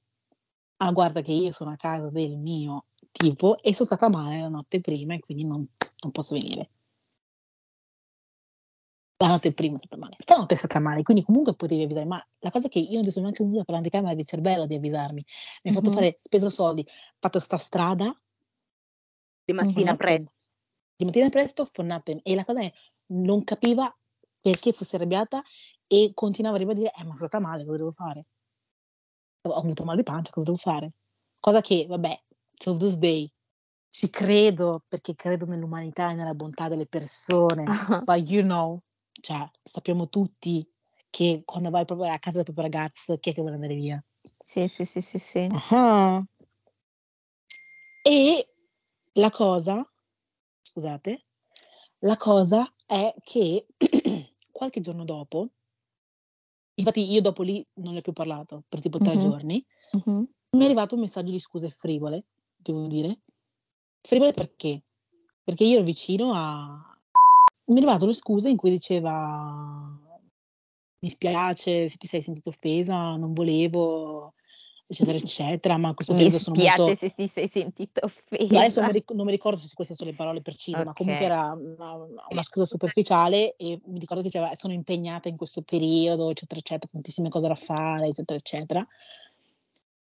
"Ah 0.83 0.91
guarda 0.91 1.21
che 1.21 1.31
io 1.31 1.51
sono 1.51 1.69
a 1.71 1.75
casa 1.75 2.09
del 2.09 2.37
mio 2.37 2.87
tipo 3.11 3.57
e 3.61 3.71
son 3.73 3.85
stata 3.85 4.09
male 4.09 4.39
la 4.39 4.49
notte 4.49 4.81
prima 4.81 5.13
e 5.13 5.19
quindi 5.19 5.45
non 5.45 5.65
non 6.03 6.11
posso 6.11 6.33
venire". 6.33 6.69
La 9.17 9.27
notte 9.27 9.53
prima 9.53 9.75
è 9.75 9.77
stata 9.77 9.97
male. 9.97 10.15
Stanotte 10.17 10.55
è 10.55 10.57
stata 10.57 10.79
male, 10.79 11.03
quindi 11.03 11.23
comunque 11.23 11.53
potevi 11.55 11.83
avvisare, 11.83 12.05
ma 12.07 12.21
la 12.39 12.49
cosa 12.51 12.67
è 12.67 12.69
che 12.69 12.79
io 12.79 12.93
non 12.95 13.03
ti 13.03 13.11
sono 13.11 13.25
neanche 13.25 13.43
venuta 13.43 13.63
per 13.63 13.75
l'anticamera 13.75 14.15
di 14.15 14.25
cervello 14.25 14.65
di 14.65 14.75
avvisarmi. 14.75 15.23
Mi 15.63 15.69
hai 15.69 15.71
fatto 15.73 15.91
Mh-mh. 15.91 15.91
fare 15.91 16.15
speso 16.17 16.49
soldi, 16.49 16.85
fatto 17.19 17.39
sta 17.39 17.57
strada 17.57 18.13
Di 19.47 19.53
mattina 19.53 19.93
Mh-mh. 19.93 20.01
pre 20.01 20.17
nothing. 20.19 20.29
Di 20.95 21.05
mattina 21.05 21.29
presto 21.29 21.65
for 21.65 21.85
nothing. 21.85 22.19
E 22.23 22.35
la 22.35 22.45
cosa 22.45 22.61
è, 22.61 22.71
non 23.13 23.43
capiva 23.43 23.93
perché 24.39 24.71
fossi 24.73 24.95
arrabbiata 24.95 25.41
e 25.87 26.11
continuava 26.13 26.57
a 26.57 26.59
ribadire: 26.59 26.87
"Eh, 26.91 26.99
ma 27.03 27.15
sono 27.15 27.27
stata 27.27 27.39
male, 27.39 27.65
cosa 27.65 27.77
devo 27.77 27.91
fare? 27.91 28.25
Ho 29.45 29.53
avuto 29.55 29.83
mal 29.85 29.95
di 29.95 30.03
pancia, 30.03 30.31
cosa 30.31 30.45
devo 30.45 30.57
fare?" 30.57 30.91
Cosa 31.39 31.61
che 31.61 31.85
vabbè, 31.87 32.21
till 32.53 32.77
this 32.77 32.95
day 32.97 33.31
ci 33.89 34.09
credo 34.09 34.83
perché 34.87 35.15
credo 35.15 35.45
nell'umanità 35.45 36.11
e 36.11 36.15
nella 36.15 36.35
bontà 36.35 36.67
delle 36.67 36.85
persone, 36.85 37.63
Ah-ah. 37.65 38.01
but 38.05 38.29
you 38.29 38.43
know, 38.43 38.79
cioè 39.19 39.49
sappiamo 39.63 40.07
tutti 40.09 40.67
che 41.09 41.41
quando 41.45 41.69
vai 41.71 41.85
proprio 41.85 42.11
a 42.11 42.19
casa 42.19 42.37
del 42.37 42.45
proprio 42.45 42.65
ragazzo, 42.65 43.17
chi 43.17 43.31
è 43.31 43.33
che 43.33 43.41
vuole 43.41 43.55
andare 43.55 43.75
via? 43.75 44.03
Sì, 44.45 44.67
sì, 44.67 44.85
sì, 44.85 45.01
sì, 45.01 45.17
sì. 45.17 45.47
Ah-ah. 45.51 46.23
E 48.03 48.47
la 49.13 49.29
cosa 49.31 49.85
scusate, 50.61 51.25
la 51.99 52.17
cosa 52.17 52.71
è 52.85 53.13
che 53.23 53.65
qualche 54.51 54.81
giorno 54.81 55.03
dopo 55.03 55.49
infatti 56.75 57.11
io 57.11 57.21
dopo 57.21 57.43
lì 57.43 57.65
non 57.75 57.93
le 57.93 57.99
ho 57.99 58.01
più 58.01 58.13
parlato 58.13 58.63
per 58.67 58.79
tipo 58.81 58.99
3 58.99 59.15
Mh-mh. 59.15 59.21
giorni, 59.21 59.65
Mh-mh. 59.93 60.25
mi 60.57 60.61
è 60.61 60.65
arrivato 60.65 60.95
un 60.95 61.01
messaggio 61.01 61.31
di 61.31 61.39
scuse 61.39 61.69
frivole, 61.69 62.25
devo 62.55 62.87
dire. 62.87 63.21
Frivole 64.01 64.33
perché? 64.33 64.83
Perché 65.43 65.63
io 65.65 65.75
ero 65.77 65.83
vicino 65.83 66.33
a 66.33 66.85
mi 67.65 67.75
è 67.75 67.77
arrivato 67.77 68.05
le 68.05 68.13
scuse 68.13 68.49
in 68.49 68.57
cui 68.57 68.69
diceva: 68.71 69.97
"Mi 70.99 71.09
spiace 71.09 71.89
se 71.89 71.97
ti 71.97 72.07
sei 72.07 72.21
sentita 72.21 72.49
offesa, 72.49 73.15
non 73.15 73.33
volevo", 73.33 74.33
eccetera, 74.91 75.17
eccetera, 75.17 75.77
ma 75.77 75.93
questo 75.93 76.13
Mi 76.13 76.15
periodo 76.15 76.39
sono 76.39 76.55
spiace 76.55 76.95
molto 76.95 76.95
se 76.95 77.09
ti 77.11 77.27
sei 77.27 77.47
sentita 77.47 78.01
No, 78.49 78.59
adesso 78.59 78.81
non 78.81 78.91
mi 78.91 78.91
offesa. 78.91 79.11
non 79.13 79.25
mi 79.25 79.31
ricordo 79.31 79.57
se 79.57 79.69
queste 79.73 79.93
sono 79.93 80.09
le 80.09 80.15
parole 80.15 80.41
precise, 80.41 80.83
ma 80.83 80.91
comunque 80.93 81.25
Okay. 81.25 81.25
era 81.25 81.53
una 81.53 81.93
una 82.29 82.43
scusa 82.43 82.65
superficiale 82.65 83.55
e 83.55 83.79
mi 83.85 83.97
ricordo 83.99 84.21
che 84.21 84.27
diceva: 84.29 84.51
"Sono 84.55 84.73
impegnata 84.73 85.29
in 85.29 85.37
questo 85.37 85.61
periodo", 85.61 86.29
eccetera, 86.29 86.59
eccetera, 86.59 86.91
tantissime 86.91 87.29
cose 87.29 87.47
da 87.47 87.55
fare, 87.55 88.07
eccetera, 88.07 88.37
eccetera. 88.37 88.85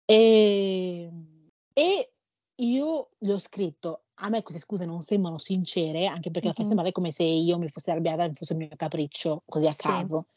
Ehm, 0.10 1.50
e 1.74 2.14
io 2.56 3.10
gli 3.18 3.32
ho 3.32 3.38
scritto: 3.40 4.06
"A 4.16 4.30
me 4.30 4.42
queste 4.44 4.62
scuse 4.62 4.86
non 4.86 5.02
sembrano 5.02 5.38
sincere, 5.38 6.06
anche 6.06 6.32
perché 6.32 6.48
la 6.50 6.54
fai 6.54 6.66
Mh-mh. 6.66 6.66
sembrare 6.66 6.92
come 6.92 7.12
se 7.12 7.24
io 7.24 7.58
mi 7.58 7.68
fossi 7.70 7.92
arrabbiata 7.92 8.26
e 8.26 8.32
fosse 8.34 8.54
un 8.54 8.60
mio 8.60 8.70
capriccio, 8.76 9.44
così 9.46 9.68
a 9.68 9.76
Sì. 9.76 10.12
caso". 10.16 10.28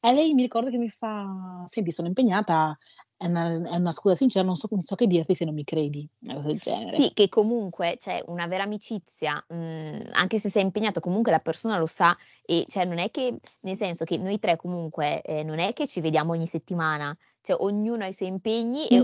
E 0.00 0.12
lei 0.12 0.34
mi 0.34 0.42
ricordo 0.42 0.70
che 0.70 0.76
mi 0.78 0.88
fa: 0.88 1.64
"Senti 1.66 1.90
sono 1.92 2.08
impegnata, 2.08 2.76
è 3.24 3.28
una 3.28 3.52
è 3.70 3.76
una 3.76 3.92
scusa 3.92 4.14
sincera, 4.16 4.44
non 4.44 4.56
so 4.56 4.68
non 4.70 4.80
so 4.82 4.94
che 4.94 5.06
dirti 5.06 5.34
se 5.34 5.44
non 5.44 5.54
mi 5.54 5.64
credi", 5.64 6.08
una 6.20 6.34
cosa 6.34 6.48
del 6.48 6.58
genere. 6.58 7.06
Sì, 7.06 7.12
che 7.14 7.28
comunque, 7.28 7.96
cioè 7.98 8.22
una 8.26 8.46
vera 8.46 8.62
amicizia, 8.64 9.42
mhmm, 9.48 10.10
anche 10.12 10.38
se 10.38 10.48
sei 10.50 10.62
impegnato, 10.62 11.00
comunque 11.00 11.32
la 11.32 11.40
persona 11.40 11.78
lo 11.78 11.86
sa 11.86 12.16
e 12.44 12.64
cioè 12.68 12.84
non 12.84 12.98
è 12.98 13.10
che 13.10 13.34
nel 13.60 13.76
senso 13.76 14.04
che 14.04 14.16
noi 14.18 14.38
3 14.38 14.56
comunque, 14.56 15.20
ehm, 15.22 15.46
non 15.46 15.58
è 15.58 15.72
che 15.72 15.86
ci 15.86 16.00
vediamo 16.00 16.32
ogni 16.32 16.46
settimana, 16.46 17.16
cioè 17.40 17.56
ognuno 17.60 18.04
ha 18.04 18.06
i 18.06 18.12
suoi 18.12 18.28
impegni 18.28 18.86
e 18.88 19.02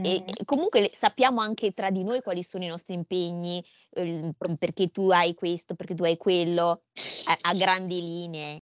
e 0.00 0.22
e 0.34 0.44
comunque 0.44 0.80
le 0.80 0.88
sappiamo 0.92 1.40
anche 1.40 1.72
tra 1.72 1.90
di 1.90 2.02
noi 2.04 2.20
quali 2.22 2.42
sono 2.42 2.64
i 2.64 2.68
nostri 2.68 2.94
impegni, 2.94 3.64
p 3.90 4.56
perché 4.58 4.88
tu 4.90 5.10
hai 5.10 5.34
questo, 5.34 5.74
perché 5.74 5.94
tu 5.94 6.04
hai 6.04 6.16
quello, 6.16 6.82
a 7.24 7.38
a 7.40 7.54
grandi 7.54 8.00
linee. 8.00 8.60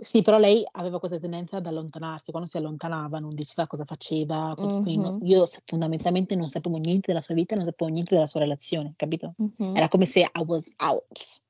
Sì, 0.00 0.22
però 0.22 0.38
lei 0.38 0.66
aveva 0.72 0.98
questa 0.98 1.18
tendenza 1.20 1.58
ad 1.58 1.66
allontanarsi, 1.66 2.32
quando 2.32 2.48
si 2.48 2.56
allontanava 2.56 3.20
non 3.20 3.32
diceva 3.32 3.66
cosa 3.68 3.84
faceva, 3.84 4.56
Mh-mh. 4.58 5.20
io 5.20 5.46
fondamentalmente 5.64 6.34
non 6.34 6.48
sapevo 6.48 6.78
niente 6.78 7.12
della 7.12 7.20
sua 7.22 7.34
vita, 7.36 7.54
non 7.54 7.64
sapevo 7.64 7.90
niente 7.92 8.14
della 8.14 8.26
sua 8.26 8.40
relazione, 8.40 8.94
capito? 8.96 9.36
Mh-mh. 9.38 9.70
Era 9.70 9.86
come 9.88 10.04
se 10.04 10.20
I 10.22 10.42
was 10.44 10.72
out. 10.78 11.40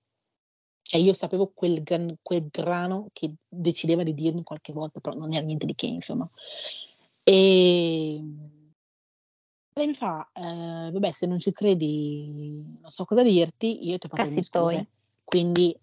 Cioè 0.86 0.99
io 1.01 1.14
sapevo 1.14 1.51
quel 1.55 1.82
gran 1.82 2.16
quel 2.22 2.49
grano 2.51 3.09
che 3.14 3.34
decideva 3.49 4.03
di 4.03 4.12
dirmi 4.12 4.42
qualche 4.42 4.72
volta, 4.74 5.01
però 5.01 5.16
non 5.16 5.32
era 5.32 5.42
niente 5.45 5.64
di 5.66 5.74
che 5.74 5.86
insomma. 5.86 6.28
Ehm 7.24 8.72
Lei 9.76 9.88
mi 9.88 9.95
fa, 9.95 10.30
ehm, 10.32 10.92
vabbè 10.92 11.11
se 11.11 11.26
non 11.26 11.38
ci 11.40 11.51
credi 11.51 12.62
non 12.80 12.90
so 12.92 13.05
cosa 13.05 13.24
dirti, 13.24 13.84
io 13.88 13.99
ti 13.99 14.07
ho 14.07 14.09
fatto 14.09 14.26
le 14.26 14.32
mie 14.32 14.45
Cassitoi. 14.45 14.45
scuse, 14.45 14.88
quindi 15.24 15.76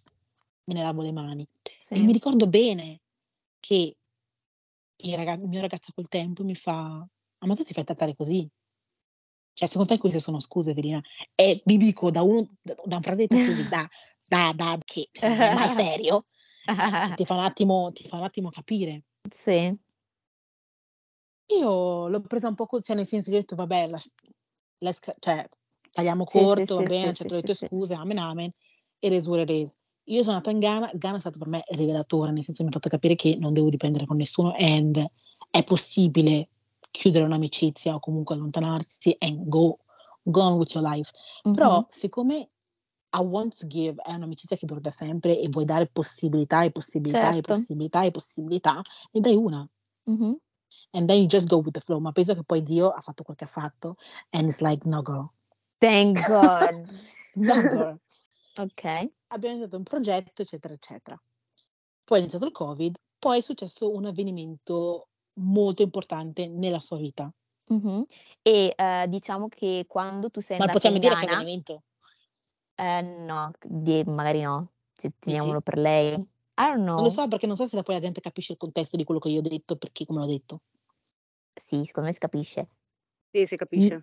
me 0.66 0.74
ne 0.74 0.82
lavo 0.84 1.01
le 1.01 1.12
mani. 1.12 1.47
E 1.91 1.99
Sì. 1.99 2.03
mi 2.03 2.14
ricordo 2.14 2.47
bene 2.47 3.01
che 3.59 3.95
il 5.03 5.16
raga 5.18 5.34
il 5.34 5.47
mio 5.47 5.62
ragazzo 5.62 5.91
quel 5.93 6.07
tempo 6.07 6.43
mi 6.43 6.55
fa: 6.55 7.05
"Ah, 7.39 7.45
ma 7.47 7.55
tu 7.55 7.64
ti 7.64 7.74
fai 7.74 7.84
trattare 7.84 8.16
così? 8.16 8.49
Cioè 9.57 9.68
secondo 9.68 9.93
te 9.93 9.99
queste 9.99 10.20
sono 10.20 10.39
scuse 10.39 10.72
Evelina?" 10.72 11.01
E 11.36 11.62
vi 11.66 11.78
dico 11.78 12.12
da 12.12 12.22
uno 12.22 12.45
da 12.62 12.95
un 12.95 13.01
frase 13.01 13.18
detta 13.24 13.39
così, 13.39 13.66
da 13.68 13.88
da 14.24 14.53
da 14.55 14.78
che 14.84 15.09
cioè 15.12 15.28
non 15.28 15.41
è 15.43 15.49
mai 15.49 15.70
serio, 15.70 16.26
cioè 17.01 17.16
ti 17.16 17.26
fa 17.26 17.36
un 17.36 17.41
attimo 17.41 17.91
ti 17.91 18.07
fa 18.07 18.18
un 18.18 18.24
attimo 18.24 18.49
capire. 18.49 19.03
Sì. 19.32 19.78
Io 21.55 22.07
l'ho 22.07 22.22
presa 22.22 22.47
un 22.47 22.55
po' 22.55 22.66
co 22.66 22.80
cioè 22.82 22.95
nel 22.95 23.05
senso 23.05 23.30
gli 23.32 23.36
ho 23.36 23.38
detto: 23.39 23.55
"Vabbè 23.55 23.88
lasc 23.88 24.09
l'esca 24.80 25.14
cioè 25.20 25.47
tagliamo 25.91 26.24
Sì, 26.26 26.45
sì, 26.47 26.66
corto, 26.66 26.76
va 26.76 26.84
sì, 26.84 26.88
bene, 26.88 27.09
sì, 27.12 27.12
accetto 27.12 27.36
sì, 27.36 27.36
le 27.36 27.43
sì, 27.43 27.47
tue 27.47 27.53
sì. 27.53 27.68
scuse, 27.68 27.93
amen 27.93 28.18
amen, 28.18 28.51
what 29.28 29.39
it 29.41 29.49
is." 29.49 29.76
Io 30.06 30.24
sono 30.24 30.36
andata 30.38 30.49
in 30.52 30.60
Ghana, 30.60 30.91
Ghana 30.95 31.18
è 31.18 31.20
stato 31.20 31.38
per 31.38 31.47
me 31.47 31.64
rivelatore, 31.70 32.32
nel 32.32 32.43
senso 32.43 32.64
mi 32.64 32.70
ha 32.70 32.72
fatto 32.72 32.89
capire 32.89 33.16
che 33.16 33.38
non 33.39 33.54
devo 33.54 33.70
dipendere 33.70 34.06
con 34.06 34.18
nessuno 34.18 34.54
and 34.58 35.04
è 35.52 35.64
possibile 35.64 36.49
chiudere 36.89 37.24
un'amicizia 37.26 37.93
o 37.93 37.99
comunque 37.99 38.36
allontanarsi 38.36 39.16
and 39.20 39.47
go 39.47 39.76
go 40.24 40.41
on 40.41 40.54
with 40.58 40.74
your 40.74 40.88
life. 40.88 41.12
Mh-mh. 41.43 41.54
Però 41.54 41.86
siccome 41.89 42.49
I 43.14 43.20
want 43.20 43.58
to 43.60 43.68
give 43.68 44.02
è 44.02 44.14
un'amicizia 44.14 44.56
che 44.58 44.66
dura 44.66 44.80
da 44.80 44.91
sempre 44.91 45.39
e 45.39 45.47
vuoi 45.49 45.66
dare 45.66 45.88
possibilità 45.88 46.64
e 46.64 46.72
possibilità 46.72 47.30
e 47.30 47.34
Certo. 47.34 47.54
possibilità 47.54 48.04
e 48.04 48.12
possibilità, 48.12 48.82
ne 49.12 49.20
dai 49.20 49.36
una. 49.36 49.68
Mh-mh. 50.06 50.38
And 50.93 51.08
then 51.08 51.20
you 51.20 51.28
just 51.28 51.47
go 51.47 51.58
with 51.58 51.74
the 51.74 51.80
flow. 51.80 51.99
Ma 51.99 52.12
penso 52.12 52.34
che 52.34 52.43
poi 52.43 52.64
Dio 52.64 52.89
ha 52.89 53.02
fatto 53.02 53.24
quel 53.24 53.38
che 53.38 53.43
ha 53.43 53.47
fatto 53.47 53.97
and 54.32 54.47
it's 54.47 54.62
like 54.62 54.88
no 54.88 55.02
girl. 55.02 55.30
Thank 55.80 56.24
God. 56.28 56.88
No 57.34 57.66
girl. 57.66 57.97
Okay. 58.60 59.12
Abbiamo 59.34 59.56
iniziato 59.56 59.78
un 59.78 59.84
progetto, 59.84 60.41
eccetera, 60.41 60.74
eccetera. 60.74 61.22
Poi 62.04 62.18
è 62.18 62.22
iniziato 62.22 62.45
il 62.45 62.52
Covid, 62.52 62.95
poi 63.18 63.39
è 63.39 63.41
successo 63.41 63.91
un 63.91 64.06
avvenimento 64.06 65.10
molto 65.39 65.82
importante 65.82 66.47
nella 66.47 66.80
sua 66.80 66.97
vita. 66.97 67.34
Mh-mh. 67.70 68.06
E, 68.43 68.74
ehm, 68.76 69.06
diciamo 69.08 69.47
che 69.47 69.86
quando 69.88 70.30
tu 70.30 70.41
sei 70.41 70.58
Ma 70.60 70.68
andata 70.68 70.70
possiamo 70.70 70.97
in 70.97 70.99
dire 70.99 71.16
che 71.16 71.26
Ghana 71.26 71.34
avvenimento? 71.34 71.84
ehm, 72.78 73.26
no, 73.26 73.52
di 73.68 74.04
magari 74.06 74.41
no, 74.41 74.72
Dici? 75.26 75.49
teniamolo 75.49 75.62
per 75.62 75.78
lei. 75.78 76.14
I 76.16 76.26
don't 76.76 76.86
Non 76.95 77.04
lo 77.06 77.10
so 77.10 77.28
perché 77.28 77.47
non 77.47 77.56
so 77.58 77.68
se 77.68 77.84
poi 77.84 77.95
la 77.95 78.02
gente 78.02 78.22
capisce 78.22 78.54
il 78.54 78.58
contesto 78.58 78.95
di 78.97 79.04
quello 79.04 79.20
che 79.20 79.30
io 79.30 79.39
ho 79.39 79.41
detto, 79.41 79.76
perché 79.78 80.06
come 80.06 80.20
l'ho 80.22 80.26
detto. 80.28 80.62
Sì, 81.60 81.84
secondo 81.86 82.10
me 82.10 82.14
si 82.14 82.20
capisce. 82.20 82.68
Sì, 83.34 83.45
si 83.45 83.56
capisce. 83.56 84.02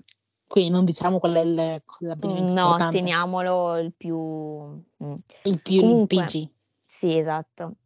Quindi 0.48 0.70
non 0.70 0.84
diciamo 0.84 1.18
qual 1.20 1.34
è 1.34 1.40
il 1.40 1.82
l'avvenimento 2.00 2.52
no, 2.52 2.82
importante. 2.82 2.88
teniamolo 2.88 3.76
il 3.78 3.94
più 3.94 4.16
mh. 4.16 5.14
Il 5.44 5.60
più 5.60 5.74
Comunque 5.74 6.06
PG. 6.06 6.48
sì, 6.84 7.16
esatto. 7.18 7.76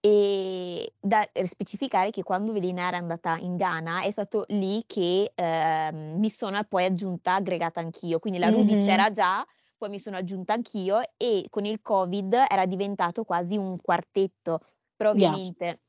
Ehm, 0.00 0.84
da 1.00 1.28
specificare 1.42 2.10
che 2.10 2.22
quando 2.22 2.50
Evelina 2.52 2.86
era 2.88 2.96
andata 2.98 3.36
in 3.38 3.56
Ghana 3.56 4.02
è 4.02 4.10
stato 4.10 4.44
lì 4.48 4.84
che, 4.86 5.32
ehm, 5.34 6.18
mi 6.18 6.30
sono 6.30 6.62
poi 6.64 6.84
aggiunta 6.86 7.34
aggregata 7.34 7.80
anch'io. 7.80 8.18
Quindi 8.20 8.38
la 8.38 8.48
Rudy 8.50 8.74
Mh-mh. 8.74 8.76
c'era 8.76 9.10
già, 9.10 9.44
poi 9.78 9.90
mi 9.90 9.98
sono 10.00 10.16
aggiunta 10.16 10.52
anch'io 10.54 11.00
e 11.16 11.46
con 11.50 11.64
il 11.66 11.82
Covid 11.82 12.32
era 12.48 12.66
diventato 12.66 13.24
quasi 13.24 13.56
un 13.56 13.76
quartetto. 13.80 14.60
Però 14.96 15.10
Yeah. 15.12 15.42
ovviamente, 15.50 15.82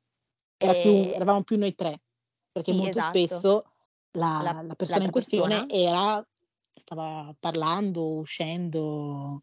Era 0.61 0.75
più 0.75 1.03
ehm 1.03 1.13
eravamo 1.13 1.43
più 1.43 1.57
noi 1.57 1.75
3, 1.75 2.01
perché 2.51 2.71
Sì, 2.71 2.73
molto 2.73 3.01
esatto. 3.01 3.01
spesso 3.01 3.63
La 4.15 4.41
la 4.43 4.61
la 4.61 4.75
persona 4.75 5.05
in 5.05 5.11
questione 5.11 5.65
persona. 5.65 5.65
era 5.67 6.23
stava 6.75 7.35
parlando, 7.39 8.13
uscendo 8.19 9.41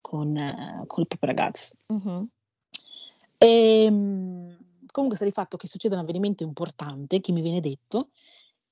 con 0.00 0.34
col 0.86 1.06
proprio 1.06 1.28
ragazzo. 1.30 1.74
Mh-mh. 1.92 2.28
Ehm, 3.38 4.56
comunque 4.90 5.16
sta 5.16 5.24
di 5.26 5.32
fatto 5.32 5.56
che 5.56 5.68
succede 5.68 5.94
un 5.94 6.00
avvenimento 6.00 6.42
importante 6.42 7.20
che 7.20 7.32
mi 7.32 7.40
viene 7.42 7.60
detto 7.60 8.10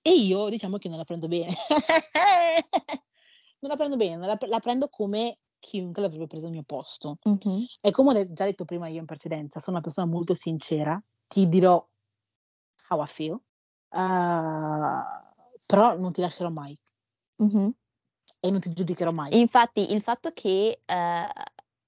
e 0.02 0.12
io 0.12 0.48
diciamo 0.48 0.78
che 0.78 0.88
non 0.88 0.98
la 0.98 1.04
prendo 1.04 1.28
bene. 1.28 1.54
Non 3.58 3.70
la 3.70 3.76
prendo 3.76 3.96
bene, 3.96 4.26
la 4.26 4.36
la 4.38 4.60
prendo 4.60 4.88
come 4.88 5.38
chiunque 5.58 6.02
l'avrebbe 6.02 6.26
preso 6.26 6.46
al 6.46 6.52
mio 6.52 6.62
posto. 6.62 7.18
Mh-mh. 7.26 7.66
E 7.80 7.90
come 7.90 8.20
ho 8.20 8.26
già 8.32 8.44
detto 8.44 8.64
prima 8.66 8.88
io 8.88 9.00
in 9.00 9.06
precedenza, 9.06 9.60
sono 9.60 9.76
una 9.76 9.84
persona 9.84 10.06
molto 10.06 10.34
sincera, 10.34 11.02
ti 11.26 11.48
dirò 11.48 11.84
how 12.90 13.02
I 13.02 13.06
feel, 13.06 13.40
uhm, 13.90 15.25
però 15.66 15.96
non 15.96 16.12
ti 16.12 16.20
lascerò 16.20 16.50
mai. 16.50 16.78
Mh-mh. 17.38 17.72
E 18.40 18.50
non 18.50 18.60
ti 18.60 18.72
giudicherò 18.72 19.10
mai. 19.12 19.38
Infatti 19.38 19.92
il 19.92 20.00
fatto 20.02 20.30
che, 20.32 20.82
ehm, 20.84 21.28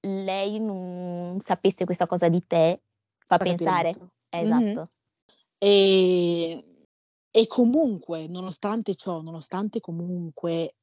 lei 0.01 0.59
non 0.61 1.39
sapesse 1.41 1.85
questa 1.85 2.07
cosa 2.07 2.29
di 2.29 2.45
te 2.47 2.83
fa 3.19 3.37
Fa 3.37 3.39
pensare 3.39 3.91
eh, 4.31 4.43
esatto. 4.43 4.89
Ehm, 5.59 6.63
e 7.31 7.47
comunque 7.47 8.27
nonostante 8.27 8.95
ciò, 8.95 9.21
nonostante 9.21 9.81
comunque 9.81 10.77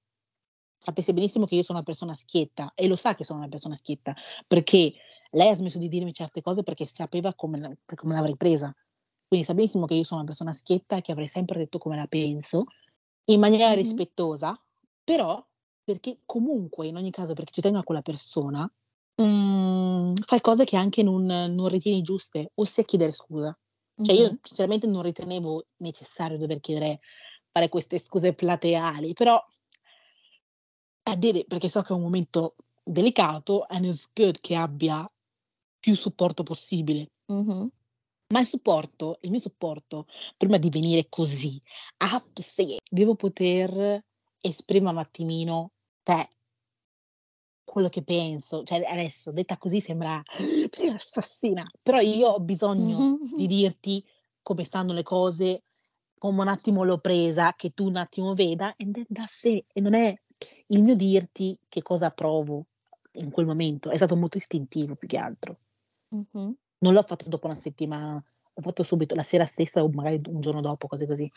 sapesse 0.78 1.14
benissimo 1.14 1.46
che 1.46 1.56
io 1.56 1.64
sono 1.64 1.80
una 1.80 1.88
persona 1.88 2.16
schietta 2.16 2.72
e 2.76 2.88
lo 2.88 2.96
sa 2.96 3.16
che 3.16 3.24
sono 3.24 3.40
una 3.40 3.48
persona 3.50 3.76
schietta, 3.76 4.14
perché 4.48 4.94
lei 5.32 5.50
ha 5.50 5.56
smesso 5.56 5.80
di 5.80 5.88
dirmi 5.88 6.14
certe 6.14 6.42
cose 6.42 6.64
perché 6.64 6.86
sapeva 6.86 7.34
come 7.34 7.80
come 7.96 8.14
l'avrei 8.14 8.38
presa. 8.38 8.74
Quindi 9.28 9.46
sa 9.46 9.54
benissimo 9.56 9.86
che 9.86 9.96
io 9.96 10.04
sono 10.04 10.20
una 10.22 10.30
persona 10.30 10.54
schietta 10.54 10.98
e 10.98 11.02
che 11.02 11.12
avrei 11.12 11.28
sempre 11.28 11.58
detto 11.60 11.78
come 11.80 11.96
la 11.98 12.08
penso, 12.08 12.66
in 13.26 13.40
maniera 13.40 13.74
Mh-mh. 13.74 13.74
rispettosa, 13.74 14.60
però 15.04 15.44
perché 15.84 16.22
comunque 16.26 16.88
in 16.88 16.96
ogni 16.98 17.12
caso 17.12 17.34
perché 17.34 17.52
ci 17.54 17.62
tengo 17.62 17.80
a 17.80 17.84
quella 17.84 18.02
persona, 18.02 18.70
mhmm, 19.22 20.14
fai 20.26 20.42
cose 20.42 20.64
che 20.66 20.76
anche 20.78 21.04
non 21.04 21.26
non 21.26 21.68
ritieni 21.68 22.02
giuste, 22.02 22.52
ossia 22.56 22.84
chiedere 22.84 23.12
scusa. 23.12 23.58
Cioè 24.02 24.16
io 24.16 24.38
sinceramente 24.42 24.88
non 24.88 25.02
ritenevo 25.02 25.68
necessario 25.78 26.38
dover 26.38 26.60
chiedere 26.60 27.00
fare 27.52 27.70
queste 27.70 27.98
scuse 28.00 28.34
plateali, 28.34 29.14
però 29.14 29.42
did 31.18 31.36
it 31.36 31.48
perché 31.48 31.70
so 31.70 31.82
che 31.82 31.94
è 31.94 31.96
un 31.96 32.02
momento 32.02 32.56
delicato 32.84 33.66
and 33.68 33.86
it's 33.86 34.10
good 34.14 34.40
che 34.40 34.56
abbia 34.56 35.10
più 35.80 35.96
supporto 35.96 36.44
possibile. 36.44 37.08
Mh-mh. 37.30 37.70
Ma 38.28 38.40
il 38.40 38.48
supporto 38.48 39.18
il 39.22 39.30
mio 39.30 39.40
supporto, 39.40 40.08
prima 40.38 40.58
di 40.58 40.70
venire 40.70 41.08
così, 41.10 41.56
I 41.56 41.62
have 42.12 42.26
to 42.34 42.42
say 42.42 42.76
it, 42.76 42.82
devo 42.90 43.16
poter 43.16 44.04
esprimere 44.42 44.94
un 44.94 45.00
attimino, 45.00 45.72
cioè 46.04 46.28
quello 47.64 47.90
che 47.90 48.04
penso. 48.04 48.64
Cioè 48.64 48.84
adesso 48.86 49.32
detta 49.32 49.58
così 49.58 49.80
sembra 49.80 50.22
l'assassina, 50.92 51.70
però 51.84 52.00
io 52.00 52.30
ho 52.30 52.40
bisogno 52.40 53.20
di 53.36 53.46
dirti 53.48 54.04
come 54.42 54.64
stanno 54.64 54.94
le 54.94 55.04
cose, 55.04 55.64
come 56.18 56.42
un 56.42 56.48
attimo 56.48 56.84
l'ho 56.84 57.00
presa, 57.00 57.54
che 57.54 57.72
tu 57.74 57.86
un 57.88 57.98
attimo 57.98 58.34
veda 58.34 58.74
then 58.78 59.06
that's 59.12 59.44
it. 59.44 59.66
E 59.74 59.82
non 59.82 59.94
è 59.94 60.16
il 60.68 60.82
mio 60.82 60.96
dirti 60.96 61.58
che 61.68 61.82
cosa 61.82 62.10
provo 62.12 62.68
in 63.14 63.32
quel 63.32 63.46
momento, 63.46 63.90
è 63.90 63.96
stato 63.96 64.16
molto 64.16 64.38
istintivo 64.38 64.96
più 64.96 65.08
che 65.08 65.18
altro. 65.18 65.58
Mh-mh. 66.10 66.54
Non 66.86 66.94
l'ho 66.94 67.02
fatto 67.02 67.28
dopo 67.28 67.48
1 67.48 67.56
settimana, 67.56 68.14
l'ho 68.14 68.62
fatto 68.62 68.84
subito, 68.84 69.16
la 69.16 69.24
sera 69.24 69.48
stessa 69.48 69.84
o 69.84 69.90
magari 69.90 70.22
un 70.28 70.40
giorno 70.40 70.62
dopo, 70.62 70.86
cose 70.86 71.08
così. 71.08 71.30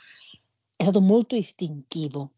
È 0.77 0.83
stato 0.83 1.01
molto 1.01 1.37
istintivo 1.37 2.33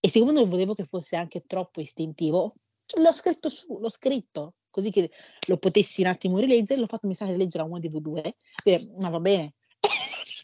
e 0.00 0.08
siccome 0.08 0.32
non 0.32 0.48
volevo 0.48 0.72
che 0.72 0.86
fosse 0.86 1.14
anche 1.14 1.44
troppo 1.46 1.82
istintivo, 1.82 2.54
c 2.86 2.96
l'ho 2.98 3.12
scritto 3.12 3.50
su, 3.50 3.78
l'ho 3.78 3.90
scritto, 3.90 4.54
così 4.70 4.90
che 4.90 5.10
lo 5.48 5.58
potessi 5.58 6.00
un 6.00 6.06
attimo 6.06 6.38
rileggere, 6.38 6.80
l'ho 6.80 6.86
fatto 6.86 7.06
mi 7.06 7.14
sa 7.14 7.26
rileggere 7.26 7.64
a 7.64 7.66
uno 7.66 7.78
di 7.78 7.88
voi 7.88 8.00
2, 8.00 8.34
dire: 8.64 8.80
"Ma 8.98 9.10
va 9.10 9.20
bene." 9.20 9.52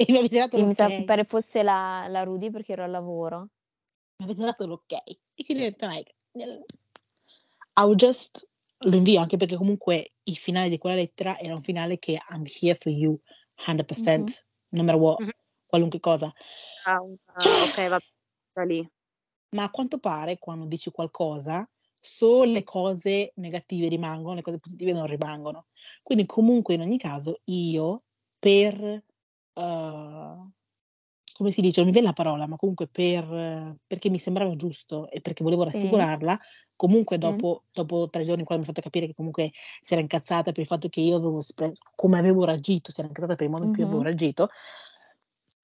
E 0.00 0.06
mi 0.08 0.16
avete 0.18 0.38
dato 0.38 0.56
Sì, 0.56 0.62
mi 0.64 0.72
sa 0.72 0.88
l'ok. 0.88 1.04
pare 1.04 1.24
fosse 1.24 1.62
la 1.62 2.06
la 2.08 2.22
Rudy 2.24 2.50
perché 2.50 2.72
ero 2.72 2.84
al 2.84 2.90
lavoro. 2.90 3.48
Mi 4.18 4.24
avete 4.24 4.42
dato 4.42 4.66
l'ok. 4.66 4.92
E 4.92 5.44
quindi 5.44 5.64
ho 5.64 5.68
detto 5.70 5.86
like 5.86 6.14
I'll 7.78 7.94
just 7.94 8.48
lo 8.84 8.96
invio 8.96 9.20
anche 9.20 9.36
perché 9.36 9.56
comunque 9.56 10.12
il 10.24 10.36
finale 10.36 10.68
di 10.68 10.78
quella 10.78 10.96
lettera 10.96 11.38
era 11.38 11.54
un 11.54 11.62
finale 11.62 11.98
che 11.98 12.18
I'm 12.30 12.44
here 12.60 12.74
for 12.76 12.92
you 12.92 13.18
100% 13.54 13.84
Mh-mh. 13.96 14.32
no 14.70 14.82
matter 14.82 15.00
what, 15.00 15.20
Mh-mh. 15.20 15.32
qualunque 15.66 16.00
cosa. 16.00 16.32
Ah, 16.84 17.00
ah, 17.34 17.62
okay, 17.64 17.88
va 17.88 18.00
da 18.54 18.64
lì. 18.64 18.90
Ma 19.52 19.64
a 19.64 19.70
quanto 19.70 19.98
pare 19.98 20.38
quando 20.38 20.64
dici 20.66 20.90
qualcosa, 20.90 21.68
solo 22.00 22.52
le 22.52 22.62
cose 22.62 23.32
negative 23.36 23.88
rimangono, 23.88 24.34
le 24.36 24.42
cose 24.42 24.58
positive 24.60 24.92
non 24.92 25.06
rimangono. 25.06 25.66
Quindi 26.02 26.24
comunque 26.26 26.74
in 26.74 26.80
ogni 26.82 26.98
caso 26.98 27.40
io 27.46 28.04
per, 28.38 29.02
uhm, 29.54 30.52
come 31.40 31.52
si 31.52 31.60
dice, 31.62 31.80
non 31.80 31.88
mi 31.88 31.92
viene 31.92 32.08
la 32.08 32.12
parola, 32.14 32.46
ma 32.46 32.56
comunque 32.56 32.86
per 32.88 33.74
perché 33.86 34.10
mi 34.10 34.18
sembrava 34.18 34.52
giusto 34.54 35.10
e 35.10 35.20
perché 35.20 35.42
volevo 35.44 35.64
rassicurarla, 35.64 36.38
comunque 36.76 37.18
Sì. 37.22 37.40
dopo 37.40 37.64
dopo 37.72 38.08
3 38.10 38.24
giorni 38.24 38.44
quando 38.44 38.64
mi 38.64 38.70
ha 38.70 38.74
fatto 38.74 38.82
capire 38.82 39.06
che 39.06 39.14
comunque 39.14 39.50
si 39.80 39.92
era 39.94 40.02
incazzata 40.02 40.52
per 40.52 40.60
il 40.60 40.66
fatto 40.66 40.88
che 40.88 41.00
io 41.00 41.16
avevo 41.16 41.40
come 41.96 42.18
avevo 42.18 42.44
reagito, 42.44 42.90
si 42.92 43.00
era 43.00 43.08
incazzata 43.08 43.34
per 43.34 43.46
il 43.46 43.52
modo 43.52 43.64
in 43.64 43.70
cui 43.70 43.82
avevo 43.84 44.02
Mh-mh. 44.02 44.04
reagito 44.04 44.48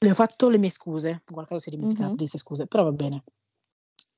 Le 0.01 0.11
ho 0.11 0.14
fatto 0.14 0.49
le 0.49 0.59
mie 0.59 0.70
scuse, 0.70 1.22
qualcosa 1.31 1.61
si 1.61 1.68
è 1.68 1.72
dimenticato, 1.72 2.12
Mh-mh. 2.12 2.16
disse 2.16 2.39
scuse, 2.39 2.66
però 2.66 2.85
va 2.85 2.93
bene. 2.93 3.24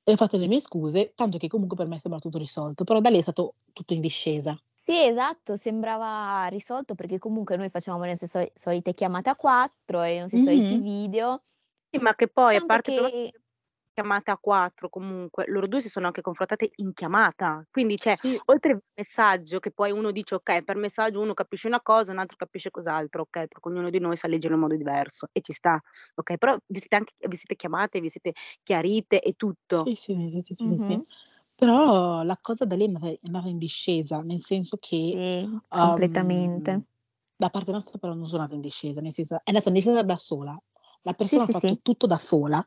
Le 0.03 0.13
ho 0.13 0.15
fatte 0.17 0.37
le 0.37 0.47
mie 0.47 0.59
scuse, 0.61 1.13
tanto 1.15 1.37
che 1.37 1.47
comunque 1.47 1.77
per 1.77 1.87
me 1.87 1.99
sembra 1.99 2.19
tutto 2.19 2.37
risolto, 2.37 2.83
però 2.83 2.99
da 3.01 3.09
lì 3.09 3.17
è 3.17 3.21
stato 3.21 3.55
tutto 3.73 3.93
in 3.93 4.01
discesa. 4.01 4.57
Sì, 4.89 5.03
esatto, 5.05 5.55
sembrava 5.55 6.47
risolto 6.47 6.95
perché 6.95 7.19
comunque 7.19 7.55
noi 7.57 7.69
facevamo 7.69 8.05
le 8.05 8.09
nostre 8.09 8.25
so 8.27 8.51
solite 8.55 8.95
chiamate 8.95 9.29
a 9.29 9.35
4 9.35 10.01
e 10.01 10.15
i 10.15 10.19
nostri 10.19 10.39
soliti 10.39 10.77
Mh-mh. 10.77 10.81
video. 10.81 11.39
Sì, 11.93 11.97
ma 12.03 12.13
che 12.13 12.27
poi 12.27 12.55
a 12.55 12.61
parte 12.61 12.91
che 12.91 13.31
chiamate 13.93 14.31
a 14.31 14.37
4 14.37 14.89
comunque, 14.89 15.45
loro 15.47 15.67
2 15.67 15.81
si 15.81 15.89
sono 15.89 16.05
anche 16.07 16.21
confrontate 16.21 16.69
in 16.75 16.93
chiamata. 16.93 17.65
Quindi, 17.71 17.97
cioè, 17.97 18.15
Sì. 18.15 18.41
oltre 18.45 18.73
il 18.73 18.79
messaggio 18.93 19.59
che 19.59 19.71
poi 19.71 19.91
uno 19.91 20.11
dice: 20.11 20.35
"Okay, 20.35 20.63
per 20.63 20.75
messaggio 20.77 21.19
uno 21.21 21.33
capisce 21.33 21.67
una 21.67 21.81
cosa, 21.81 22.11
un 22.11 22.19
altro 22.19 22.37
capisce 22.37 22.69
cos'altro", 22.71 23.23
okay, 23.23 23.47
perché 23.47 23.67
ognuno 23.69 23.89
di 23.89 23.99
noi 23.99 24.15
sa 24.15 24.27
leggere 24.27 24.53
in 24.53 24.59
modo 24.59 24.75
diverso 24.75 25.27
e 25.31 25.41
ci 25.41 25.53
sta, 25.53 25.81
okay, 26.15 26.37
però 26.37 26.55
vi 26.67 26.79
siete 26.79 26.95
anche 26.97 27.13
vi 27.27 27.35
siete 27.35 27.55
chiamate, 27.55 27.99
vi 28.01 28.09
siete 28.09 28.33
chiarite 28.63 29.21
e 29.21 29.33
tutto. 29.33 29.85
Sì, 29.85 29.95
sì, 29.95 30.13
sì, 30.29 30.41
sì, 30.43 30.55
sì, 30.55 30.77
sì. 30.79 31.01
Però 31.59 32.23
la 32.23 32.37
cosa 32.41 32.63
da 32.63 32.77
lì 32.77 32.83
è 32.83 32.85
andata 32.87 33.07
è 33.09 33.19
andata 33.25 33.49
in 33.49 33.57
discesa, 33.57 34.21
nel 34.21 34.39
senso 34.39 34.77
che, 34.79 35.17
Sì, 35.17 35.49
uhm, 35.71 35.99
completamente. 36.07 36.85
da 37.35 37.49
parte 37.49 37.71
nostra 37.73 37.97
però 37.97 38.13
non 38.13 38.25
sono 38.27 38.43
andata 38.43 38.55
in 38.55 38.61
discesa, 38.61 39.01
nel 39.01 39.11
senso 39.11 39.35
è 39.35 39.41
andata 39.43 39.67
in 39.67 39.75
discesa 39.75 40.01
da 40.01 40.15
sola. 40.15 40.57
La 41.01 41.11
Sì, 41.21 41.37
persona 41.37 41.41
sì, 41.41 41.51
ha 41.51 41.53
fatto 41.53 41.75
sì. 41.75 41.79
tutto 41.81 42.07
da 42.07 42.17
sola, 42.17 42.65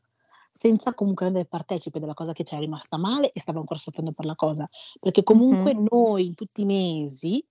senza 0.50 0.92
comunque 0.92 1.24
rendere 1.24 1.46
partecipe 1.48 1.98
della 2.00 2.12
cosa 2.12 2.32
che 2.34 2.42
c'era 2.42 2.60
rimasta 2.60 2.98
male 2.98 3.32
e 3.32 3.40
stava 3.40 3.60
ancora 3.60 3.78
soffrendo 3.80 4.12
per 4.12 4.26
la 4.26 4.34
cosa. 4.34 4.68
Perché 5.00 5.22
comunque 5.22 5.72
Mh-mh. 5.80 5.82
noi 5.90 6.26
in 6.26 6.34
tutti 6.34 6.60
i 6.60 6.64
mesi 6.66 7.42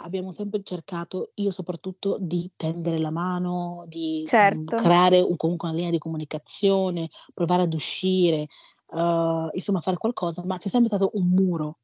abbiamo 0.00 0.32
sempre 0.32 0.62
cercato, 0.62 1.30
io 1.36 1.50
soprattutto, 1.50 2.18
di 2.20 2.52
tendere 2.56 2.98
la 2.98 3.10
mano, 3.10 3.84
di, 3.88 4.30
mhmm, 4.36 4.66
Certo. 4.66 4.76
creare 4.76 5.20
un 5.20 5.36
comunque 5.36 5.68
una 5.68 5.76
linea 5.78 5.92
di 5.92 5.98
comunicazione, 5.98 7.08
provare 7.32 7.62
ad 7.62 7.72
uscire, 7.74 8.48
uhm, 8.94 9.50
insomma 9.52 9.80
fare 9.80 9.96
qualcosa, 9.98 10.44
ma 10.44 10.58
c'è 10.58 10.68
sempre 10.68 10.88
stato 10.88 11.10
un 11.14 11.28
muro. 11.28 11.78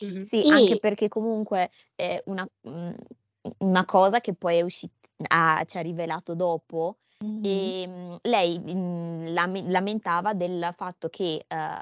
Mh-mh. 0.00 0.28
Sì, 0.30 0.44
anche 0.48 0.76
E 0.76 0.78
perché 0.78 1.08
comunque 1.08 1.70
è 1.94 2.20
una 2.26 2.46
mhmm, 2.62 2.94
una 3.58 3.84
cosa 3.84 4.20
che 4.20 4.34
poi 4.34 4.58
è 4.58 4.62
usci 4.62 4.88
ha 5.28 5.62
ci 5.64 5.78
ha 5.78 5.80
rivelato 5.80 6.34
dopo, 6.34 6.98
Mh-mh. 7.22 7.72
ehm, 7.80 8.18
lei, 8.22 8.58
mhmm, 8.58 9.32
lame 9.32 9.62
lamentava 9.70 10.34
del 10.34 10.72
fatto 10.76 11.08
che, 11.08 11.44
uhm, 11.48 11.78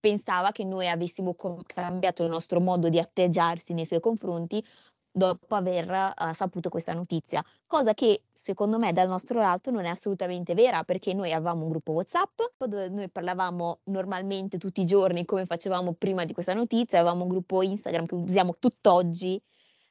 pensava 0.00 0.52
che 0.52 0.64
noi 0.64 0.88
avessimo 0.88 1.34
com 1.34 1.60
cambiato 1.66 2.24
il 2.24 2.30
nostro 2.30 2.60
modo 2.60 2.88
di 2.88 2.98
atteggiarsi 2.98 3.72
nei 3.74 3.84
suoi 3.86 4.00
confronti 4.00 4.62
dopo 5.10 5.54
aver, 5.54 5.88
uhm, 6.18 6.32
saputo 6.32 6.68
questa 6.70 6.92
notizia. 6.94 7.42
Cosa 7.66 7.94
che 7.94 8.24
secondo 8.44 8.78
me 8.78 8.92
dal 8.92 9.08
nostro 9.08 9.40
lato 9.40 9.70
non 9.70 9.84
è 9.86 9.88
assolutamente 9.88 10.52
vera, 10.54 10.84
perché 10.84 11.14
noi 11.14 11.32
avevamo 11.32 11.62
un 11.62 11.70
gruppo 11.70 11.92
WhatsApp 11.92 12.38
dove 12.58 12.90
noi 12.90 13.10
parlavamo 13.10 13.80
normalmente 13.84 14.58
tutti 14.58 14.82
i 14.82 14.84
giorni 14.84 15.24
come 15.24 15.46
facevamo 15.46 15.94
prima 15.94 16.24
di 16.26 16.34
questa 16.34 16.52
notizia, 16.54 16.98
avevamo 17.00 17.22
un 17.22 17.28
gruppo 17.28 17.62
Instagram 17.62 18.04
che 18.06 18.14
usiamo 18.14 18.54
tutt'oggi, 18.58 19.40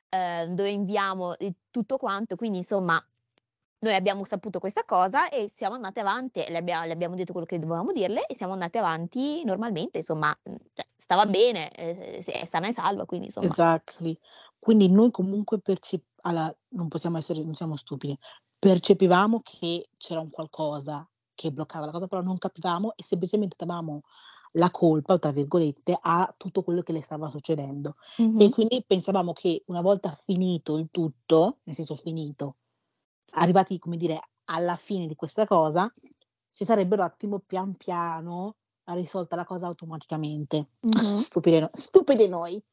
ehm, 0.09 0.53
dove 0.55 0.69
inviamo, 0.71 1.35
tutto 1.71 1.97
quanto, 1.97 2.35
quindi 2.35 2.59
insomma 2.59 3.03
noi 3.79 3.95
abbiamo 3.95 4.23
saputo 4.25 4.59
questa 4.59 4.83
cosa 4.85 5.29
e 5.29 5.51
siamo 5.53 5.75
andate 5.75 5.99
avanti 6.01 6.43
le 6.47 6.57
abbia 6.57 6.85
le 6.85 6.93
abbiamo 6.93 7.15
detto 7.15 7.31
quello 7.33 7.47
che 7.47 7.59
dovevamo 7.59 7.91
dirle 7.91 8.25
e 8.27 8.35
siamo 8.35 8.53
andate 8.53 8.77
avanti 8.79 9.43
normalmente, 9.45 9.97
insomma, 9.99 10.33
cioè 10.73 10.85
stava 10.95 11.25
bene, 11.25 11.71
ehm, 11.71 12.19
s 12.21 12.27
è 12.29 12.45
sana 12.45 12.67
e 12.69 12.73
salva, 12.73 13.05
quindi 13.05 13.25
insomma 13.27 13.57
Exactly. 13.57 14.17
Quindi 14.59 14.89
noi 14.89 15.11
comunque 15.11 15.59
percep 15.59 16.03
allora 16.23 16.53
non 16.69 16.87
possiamo 16.87 17.17
essere 17.17 17.43
non 17.43 17.53
siamo 17.55 17.75
stupidi. 17.75 18.17
Percepivamo 18.59 19.41
che 19.43 19.89
c'era 19.97 20.19
un 20.19 20.29
qualcosa 20.29 21.07
che 21.35 21.51
bloccava 21.51 21.85
la 21.87 21.91
cosa, 21.91 22.07
però 22.07 22.21
non 22.21 22.37
capivamo 22.37 22.93
e 22.95 23.03
semplicemente 23.03 23.55
davamo 23.57 24.01
la 24.53 24.69
colpa, 24.71 25.17
tra 25.17 25.31
virgolette, 25.31 25.97
a 25.99 26.33
tutto 26.37 26.63
quello 26.63 26.81
che 26.83 26.91
le 26.93 27.01
stava 27.01 27.29
succedendo. 27.29 27.95
E 28.35 28.49
Mh-mh. 28.49 28.49
quindi 28.49 28.83
pensavamo 28.85 29.33
che 29.33 29.63
una 29.67 29.81
volta 29.81 30.11
finito 30.13 30.77
il 30.77 30.89
tutto, 30.91 31.59
nel 31.63 31.75
senso 31.75 31.95
finito, 31.95 32.57
arrivati, 33.31 33.79
come 33.79 33.97
dire, 33.97 34.19
alla 34.45 34.75
fine 34.75 35.07
di 35.07 35.15
questa 35.15 35.45
cosa, 35.45 35.91
si 36.49 36.65
sarebbero 36.65 37.01
un 37.01 37.07
attimo 37.07 37.39
pian 37.39 37.75
piano 37.75 38.55
risolta 38.85 39.35
la 39.35 39.45
cosa 39.45 39.67
automaticamente. 39.67 40.69
Mh-mh. 40.83 41.23
Stupide 41.23 41.59
no 41.61 41.69
stupide 41.73 42.27
noi. 42.27 42.63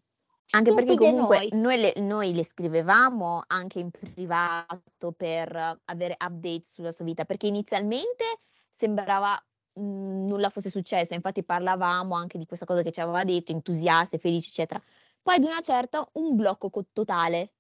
Anche 0.53 0.73
perché 0.73 0.97
comunque 0.97 1.45
noi. 1.45 1.51
noi 1.51 1.77
le 1.79 1.93
noi 1.99 2.33
le 2.35 2.45
scrivevamo 2.45 3.43
anche 3.47 3.79
in 3.79 3.91
privato 3.93 5.13
per 5.17 5.81
avere 5.85 6.15
update 6.19 6.63
sulla 6.65 6.91
sua 6.91 7.05
vita, 7.05 7.25
perché 7.25 7.47
inizialmente 7.47 8.25
sembrava, 8.73 9.41
mhmm, 9.75 10.27
nulla 10.27 10.51
fosse 10.51 10.69
successo, 10.71 11.15
infatti 11.15 11.45
parlavamo 11.45 12.17
anche 12.17 12.37
di 12.37 12.47
questa 12.47 12.67
cosa 12.67 12.83
che 12.83 12.91
ci 12.91 13.01
aveva 13.01 13.23
detto, 13.23 13.53
entusiaste, 13.53 14.19
felici, 14.19 14.49
eccetera. 14.51 14.83
Poi 15.23 15.37
ad 15.37 15.45
una 15.45 15.61
certa 15.61 16.05
un 16.15 16.35
blocco 16.35 16.69
co 16.69 16.85
totale, 16.93 17.53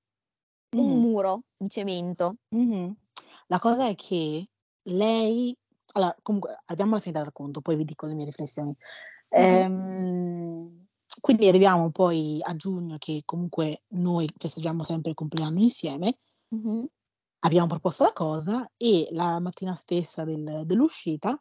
un 0.76 0.98
Mh-mh. 0.98 1.00
muro 1.00 1.44
di 1.56 1.68
cemento. 1.68 2.38
Mh-mh. 2.52 2.96
La 3.46 3.58
cosa 3.60 3.86
è 3.88 3.94
che 3.94 4.48
lei 4.82 5.56
allora 5.92 6.14
comunque 6.22 6.56
andiamo 6.66 6.92
alla 6.92 7.00
fine 7.00 7.14
del 7.14 7.24
racconto, 7.24 7.60
poi 7.60 7.76
vi 7.76 7.84
dico 7.84 8.06
le 8.06 8.14
mie 8.14 8.24
riflessioni. 8.24 8.74
Mh-mh. 9.36 9.70
Ehm, 9.74 10.79
quindi 11.20 11.48
arriviamo 11.48 11.90
poi 11.90 12.38
a 12.42 12.54
giugno 12.56 12.96
che 12.98 13.22
comunque 13.24 13.82
noi 13.90 14.28
festeggiamo 14.36 14.82
sempre 14.84 15.10
il 15.10 15.16
compleanno 15.16 15.60
insieme. 15.60 16.16
Mh-mh. 16.52 16.90
Abbiamo 17.42 17.68
proposto 17.68 18.04
la 18.04 18.12
cosa 18.12 18.70
e 18.76 19.08
la 19.12 19.40
mattina 19.40 19.74
stessa 19.74 20.24
del 20.24 20.62
dell'uscita 20.66 21.40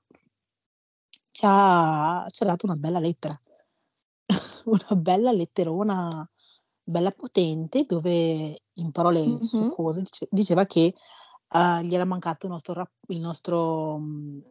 ci 1.31 1.45
ha 1.47 2.25
ci 2.29 2.43
ha 2.43 2.45
dato 2.45 2.65
una 2.65 2.75
bella 2.75 2.99
lettera. 2.99 3.39
Una 4.65 4.95
bella 5.01 5.31
letterona, 5.31 6.29
bella 6.83 7.11
potente, 7.11 7.85
dove 7.85 8.63
in 8.73 8.91
parole 8.91 9.37
Mh-mh. 9.41 9.79
succose 9.81 10.01
dice 10.01 10.27
diceva 10.31 10.65
che, 10.65 10.93
uhm, 11.53 11.81
gli 11.81 11.95
era 11.95 12.05
mancato 12.05 12.45
il 12.47 12.51
nostro 12.51 12.73
rap 12.73 12.91
il 13.09 13.19
nostro, 13.19 14.01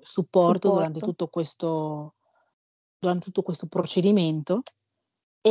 supporto 0.03 0.71
durante 0.71 1.01
Supporto. 1.01 1.03
tutto 1.03 1.29
questo 1.29 2.15
durante 2.99 3.27
tutto 3.27 3.43
questo 3.43 3.67
procedimento 3.69 4.63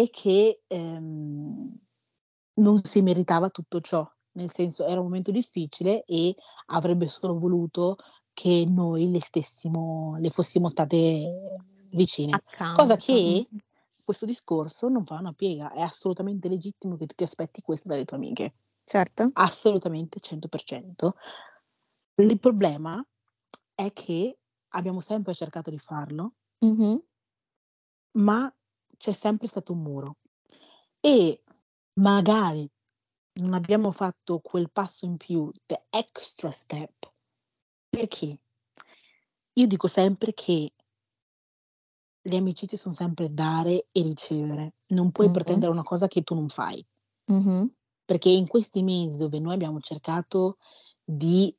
e 0.01 0.09
che, 0.11 0.61
ehm, 0.67 1.77
non 2.55 2.79
si 2.83 3.01
meritava 3.01 3.49
tutto 3.49 3.79
ciò. 3.81 4.05
Nel 4.33 4.51
senso, 4.51 4.85
era 4.85 4.99
un 4.99 5.05
momento 5.07 5.31
difficile 5.31 6.03
e 6.05 6.35
avrebbe 6.67 7.07
solo 7.07 7.37
voluto 7.37 7.95
che 8.33 8.65
noi 8.67 9.09
le 9.11 9.21
stessimo 9.21 10.15
le 10.19 10.29
fossimo 10.29 10.69
state 10.69 11.33
vicine. 11.91 12.41
Cosa 12.71 12.95
Accanto. 12.95 12.97
che 12.97 13.49
Mh-mh. 13.51 13.59
questo 14.03 14.25
discorso 14.25 14.87
non 14.89 15.03
fa 15.05 15.15
una 15.19 15.33
piega. 15.33 15.71
È 15.73 15.81
assolutamente 15.81 16.47
legittimo 16.49 16.97
che 16.97 17.05
tu 17.07 17.15
ti 17.15 17.23
aspetti 17.23 17.61
questo 17.61 17.87
dalle 17.89 18.05
tue 18.05 18.17
amiche. 18.17 18.53
Certo. 18.87 19.33
Assolutamente, 19.35 20.19
100%. 20.19 21.15
Il 22.19 22.39
problema 22.39 23.03
è 23.75 23.93
che 23.93 24.39
abbiamo 24.69 25.01
sempre 25.01 25.33
cercato 25.35 25.69
di 25.69 25.77
farlo 25.77 26.33
Mh-mh. 26.63 26.99
ma 28.15 28.51
c'è 28.97 29.11
sempre 29.11 29.47
stato 29.47 29.73
un 29.73 29.81
muro. 29.81 30.17
E 30.99 31.41
magari 31.99 32.69
non 33.39 33.53
abbiamo 33.53 33.91
fatto 33.91 34.39
quel 34.39 34.71
passo 34.71 35.05
in 35.05 35.17
più, 35.17 35.51
the 35.65 35.85
extra 35.89 36.51
step. 36.51 37.11
Perché? 37.89 38.39
Io 39.53 39.67
dico 39.67 39.87
sempre 39.87 40.33
che 40.33 40.71
le 42.21 42.37
amicizie 42.37 42.77
son 42.77 42.91
sempre 42.91 43.33
dare 43.33 43.87
e 43.91 44.01
ricevere. 44.01 44.75
Non 44.87 45.11
puoi 45.11 45.27
Mh-mh. 45.27 45.33
pretendere 45.33 45.71
una 45.71 45.83
cosa 45.83 46.07
che 46.07 46.23
tu 46.23 46.35
non 46.35 46.49
fai. 46.49 46.85
Mh-mh. 47.31 47.69
Perché 48.05 48.29
in 48.29 48.47
questi 48.47 48.83
mesi 48.83 49.17
dove 49.17 49.39
noi 49.39 49.53
abbiamo 49.53 49.79
cercato 49.79 50.57
di 51.03 51.55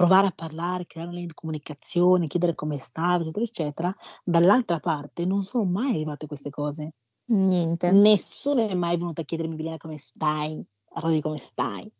provare 0.00 0.28
a 0.28 0.32
parlare, 0.32 0.86
creare 0.86 1.10
una 1.10 1.26
comunicazione, 1.34 2.26
chiedere 2.26 2.54
come 2.54 2.78
stavi, 2.78 3.24
eccetera, 3.28 3.44
eccetera, 3.44 3.94
dall'altra 4.24 4.80
parte 4.80 5.26
non 5.26 5.42
sono 5.42 5.64
mai 5.64 5.90
arrivate 5.90 6.26
queste 6.26 6.50
cose. 6.50 6.92
Niente. 7.28 7.88
Nessuno 7.92 8.66
è 8.68 8.74
mai 8.74 8.96
venuto 8.96 9.20
a 9.22 9.24
chiedermi: 9.24 9.54
"Milena 9.56 9.76
come 9.76 9.98
stai? 9.98 10.64
Rosy 10.94 11.20
come 11.20 11.38
stai?" 11.38 11.90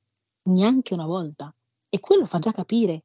Neanche 0.44 0.94
una 0.94 1.06
volta. 1.06 1.54
E 1.88 2.00
quello 2.00 2.24
fa 2.26 2.38
già 2.38 2.52
capire. 2.52 3.04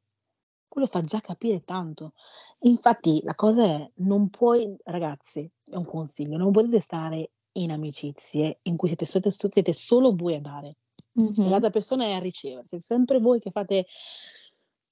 Quello 0.68 0.86
fa 0.86 1.00
già 1.02 1.20
capire 1.20 1.64
tanto. 1.64 2.12
Infatti 2.60 3.20
la 3.24 3.34
cosa 3.34 3.64
è: 3.64 3.90
non 3.96 4.30
puoi 4.30 4.76
ragazze, 4.84 5.52
è 5.64 5.76
un 5.76 5.84
consiglio, 5.86 6.36
non 6.38 6.52
potete 6.52 6.80
stare 6.80 7.32
in 7.52 7.70
amicizie 7.72 8.60
in 8.62 8.76
cui 8.76 8.88
siete 8.88 9.06
siete 9.06 9.72
solo 9.72 10.12
voi 10.12 10.34
a 10.36 10.40
dare 10.40 10.76
Mh-mh. 11.16 11.48
l'altra 11.48 11.70
persona 11.70 12.04
è 12.04 12.12
a 12.12 12.18
ricevere. 12.18 12.66
Siete 12.66 12.84
sempre 12.84 13.18
voi 13.20 13.40
che 13.40 13.50
fate 13.50 13.86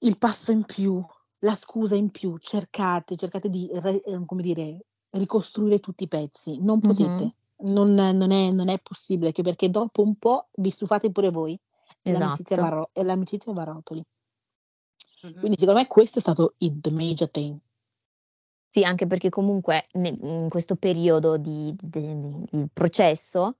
il 0.04 0.18
passo 0.18 0.52
in 0.52 0.64
più, 0.64 1.02
la 1.40 1.54
scusa 1.54 1.94
in 1.94 2.10
più, 2.10 2.36
cercate 2.38 3.16
cercate 3.16 3.48
di 3.48 3.68
re 3.74 4.02
ehm, 4.02 4.24
come 4.26 4.42
dire, 4.42 4.86
ricostruire 5.10 5.78
tutti 5.80 6.04
i 6.04 6.08
pezzi. 6.08 6.58
Non 6.60 6.80
potete. 6.80 7.34
Non 7.64 7.94
non 7.94 8.30
è 8.30 8.50
non 8.50 8.68
è 8.68 8.78
possibile, 8.80 9.32
perché 9.32 9.70
dopo 9.70 10.02
un 10.02 10.16
po' 10.16 10.48
vi 10.56 10.70
stufate 10.70 11.10
pure 11.12 11.30
voi 11.30 11.58
Esatto. 12.06 12.82
e 12.92 13.02
l'amicizia 13.02 13.52
va 13.52 13.62
a 13.62 13.64
rotoli. 13.64 14.04
Mh-mh. 15.22 15.44
Quindi 15.44 15.58
secondo 15.58 15.80
me 15.80 15.86
questo 15.86 16.18
è 16.18 16.22
stato 16.22 16.54
il 16.58 16.80
major 16.92 17.30
thing. 17.30 17.58
Sì, 18.76 18.82
anche 18.82 19.06
perché 19.06 19.28
comunque 19.28 19.84
in 19.92 20.48
questo 20.48 20.74
periodo 20.74 21.36
di 21.36 21.72
de 21.80 22.00
il 22.50 22.68
processo, 22.72 23.58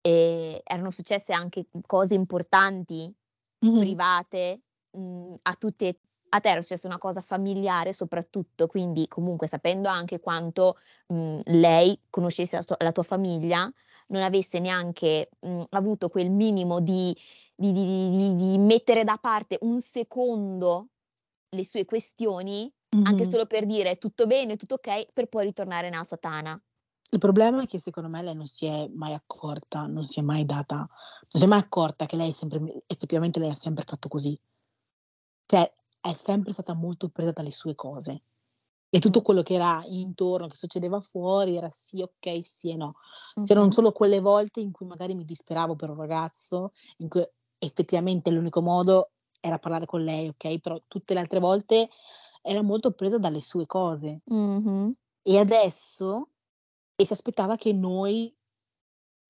ehm, 0.00 0.60
erano 0.64 0.90
successe 0.90 1.34
anche, 1.34 1.66
cose 1.86 2.14
importanti, 2.14 3.14
Mh-mh. 3.62 3.88
private, 3.88 4.62
mhmm, 4.92 5.34
a 5.42 5.54
tutte 5.54 6.00
a 6.30 6.40
te 6.40 6.48
era 6.50 6.60
successa 6.60 6.86
una 6.86 6.98
cosa 6.98 7.22
familiare 7.22 7.92
soprattutto, 7.94 8.66
quindi 8.66 9.08
comunque 9.08 9.46
sapendo 9.46 9.88
anche 9.88 10.20
quanto, 10.20 10.76
mhmm, 11.08 11.40
lei 11.46 11.98
conoscesse 12.10 12.56
la 12.56 12.62
sua 12.62 12.76
la 12.80 12.92
tua 12.92 13.02
famiglia, 13.02 13.70
non 14.08 14.22
avesse 14.22 14.58
neanche, 14.60 15.30
mhmm, 15.40 15.64
avuto 15.70 16.08
quel 16.08 16.30
minimo 16.30 16.80
di 16.80 17.16
di 17.54 17.72
di 17.72 18.34
di 18.36 18.58
mettere 18.58 19.04
da 19.04 19.16
parte 19.20 19.58
un 19.62 19.80
secondo 19.80 20.88
le 21.50 21.64
sue 21.64 21.84
questioni, 21.86 22.72
anche 23.02 23.24
Mh-mh. 23.24 23.28
solo 23.28 23.46
per 23.46 23.66
dire: 23.66 23.96
"Tutto 23.98 24.26
bene, 24.26 24.56
tutto 24.56 24.74
okay", 24.74 25.06
per 25.12 25.28
poi 25.28 25.44
ritornare 25.46 25.90
nella 25.90 26.04
sua 26.04 26.18
tana. 26.18 26.60
Il 27.10 27.18
problema 27.18 27.60
è 27.62 27.66
che 27.66 27.78
secondo 27.78 28.08
me 28.08 28.22
lei 28.22 28.34
non 28.34 28.46
si 28.46 28.64
è 28.64 28.88
mai 28.88 29.12
accorta, 29.12 29.84
non 29.86 30.06
si 30.06 30.20
è 30.20 30.22
mai 30.22 30.46
data 30.46 30.76
non 30.78 30.88
si 31.40 31.44
è 31.44 31.46
mai 31.46 31.58
accorta 31.58 32.06
che 32.06 32.16
lei 32.16 32.30
è 32.30 32.32
sempre 32.32 32.60
me 32.60 32.82
effettivamente 32.86 33.38
lei 33.38 33.50
ha 33.50 33.54
sempre 33.54 33.84
fatto 33.86 34.08
così. 34.08 34.38
Cioè, 35.50 35.74
è 36.02 36.12
sempre 36.12 36.52
stata 36.52 36.74
molto 36.74 37.08
presa 37.08 37.32
dalle 37.32 37.50
sue 37.50 37.74
cose. 37.74 38.22
E 38.90 38.98
tutto 38.98 39.22
quello 39.22 39.42
che 39.42 39.54
era 39.54 39.82
intorno, 39.86 40.46
che 40.46 40.56
succedeva 40.56 41.00
fuori 41.00 41.56
era 41.56 41.70
sì, 41.70 42.02
okay, 42.02 42.42
sì 42.44 42.70
e 42.70 42.76
no. 42.76 42.96
C'erano 43.44 43.70
solo 43.70 43.92
quelle 43.92 44.20
volte 44.20 44.60
in 44.60 44.72
cui 44.72 44.84
magari 44.84 45.14
mi 45.14 45.24
disperavo 45.24 45.74
per 45.74 45.88
un 45.88 45.96
ragazzo, 45.96 46.72
in 46.98 47.08
cui 47.08 47.26
effettivamente 47.58 48.30
l'unico 48.30 48.60
modo 48.60 49.12
era 49.40 49.58
parlare 49.58 49.86
con 49.86 50.02
lei, 50.02 50.28
okay, 50.28 50.60
però 50.60 50.76
tutte 50.86 51.14
le 51.14 51.20
altre 51.20 51.38
volte 51.38 51.88
era 52.42 52.62
molto 52.62 52.92
presa 52.92 53.18
dalle 53.18 53.40
sue 53.40 53.64
cose. 53.64 54.20
Mh-mh. 54.24 54.92
E 55.22 55.38
adesso 55.38 56.28
e 56.94 57.06
si 57.06 57.12
aspettava 57.14 57.56
che 57.56 57.72
noi 57.72 58.34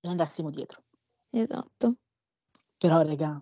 le 0.01 0.11
andassimo 0.11 0.51
dietro. 0.51 0.83
Esatto. 1.31 1.95
Però 2.77 3.03
raga, 3.03 3.41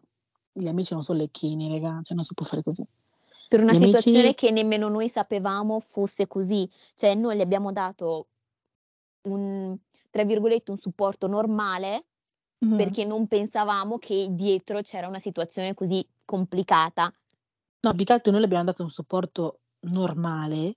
gli 0.57 0.68
amici 0.68 0.94
non 0.94 1.02
son 1.02 1.16
lecchini 1.16 1.68
raga, 1.68 2.00
cioè 2.02 2.14
non 2.14 2.24
si 2.24 2.34
può 2.34 2.46
fare 2.46 2.62
così. 2.62 2.84
Per 3.48 3.61
una 3.61 3.72
Gli 3.72 3.76
situazione 3.76 4.28
amici 4.28 4.34
che 4.34 4.50
nemmeno 4.50 4.88
noi 4.88 5.09
sapevamo 5.09 5.78
fosse 5.80 6.26
così. 6.26 6.68
Cioè 6.96 7.14
noi 7.14 7.36
le 7.36 7.42
abbiamo 7.42 7.70
dato 7.72 8.26
un 9.28 9.76
tra 10.11 10.24
virgolette, 10.24 10.70
"un 10.70 10.78
supporto 10.78 11.26
normale", 11.26 12.07
Mh-mh. 12.62 12.76
perché 12.76 13.04
non 13.04 13.26
pensavamo 13.26 13.98
che 13.98 14.28
dietro 14.30 14.80
c'era 14.80 15.09
una 15.09 15.18
situazione 15.20 15.74
così 15.74 16.07
complicata. 16.24 17.12
No, 17.84 17.94
più 17.94 18.04
che 18.04 18.12
altro 18.12 18.30
noi 18.32 18.40
le 18.40 18.46
abbiamo 18.46 18.64
dato 18.64 18.82
un 18.82 18.90
supporto 18.90 19.61
normale 19.80 20.76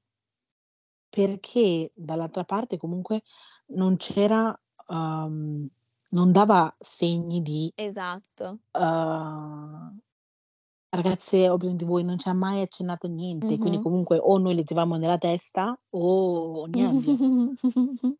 perché 1.13 1.91
dall'altra 1.95 2.43
parte 2.43 2.77
comunque 2.77 3.23
non 3.67 3.97
c'era 3.97 4.57
uhm, 4.88 5.67
non 6.12 6.32
dava 6.32 6.76
segni 6.80 7.41
di 7.41 7.72
Esatto. 7.78 8.60
uhm, 8.78 9.99
"Ragazze 10.89 11.49
ho 11.49 11.57
bisogno 11.57 11.78
di 11.78 11.86
voi", 11.86 12.03
non 12.05 12.20
ci 12.20 12.30
ha 12.30 12.34
mai 12.34 12.62
accennato 12.62 13.07
niente, 13.07 13.57
quindi 13.60 13.80
Mh-mh. 13.80 13.82
comunque 13.82 14.18
o 14.20 14.38
noi 14.39 14.55
leggevamo 14.55 14.97
nella 14.97 15.18
testa 15.20 15.80
o 15.91 16.66
niente. 16.68 17.20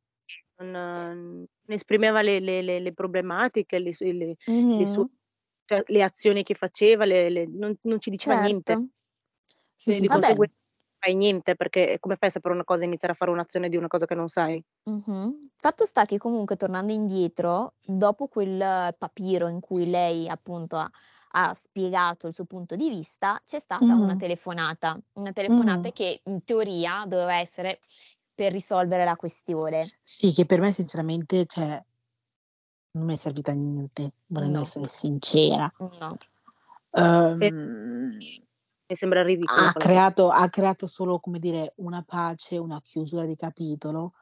Non 0.58 0.72
non 0.72 1.76
esprimeva 1.78 2.22
le 2.22 2.40
le 2.40 2.62
le 2.62 2.80
le 2.80 2.94
problematiche, 2.94 3.80
le 3.80 3.94
sue 3.94 4.12
le 4.14 4.36
le 4.76 4.86
sue 4.88 5.06
Mh-mh. 5.06 5.10
cioè 5.66 5.84
le 5.88 6.04
azioni 6.04 6.44
che 6.44 6.56
faceva, 6.56 7.06
le 7.06 7.30
le 7.30 7.46
non 7.48 7.76
non 7.84 8.00
ci 8.02 8.10
diceva 8.10 8.36
niente. 8.36 8.78
Certo. 8.78 8.90
Sì, 9.76 9.92
Quindi 9.92 10.02
sì, 10.04 10.06
di 10.06 10.08
sì, 10.08 10.20
Vabbè 10.20 10.36
conseguenza 10.38 10.69
fai 11.00 11.16
niente, 11.16 11.56
perché 11.56 11.98
come 12.00 12.16
fai 12.18 12.30
a 12.30 12.32
sapere 12.32 12.54
una 12.54 12.64
cosa 12.64 12.84
e 12.84 12.86
iniziare 12.86 13.14
a 13.14 13.18
fare 13.18 13.32
un'azione 13.32 13.70
di 13.70 13.78
una 13.78 13.88
cosa 13.88 14.06
che 14.06 14.16
non 14.16 14.28
sai? 14.28 14.64
Mh-mh. 14.88 15.50
Fatto 15.58 15.86
sta 15.86 16.06
che 16.06 16.18
comunque 16.18 16.56
tornando 16.56 16.94
indietro, 16.94 17.76
dopo 17.84 18.28
quel 18.28 18.96
papiro 18.98 19.48
in 19.48 19.60
cui 19.60 19.90
lei 19.90 20.28
appunto 20.30 20.78
ha 20.78 20.90
ha 21.32 21.54
spiegato 21.54 22.26
il 22.26 22.34
suo 22.34 22.46
punto 22.46 22.76
di 22.76 22.90
vista, 22.90 23.40
c'è 23.46 23.60
stata 23.60 23.96
una 23.96 24.16
telefonata. 24.16 25.00
Una 25.14 25.32
telefonata 25.32 25.78
Mh-mh. 25.80 25.92
che 25.92 26.22
in 26.24 26.44
teoria 26.44 27.04
doveva 27.06 27.36
essere 27.36 27.80
per 28.34 28.52
risolvere 28.52 29.04
la 29.06 29.16
questione. 29.16 29.92
Sì, 30.06 30.32
che 30.34 30.46
per 30.46 30.60
me 30.60 30.72
sinceramente, 30.72 31.46
cioè 31.46 31.84
non 32.96 33.06
mi 33.06 33.14
è 33.14 33.16
servita 33.18 33.52
a 33.52 33.56
niente, 33.56 34.14
volendo 34.28 34.60
No. 34.60 34.62
essere 34.62 34.88
sincera. 34.88 35.72
No. 35.80 36.18
E 37.42 37.52
Uhm, 37.52 38.49
mi 38.90 38.96
sembra 38.96 39.22
ridicola 39.24 39.72
ha 39.72 39.76
creato 39.76 40.30
ha 40.30 40.48
creato 40.50 40.86
solo, 40.88 41.20
come 41.20 41.40
dire, 41.40 41.74
una 41.78 42.04
pace, 42.04 42.58
una 42.58 42.80
chiusura 42.82 43.26
di 43.26 43.36
capitolo, 43.36 44.14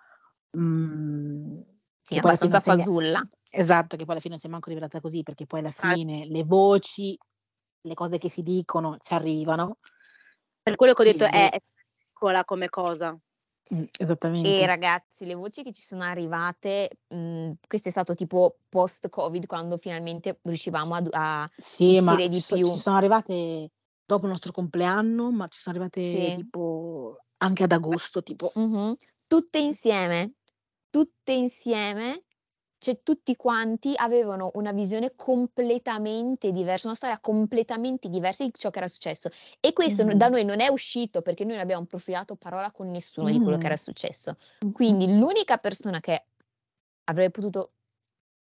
mhmm, 0.52 1.64
Sì, 2.06 2.16
che 2.16 2.20
poi 2.20 2.32
alla 2.32 2.40
fine 2.40 2.52
non 2.54 2.60
abbastanza 2.60 2.62
fasulla. 2.62 3.28
esatto, 3.50 3.98
che 3.98 4.04
poi 4.06 4.14
alla 4.14 4.20
fine 4.22 4.32
non 4.34 4.40
si 4.42 4.48
è 4.48 4.50
manco 4.50 4.70
rivelata 4.70 5.02
così, 5.02 5.24
perché 5.24 5.46
poi 5.46 5.60
alla 5.62 5.72
fine 5.72 6.26
le 6.28 6.44
voci, 6.46 7.18
le 7.82 7.94
cose 7.96 8.18
che 8.20 8.30
si 8.30 8.42
dicono 8.44 8.98
ci 9.02 9.14
arrivano. 9.14 9.78
Per 10.68 10.76
quello 10.76 10.94
che 10.94 11.02
ho 11.02 11.06
detto 11.06 11.24
è 11.32 11.50
E 11.50 11.50
è 11.50 11.60
piccola 11.98 12.44
come 12.44 12.68
cosa. 12.70 13.18
Mh, 13.72 13.86
E 14.44 14.66
esattamente. 14.68 14.68
ragazzi, 14.68 15.26
le 15.26 15.34
voci 15.34 15.64
che 15.64 15.72
ci 15.74 15.82
sono 15.82 16.04
arrivate, 16.04 16.90
mhmm, 17.10 17.54
questo 17.68 17.88
è 17.88 17.92
stato 17.92 18.14
tipo 18.14 18.58
post 18.70 19.10
Covid, 19.10 19.46
quando 19.48 19.78
finalmente 19.78 20.40
riuscivamo 20.44 20.94
ad 20.96 21.08
a 21.12 21.50
Sì, 21.60 21.86
uscire 21.86 22.28
ci 22.30 22.30
di 22.30 22.44
so 22.44 22.60
ci 22.60 22.78
più. 22.78 22.80
sono 22.80 22.98
arrivate 22.98 23.72
dopo 24.08 24.26
il 24.26 24.32
nostro 24.32 24.54
compleanno, 24.54 25.32
ma 25.32 25.48
ci 25.50 25.60
sono 25.60 25.76
arrivate 25.78 26.02
Sì. 26.02 26.34
tipo 26.34 27.18
anche 27.40 27.64
ad 27.64 27.74
agosto, 27.74 28.24
tipo 28.24 28.54
Mh-mh. 28.56 28.96
Tutte 29.28 29.60
insieme, 29.60 30.36
tutte 30.90 31.32
insieme, 31.34 32.24
cioè 32.78 33.02
tutti 33.04 33.36
quanti 33.36 33.94
avevano 33.96 34.52
una 34.56 34.72
visione 34.72 35.14
completamente 35.16 36.52
diversa, 36.52 36.88
una 36.88 36.96
storia 36.96 37.20
completamente 37.20 38.10
diversa 38.10 38.44
di 38.46 38.52
ciò 38.56 38.70
che 38.70 38.78
era 38.80 38.88
successo. 38.88 39.30
E 39.60 39.74
questo 39.74 40.04
n 40.04 40.18
da 40.18 40.28
noi 40.30 40.46
non 40.46 40.62
è 40.62 40.68
uscito, 40.70 41.22
perché 41.22 41.44
noi 41.44 41.54
non 41.54 41.62
abbiamo 41.62 41.86
profilato 41.86 42.36
parola 42.36 42.72
con 42.72 42.90
nessuno 42.90 43.30
di 43.30 43.40
quello 43.40 43.58
che 43.58 43.68
era 43.68 43.76
successo. 43.78 44.38
Mh-mh. 44.66 44.72
Quindi 44.72 45.18
l'unica 45.18 45.58
persona 45.58 46.00
che 46.00 46.26
avrebbe 47.06 47.32
potuto 47.32 47.72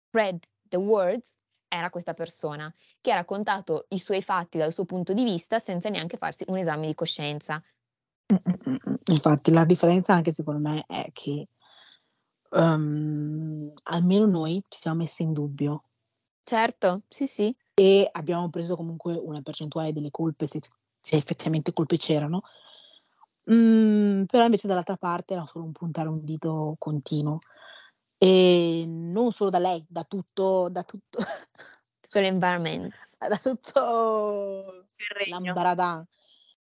spread 0.09 0.39
the 0.69 0.77
words 0.77 1.37
era 1.67 1.89
questa 1.89 2.13
persona, 2.13 2.73
che 3.01 3.11
ha 3.11 3.15
raccontato 3.15 3.85
i 3.89 3.99
suoi 3.99 4.21
fatti 4.21 4.57
dal 4.57 4.73
suo 4.73 4.85
punto 4.85 5.13
di 5.13 5.23
vista 5.23 5.59
senza 5.59 5.89
neanche 5.89 6.17
farsi 6.17 6.43
un 6.47 6.57
esame 6.57 6.87
di 6.87 6.95
coscienza. 6.95 7.61
Mh, 8.31 8.35
mh, 8.43 8.77
mh. 8.85 8.95
Infatti 9.11 9.51
la 9.51 9.65
differenza 9.65 10.13
anche 10.13 10.31
secondo 10.31 10.59
me 10.69 10.83
è 10.87 11.09
che, 11.13 11.47
uhm, 12.51 13.71
almeno 13.83 14.25
noi 14.25 14.63
ci 14.67 14.79
siamo 14.79 14.97
messe 14.97 15.23
in 15.23 15.33
dubbio. 15.33 15.83
Certo, 16.43 17.03
sì, 17.09 17.27
sì. 17.27 17.55
E 17.77 18.07
abbiamo 18.11 18.49
preso 18.49 18.75
comunque 18.75 19.15
una 19.15 19.41
percentuale 19.41 19.91
delle 19.93 20.11
colpe 20.11 20.45
se 20.47 20.59
se 21.01 21.17
effettivamente 21.17 21.71
colpe 21.73 21.97
c'erano. 21.97 22.41
Mhmm, 23.47 24.25
però 24.25 24.43
invece 24.45 24.67
dall'altra 24.67 24.97
parte 24.97 25.33
era 25.33 25.45
solo 25.45 25.65
un 25.65 25.71
puntare 25.71 26.09
un 26.09 26.23
dito 26.23 26.75
continuo. 26.79 27.39
E 28.21 28.85
non 28.87 29.31
solo 29.31 29.49
da 29.49 29.59
lei, 29.59 29.85
da 29.89 30.03
tutto 30.03 30.69
da 30.69 30.83
tutto 30.83 31.19
Tutto 32.01 32.19
l'environment. 32.21 32.93
da 33.19 33.37
tutto 33.37 34.85
l'ambaradan. 35.25 36.05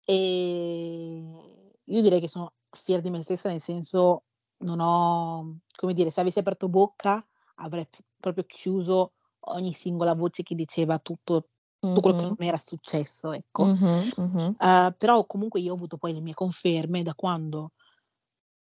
Ehm, 0.05 1.71
io 1.85 2.01
direi 2.01 2.19
che 2.19 2.27
sono 2.27 2.53
fiera 2.71 3.01
di 3.01 3.09
me 3.09 3.21
stessa, 3.23 3.49
nel 3.49 3.61
senso 3.61 4.25
non 4.59 4.79
ho 4.79 5.59
come 5.75 5.93
dire, 5.93 6.09
se 6.11 6.21
avessi 6.21 6.39
aperto 6.39 6.69
bocca 6.69 7.25
avrei 7.55 7.85
f 7.89 7.99
proprio 8.19 8.45
chiuso 8.45 9.13
ogni 9.47 9.73
singola 9.73 10.13
voce 10.13 10.43
che 10.43 10.55
diceva 10.55 10.99
tutto 10.99 11.49
tutto 11.93 12.01
quello 12.01 12.15
che 12.17 12.25
Mh-mh. 12.25 12.35
non 12.37 12.47
era 12.47 12.57
successo, 12.59 13.31
ecco. 13.33 13.65
Mh-mh, 13.65 14.11
mh-mh. 14.17 14.53
Uhm, 14.59 14.95
però 14.97 15.25
comunque 15.25 15.59
io 15.61 15.71
ho 15.71 15.75
avuto 15.75 15.97
poi 15.97 16.13
le 16.13 16.21
mie 16.21 16.33
conferme 16.33 17.03
da 17.03 17.13
quando 17.15 17.71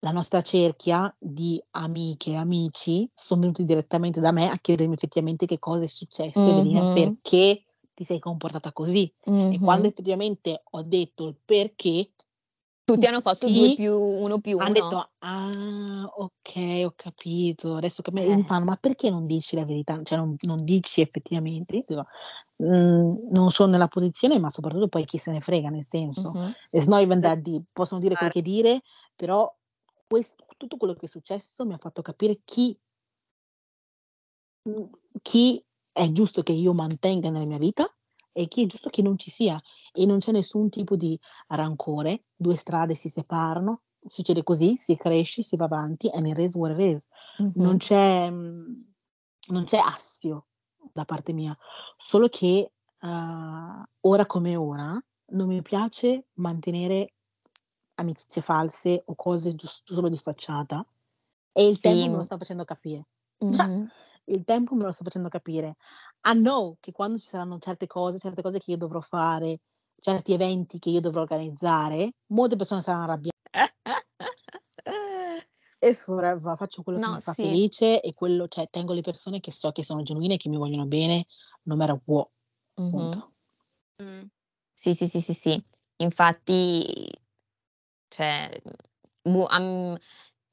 la 0.01 0.11
nostra 0.11 0.41
cerchia 0.41 1.13
di 1.19 1.63
amiche 1.71 2.31
e 2.31 2.35
amici 2.37 3.09
son 3.13 3.39
venuti 3.39 3.65
direttamente 3.65 4.19
da 4.19 4.31
me 4.31 4.49
a 4.49 4.57
chiedermi 4.59 4.93
effettivamente 4.95 5.45
che 5.45 5.59
cosa 5.59 5.85
è 5.85 5.87
successo, 5.87 6.49
Evelina, 6.49 6.83
Mh-mh. 6.83 6.91
perché 6.91 7.65
ti 7.93 8.03
sei 8.03 8.19
comportata 8.19 8.71
così. 8.73 9.13
E 9.47 9.59
quando 9.59 9.87
effettivamente 9.87 10.63
ho 10.71 10.83
detto 10.83 11.27
il 11.27 11.37
perché 11.45 12.13
Tutti 12.87 13.05
hanno 13.05 13.21
fatto 13.21 13.49
2 13.49 13.69
tutti 13.69 13.73
più 13.73 13.93
1 13.95 14.39
più 14.41 14.57
han 14.57 14.73
1. 14.73 14.73
detto: 14.73 15.11
"Ah, 15.19 16.05
okay, 16.17 16.83
ho 16.85 16.93
capito, 16.95 17.75
adesso 17.77 18.01
che 18.03 18.11
me" 18.11 18.25
e 18.25 18.35
mi 18.35 18.43
Eh. 18.43 18.45
fanno: 18.45 18.65
"Ma 18.65 18.75
perché 18.77 19.09
non 19.09 19.25
dici 19.27 19.55
la 19.55 19.65
verità? 19.65 20.01
Cioè 20.03 20.17
non 20.17 20.35
non 20.41 20.57
dici 20.65 21.01
effettivamente?" 21.01 21.85
Dico: 21.87 22.05
"Mhmm, 22.57 23.29
non 23.31 23.51
sono 23.51 23.71
nella 23.71 23.87
posizione, 23.89 24.39
ma 24.39 24.49
soprattutto 24.51 24.87
poi 24.89 25.05
chi 25.05 25.17
se 25.19 25.31
ne 25.31 25.41
frega, 25.41 25.69
nel 25.69 25.83
senso, 25.85 26.35
Mh-mh. 26.35 26.53
it's 26.71 26.87
not 26.87 27.01
even 27.01 27.21
that 27.21 27.39
deep. 27.39 27.69
Possono 27.73 28.01
dire 28.01 28.15
quel 28.17 28.31
che 28.31 28.41
dire, 28.43 28.81
però 29.15 29.51
ques 30.11 30.35
tutto 30.57 30.75
quello 30.75 30.93
che 30.93 31.05
è 31.05 31.09
successo 31.09 31.65
mi 31.65 31.73
ha 31.73 31.77
fatto 31.77 32.01
capire 32.01 32.41
chi 32.43 32.77
mhmm, 34.63 34.89
chi 35.21 35.63
è 35.91 36.11
giusto 36.11 36.43
che 36.43 36.51
io 36.51 36.73
mantenga 36.73 37.29
nella 37.29 37.45
mia 37.45 37.57
vita 37.57 37.93
e 38.33 38.47
che 38.47 38.63
è 38.63 38.65
giusto 38.65 38.89
che 38.89 39.01
non 39.01 39.17
ci 39.17 39.29
sia 39.29 39.61
e 39.93 40.05
non 40.05 40.19
c'è 40.19 40.31
nessun 40.31 40.69
tipo 40.69 40.95
di 40.95 41.17
rancore, 41.47 42.25
due 42.35 42.55
strade 42.55 42.95
si 42.95 43.09
separano, 43.09 43.81
succede 44.07 44.43
così, 44.43 44.75
si 44.77 44.95
cresce, 44.97 45.41
si 45.41 45.55
va 45.57 45.65
avanti 45.65 46.09
and 46.13 46.27
it 46.27 46.37
is 46.37 46.55
what 46.55 46.71
it 46.71 46.79
is. 46.79 47.07
Mhm. 47.37 47.51
Non 47.55 47.77
c'è, 47.77 48.29
mhmm, 48.29 48.93
non 49.49 49.63
c'è 49.63 49.77
astio 49.77 50.47
da 50.93 51.05
parte 51.05 51.33
mia, 51.33 51.55
solo 51.97 52.27
che, 52.27 52.71
uhm, 53.01 53.85
ora 54.01 54.25
come 54.25 54.55
ora 54.55 55.01
non 55.33 55.47
mi 55.47 55.61
piace 55.61 56.27
mantenere 56.35 57.13
amicizie 58.01 58.41
false 58.41 59.03
o 59.05 59.15
cose 59.15 59.55
gius 59.55 59.81
solo 59.83 60.09
di 60.09 60.17
facciata 60.17 60.85
e 61.53 61.67
il 61.67 61.79
tempo 61.79 62.07
Sì. 62.07 62.09
me 62.09 62.17
lo 62.17 62.23
sta 62.23 62.37
facendo 62.37 62.63
capire. 62.63 63.07
Mh-mh. 63.43 63.91
Il 64.25 64.43
tempo 64.45 64.75
me 64.75 64.83
lo 64.83 64.91
sta 64.91 65.03
facendo 65.03 65.29
capire. 65.29 65.75
I 66.27 66.33
know 66.33 66.77
che 66.79 66.91
quando 66.91 67.17
ci 67.17 67.25
saranno 67.25 67.57
certe 67.59 67.87
cose, 67.87 68.19
certe 68.19 68.41
cose 68.41 68.59
che 68.59 68.71
io 68.71 68.77
dovrò 68.77 69.01
fare, 69.01 69.59
certi 69.99 70.33
eventi 70.33 70.79
che 70.79 70.89
io 70.89 70.99
dovrò 71.01 71.21
organizzare, 71.21 72.11
molte 72.27 72.55
persone 72.55 72.81
saranno 72.81 73.03
arrabbia 73.05 73.31
e 75.79 75.93
forever 75.93 76.55
faccio 76.57 76.83
quello 76.83 76.99
che 76.99 77.09
No, 77.09 77.11
mi 77.11 77.19
fa 77.19 77.33
sì. 77.33 77.33
felice 77.33 78.01
e 78.01 78.13
quello 78.13 78.47
cioè 78.47 78.67
tengo 78.69 78.93
le 78.93 79.01
persone 79.01 79.39
che 79.39 79.51
so 79.51 79.71
che 79.71 79.83
sono 79.83 80.03
genuine 80.03 80.37
che 80.37 80.49
mi 80.49 80.57
vogliono 80.57 80.85
bene, 80.85 81.25
no 81.63 81.75
matter 81.75 81.99
what, 82.05 82.29
punto. 82.87 83.33
Mh. 83.99 84.29
Sì, 84.73 84.93
sì, 84.95 85.07
sì, 85.07 85.21
sì, 85.21 85.33
sì. 85.33 85.63
Infatti 85.97 87.07
cioè, 88.11 88.49
boh, 89.23 89.45
am 89.47 89.97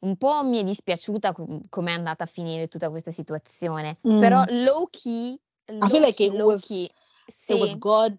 un 0.00 0.16
po' 0.16 0.44
mi 0.44 0.58
è 0.60 0.64
dispiaciuta 0.64 1.32
com 1.32 1.60
com'è 1.68 1.90
andata 1.92 2.22
a 2.24 2.26
finire 2.26 2.68
tutta 2.68 2.88
questa 2.90 3.10
situazione, 3.10 3.98
però 4.16 4.44
Mh. 4.44 4.48
low 4.48 4.86
key 4.90 5.36
I 5.82 5.88
feel 5.90 6.00
low 6.00 6.04
like 6.04 6.20
it 6.20 6.36
low 6.36 6.54
was 6.54 6.62
key 6.62 6.88
it 7.46 7.54
was 7.56 7.74
sì, 7.74 7.78
God, 7.78 8.18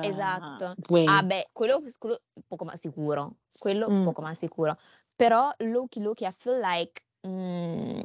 esatto. 0.00 0.76
Ah 1.04 1.22
way. 1.22 1.24
beh, 1.24 1.50
quello 1.52 1.80
quello 1.98 2.20
poco 2.48 2.64
ma 2.64 2.76
sicuro, 2.76 3.38
quello 3.58 3.92
Mh. 3.92 4.00
poco 4.00 4.22
ma 4.22 4.34
sicuro. 4.34 4.76
Però 5.16 5.52
low 5.60 5.88
key, 5.88 6.02
low 6.02 6.14
key 6.14 6.28
I 6.28 6.32
feel 6.32 6.58
like, 6.60 7.02
mhmm, 7.22 8.02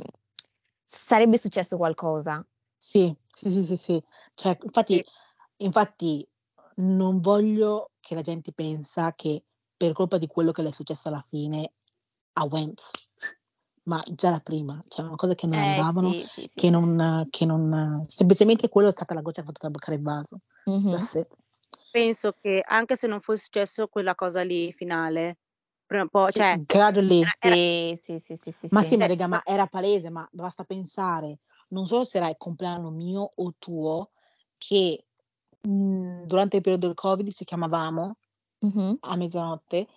sarebbe 0.85 1.37
successo 1.39 1.77
qualcosa. 1.77 2.45
Sì, 2.81 3.15
sì, 3.29 3.49
sì, 3.49 3.63
sì, 3.63 3.75
sì. 3.77 4.03
Cioè 4.33 4.57
infatti 4.63 5.01
Sì. 5.01 5.05
infatti 5.57 6.27
non 6.77 7.19
voglio 7.21 7.91
che 7.99 8.15
la 8.15 8.21
gente 8.21 8.51
pensa 8.53 9.13
che 9.13 9.43
per 9.77 9.93
colpa 9.93 10.17
di 10.17 10.27
quello 10.27 10.51
che 10.51 10.61
le 10.61 10.69
è 10.69 10.71
successo 10.71 11.09
alla 11.09 11.21
fine 11.21 11.73
I 12.39 12.47
went. 12.49 12.81
Ma 13.83 14.01
già 14.13 14.31
da 14.31 14.39
prima, 14.39 14.83
c'erano 14.87 15.15
cose 15.15 15.35
che 15.35 15.45
non 15.47 15.61
Eh 15.61 15.83
andavano, 15.83 16.15
sì, 16.15 16.25
sì, 16.27 16.47
che 16.55 16.69
sì, 16.69 16.73
sì, 16.73 16.89
non 16.89 17.27
che 17.29 17.45
non 17.45 18.01
semplicemente 18.07 18.67
quello 18.69 18.87
è 18.89 18.91
stata 18.91 19.13
la 19.13 19.21
goccia 19.21 19.35
che 19.37 19.41
ha 19.43 19.45
fatto 19.45 19.59
traboccare 19.59 19.97
il 19.97 20.01
vaso. 20.03 20.39
It. 20.65 21.27
Penso 21.91 22.33
che 22.41 22.61
anche 22.65 22.95
se 22.97 23.07
non 23.07 23.21
fosse 23.21 23.43
successo 23.45 23.87
quella 23.87 24.15
cosa 24.15 24.43
lì 24.43 24.71
finale, 24.73 25.37
prima 25.85 26.03
o 26.03 26.07
poi 26.09 26.31
cioè 26.31 26.59
gradually. 26.67 27.31
era 27.39 27.53
era 27.53 27.55
Sì, 27.55 27.97
sì, 28.03 28.19
sì, 28.19 28.35
sì, 28.37 28.51
sì, 28.51 28.67
Ma 28.71 28.81
sì. 28.81 28.83
sì, 28.83 28.97
ma 28.97 29.05
cioè 29.05 29.07
raga, 29.07 29.27
ma 29.27 29.41
era 29.45 29.67
palese, 29.67 30.09
ma 30.09 30.27
basta 30.31 30.63
pensare, 30.63 31.39
non 31.69 31.85
solo 31.85 32.03
se 32.03 32.17
era 32.17 32.29
il 32.29 32.35
compleanno 32.37 32.89
mio 32.89 33.31
o 33.35 33.53
tuo, 33.59 34.11
che, 34.57 35.05
mhmm, 35.61 36.25
durante 36.25 36.57
il 36.57 36.61
periodo 36.63 36.87
del 36.87 36.95
Covid 36.95 37.31
ci 37.31 37.45
chiamavamo 37.45 38.17
Mh-mh. 38.65 38.97
a 39.01 39.15
mezzanotte, 39.15 39.87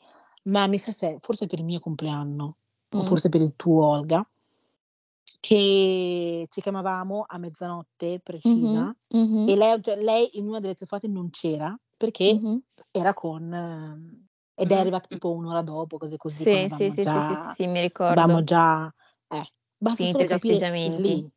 ma 0.44 0.66
mi 0.66 0.78
sa 0.78 0.92
se 0.92 1.18
forse 1.20 1.46
per 1.46 1.58
il 1.60 1.64
mio 1.64 1.80
compleanno 1.80 2.56
o 2.94 3.02
Mh. 3.02 3.02
forse 3.02 3.28
per 3.28 3.40
il 3.42 3.54
tuo 3.56 3.84
Olga, 3.86 4.28
che 5.40 6.46
ci 6.50 6.60
chiamavamo 6.60 7.24
a 7.26 7.38
mezzanotte 7.38 8.20
Mh-mh, 8.48 8.78
precisa 8.78 8.94
mh-mh. 9.14 9.48
e 9.50 9.56
lei 9.56 9.80
cioè 9.82 9.96
lei 10.02 10.38
in 10.38 10.46
una 10.48 10.60
delle 10.60 10.74
telefonate 10.74 11.08
non 11.08 11.30
c'era 11.30 11.76
perché 11.96 12.42
Mh-mh. 12.42 12.58
era 12.90 13.14
con 13.14 13.52
ed 14.54 14.72
è 14.72 14.74
Mh, 14.74 14.78
arrivata 14.78 15.06
mh. 15.10 15.18
tipo 15.18 15.32
1 15.32 15.46
ora 15.46 15.62
dopo, 15.62 15.98
cose 15.98 16.16
così, 16.16 16.44
Sì, 16.44 16.46
quando 16.46 16.66
sì, 16.70 16.90
avevamo 16.90 16.92
sì, 16.92 17.04
sì, 17.06 17.20
sì, 17.22 17.34
sì, 17.36 17.36
già 17.36 17.54
sì, 17.54 17.66
mi 17.66 17.80
avevamo 18.06 18.42
ricordo. 18.42 18.44
già 18.44 18.92
eh, 19.28 19.50
basta 19.76 20.06
Finito 20.06 20.24
solo 20.24 20.26
capire 20.26 20.66
festeggiamenti. 20.68 20.82
lì, 20.82 21.30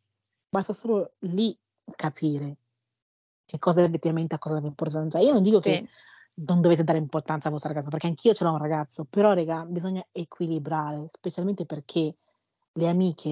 basta 0.50 0.74
solo 0.74 1.14
lì 1.22 1.58
capire 1.96 2.58
che 3.46 3.60
cosa 3.60 3.84
effettivamente 3.84 4.36
ha 4.36 4.40
cosa 4.40 4.60
di 4.60 4.68
importanza. 4.68 5.20
Io 5.20 5.34
non 5.34 5.44
dico 5.44 5.60
che 5.60 5.84
Sì. 5.84 5.90
Non 6.46 6.62
dovete 6.62 6.84
dare 6.84 6.98
importanza 6.98 7.48
al 7.48 7.54
vostro 7.54 7.72
ragazzo, 7.72 7.90
perché 7.90 8.08
anch'io 8.08 8.34
ce 8.34 8.44
l'ho 8.44 8.52
un 8.52 8.58
ragazzo, 8.58 9.06
però 9.06 9.34
raga, 9.34 9.66
bisogna 9.66 10.06
equilibrare, 10.12 11.08
specialmente 11.10 11.66
perché 11.66 12.16
le 12.74 12.88
amiche 12.88 13.30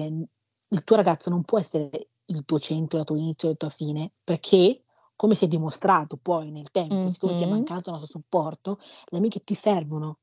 il 0.68 0.84
tuo 0.84 0.96
ragazzo 0.96 1.30
non 1.30 1.42
può 1.44 1.58
essere 1.58 2.10
il 2.26 2.44
tuo 2.44 2.58
centro, 2.58 2.98
la 2.98 3.04
tua 3.04 3.18
inizio 3.18 3.48
la 3.48 3.54
tua 3.54 3.68
fine, 3.70 4.12
perché 4.22 4.84
come 5.16 5.34
si 5.34 5.44
è 5.44 5.48
dimostrato 5.48 6.16
poi 6.16 6.50
nel 6.50 6.70
tempo, 6.70 7.08
siccome 7.08 7.36
ti 7.36 7.42
è 7.42 7.46
mancato 7.46 7.90
il 7.90 7.96
nostro 7.96 8.18
supporto, 8.18 8.78
le 9.06 9.18
amiche 9.18 9.42
ti 9.44 9.54
servono. 9.54 10.18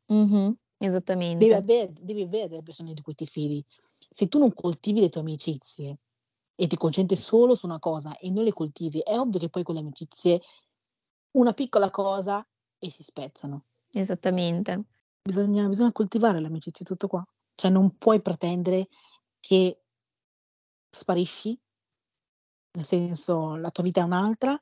Devi 1.38 1.52
Esattamente. 1.52 1.54
avere 1.54 1.94
devi 2.00 2.22
avere 2.22 2.48
delle 2.48 2.64
persone 2.64 2.94
di 2.94 3.02
cui 3.02 3.14
ti 3.14 3.26
fidi. 3.26 3.64
Se 3.98 4.28
tu 4.28 4.40
non 4.40 4.54
coltivi 4.54 5.02
le 5.02 5.10
tue 5.10 5.22
amicizie 5.22 6.00
e 6.56 6.68
ti 6.68 6.78
concentri 6.78 7.16
solo 7.16 7.54
su 7.54 7.66
una 7.66 7.80
cosa 7.80 8.18
e 8.18 8.32
non 8.32 8.44
le 8.44 8.54
coltivi, 8.54 9.00
è 9.00 9.18
ovvio 9.18 9.40
che 9.40 9.50
poi 9.50 9.64
quelle 9.64 9.82
amicizie 9.82 10.42
una 11.32 11.54
piccola 11.54 11.92
cosa 11.92 12.48
e 12.80 12.90
si 12.90 13.04
spezzano. 13.04 13.66
Esattamente. 13.92 14.86
Bisogna 15.22 15.68
bisogna 15.68 15.92
coltivare 15.92 16.40
le 16.40 16.48
amicizie, 16.48 16.86
tutto 16.86 17.08
qua. 17.08 17.24
Cioè 17.56 17.72
non 17.72 17.98
puoi 17.98 18.22
pretendere 18.22 18.88
che 19.40 19.82
sparisci, 20.92 21.60
nel 22.74 22.86
senso 22.86 23.56
la 23.56 23.72
tua 23.72 23.84
vita 23.84 24.02
è 24.02 24.04
un'altra, 24.04 24.58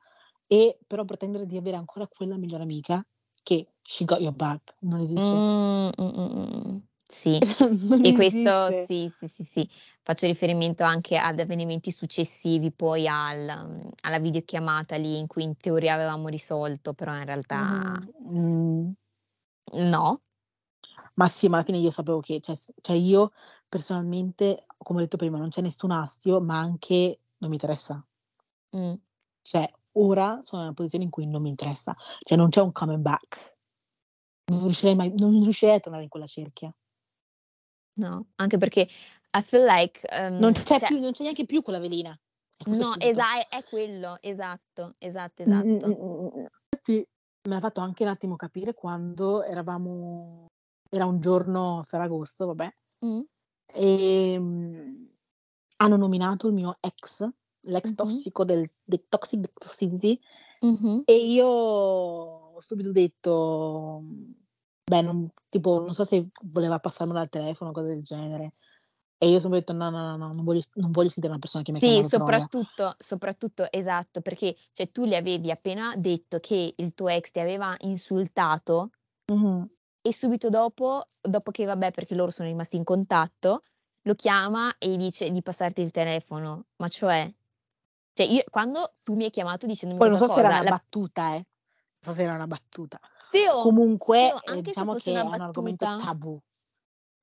e 0.47 0.77
però 0.85 1.03
pretendere 1.05 1.45
di 1.45 1.57
avere 1.57 1.77
ancora 1.77 2.07
quella 2.07 2.37
migliore 2.37 2.63
amica 2.63 3.03
che 3.43 3.73
she 3.81 4.05
got 4.05 4.19
your 4.21 4.33
back, 4.33 4.75
non 4.81 4.99
esiste. 4.99 5.35
Mh, 5.35 5.91
mh, 5.97 6.03
mh, 6.03 6.69
mh. 6.69 6.87
Sì. 7.09 7.37
E 8.05 8.11
questo 8.13 8.71
sì, 8.87 9.13
sì, 9.19 9.27
sì, 9.27 9.43
sì. 9.43 9.69
Faccio 10.01 10.25
riferimento 10.25 10.83
anche 10.83 11.17
ad 11.17 11.39
avvenimenti 11.39 11.91
successivi 11.91 12.71
poi 12.71 13.07
al 13.07 13.47
alla 14.01 14.19
videochiamata 14.19 14.95
lì 14.97 15.17
in 15.17 15.27
cui 15.27 15.43
in 15.43 15.55
teoria 15.57 15.93
avevamo 15.93 16.27
risolto, 16.27 16.93
però 16.93 17.15
in 17.15 17.25
realtà 17.25 17.99
Mh-mh. 18.01 18.33
Mh. 18.33 18.91
no. 19.83 20.21
Ma 21.15 21.27
sì, 21.29 21.47
ma 21.47 21.55
alla 21.57 21.65
fine 21.65 21.77
io 21.77 21.91
sapevo 21.91 22.19
che 22.19 22.39
cioè 22.41 22.55
cioè 22.81 22.95
io 22.97 23.31
personalmente, 23.69 24.65
come 24.77 24.99
ho 24.99 25.01
detto 25.03 25.17
prima, 25.17 25.37
non 25.37 25.49
c'è 25.49 25.61
nessun 25.61 25.91
astio, 25.91 26.41
ma 26.41 26.57
anche 26.59 27.19
non 27.37 27.49
mi 27.49 27.55
interessa. 27.55 28.05
Mh. 28.71 28.93
Cioè, 29.41 29.71
ora 29.93 30.39
sono 30.41 30.63
nella 30.63 30.73
posizione 30.73 31.05
in 31.05 31.09
cui 31.11 31.27
non 31.27 31.41
mi 31.41 31.49
interessa. 31.49 31.95
Cioè 32.19 32.37
non 32.37 32.49
c'è 32.49 32.61
un 32.61 32.71
coming 32.73 33.01
back. 33.01 33.57
Non 34.51 34.63
riuscirei 34.65 34.95
mai 34.95 35.13
non 35.17 35.41
riuscirei 35.43 35.75
a 35.75 35.79
tornare 35.81 36.03
in 36.03 36.09
quella 36.09 36.27
cerchia. 36.27 36.73
No, 37.97 38.27
anche 38.35 38.57
perché 38.57 38.87
I 39.33 39.41
feel 39.41 39.63
like, 39.65 40.01
Non 40.37 40.51
ehm, 40.51 40.61
c'è 40.63 40.81
cioè 40.81 40.83
più 40.83 40.99
non 40.99 41.11
c'è 41.13 41.23
neanche 41.23 41.45
più 41.45 41.61
quella 41.61 41.79
velina. 41.79 42.17
E 42.57 42.65
No, 42.67 42.95
esa 42.99 43.47
è 43.47 43.63
quello, 43.63 44.17
esatto, 44.21 44.93
esatto, 44.99 45.43
Mh, 45.47 45.51
mh, 45.53 45.67
esatto. 45.77 46.25
Infatti 46.73 47.07
me 47.47 47.53
l'ha 47.53 47.59
fatto 47.59 47.79
anche 47.81 48.01
un 48.03 48.09
attimo 48.09 48.35
capire 48.35 48.73
quando 48.73 49.43
eravamo 49.43 50.47
era 50.89 51.05
un 51.05 51.19
giorno 51.19 51.81
Ferragosto, 51.83 52.47
vabbè, 52.47 52.67
Mh. 53.01 53.25
ehm, 53.75 55.09
hanno 55.77 55.97
nominato 55.97 56.47
il 56.47 56.53
mio 56.53 56.77
ex, 56.81 57.27
l'ex 57.61 57.93
Mh-mh. 57.93 58.25
tossico 58.25 58.45
del 58.45 58.69
del 58.83 59.05
toxic 59.09 59.51
toxicity 59.53 60.19
Mh-mh. 60.61 61.05
e 61.05 61.15
io 61.15 61.47
ho 61.47 62.59
subito 62.61 62.91
detto, 62.91 64.01
beh 64.87 65.01
non 65.01 65.29
tipo 65.49 65.79
non 65.79 65.93
so 65.93 66.03
se 66.05 66.29
voleva 66.51 66.79
passarmelo 66.79 67.19
al 67.19 67.29
telefono 67.29 67.71
o 67.71 67.73
cose 67.73 67.87
del 67.89 68.03
genere. 68.03 68.53
E 69.17 69.29
io 69.29 69.39
sempre 69.39 69.59
detto: 69.59 69.73
"No, 69.73 69.89
no, 69.89 70.01
no, 70.01 70.17
no, 70.17 70.33
non 70.33 70.43
voglio 70.45 70.61
non 70.75 70.91
voglio 70.91 71.09
sentire 71.09 71.29
una 71.33 71.39
persona 71.41 71.63
che 71.63 71.71
mi 71.71 71.79
ha 71.79 71.81
Sì, 71.81 71.81
chiamato 71.81 72.09
troia". 72.11 72.49
soprattutto 72.49 72.95
soprattutto 72.97 73.69
esatto, 73.71 74.21
perché 74.21 74.55
cioè 74.71 74.87
tu 74.87 75.03
le 75.03 75.17
avevi 75.17 75.51
appena 75.51 75.93
detto 75.97 76.39
che 76.39 76.73
il 76.77 76.93
tuo 76.93 77.09
ex 77.09 77.31
ti 77.31 77.39
aveva 77.39 77.75
insultato 77.81 78.91
Mh-mh. 79.29 79.67
e 80.07 80.13
subito 80.13 80.49
dopo 80.49 81.07
dopo 81.19 81.49
che 81.49 81.65
vabbè, 81.65 81.89
perché 81.89 82.13
loro 82.13 82.29
sono 82.29 82.47
rimasti 82.47 82.75
in 82.75 82.83
contatto, 82.83 83.61
lo 84.03 84.13
chiama 84.13 84.77
e 84.77 84.89
gli 84.89 84.97
dice 84.97 85.31
di 85.31 85.41
passarti 85.41 85.81
il 85.81 85.89
telefono. 85.89 86.67
Ma 86.75 86.87
cioè 86.89 87.33
cioè 88.13 88.25
io 88.27 88.43
quando 88.49 88.95
tu 89.03 89.15
mi 89.15 89.25
hai 89.25 89.31
chiamato 89.31 89.65
dicendomi 89.67 89.99
Poi 89.99 90.09
non 90.09 90.17
so 90.17 90.27
se 90.27 90.39
era 90.41 90.49
cosa, 90.49 90.59
una 90.59 90.63
la 90.63 90.73
battuta, 90.73 91.35
eh. 91.35 91.45
Non 92.01 92.03
so 92.03 92.13
se 92.13 92.23
era 92.23 92.35
una 92.35 92.47
battuta. 92.47 92.99
Sì 93.35 93.45
oh, 93.51 93.61
Comunque, 93.61 94.33
oh, 94.33 94.39
ehm, 94.43 94.55
anche 94.55 94.73
se 94.73 94.85
diciamo 94.85 94.95
che 94.95 95.11
è 95.11 95.19
un 95.21 95.39
argomento 95.41 95.85
battuta 95.85 95.95
tabù. 95.95 96.39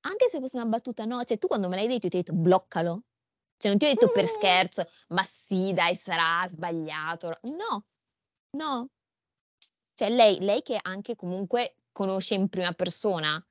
anche 0.04 0.28
se 0.30 0.38
fosse 0.40 0.56
una 0.58 0.66
battuta, 0.66 1.04
no, 1.04 1.22
cioè 1.24 1.38
tu 1.38 1.46
quando 1.48 1.68
me 1.68 1.76
l'hai 1.76 1.86
detto, 1.88 2.08
ti 2.08 2.16
ho 2.16 2.18
detto: 2.20 2.32
"Bloccalo". 2.34 3.02
Cioè 3.56 3.68
non 3.70 3.78
ti 3.78 3.86
ho 3.86 3.88
detto 3.88 4.08
per 4.08 4.26
scherzo: 4.26 4.84
"Ma 5.08 5.22
sì 5.24 5.72
dai, 5.72 5.94
sarà 5.96 6.46
sbagliato". 6.48 7.38
No, 7.42 7.84
no. 8.56 8.88
Cioè 9.94 10.10
lei 10.10 10.38
lei 10.40 10.62
che 10.62 10.78
anche 10.80 11.16
comunque 11.16 11.76
conosce 11.92 12.34
in 12.34 12.48
prima 12.48 12.72
persona 12.72 13.42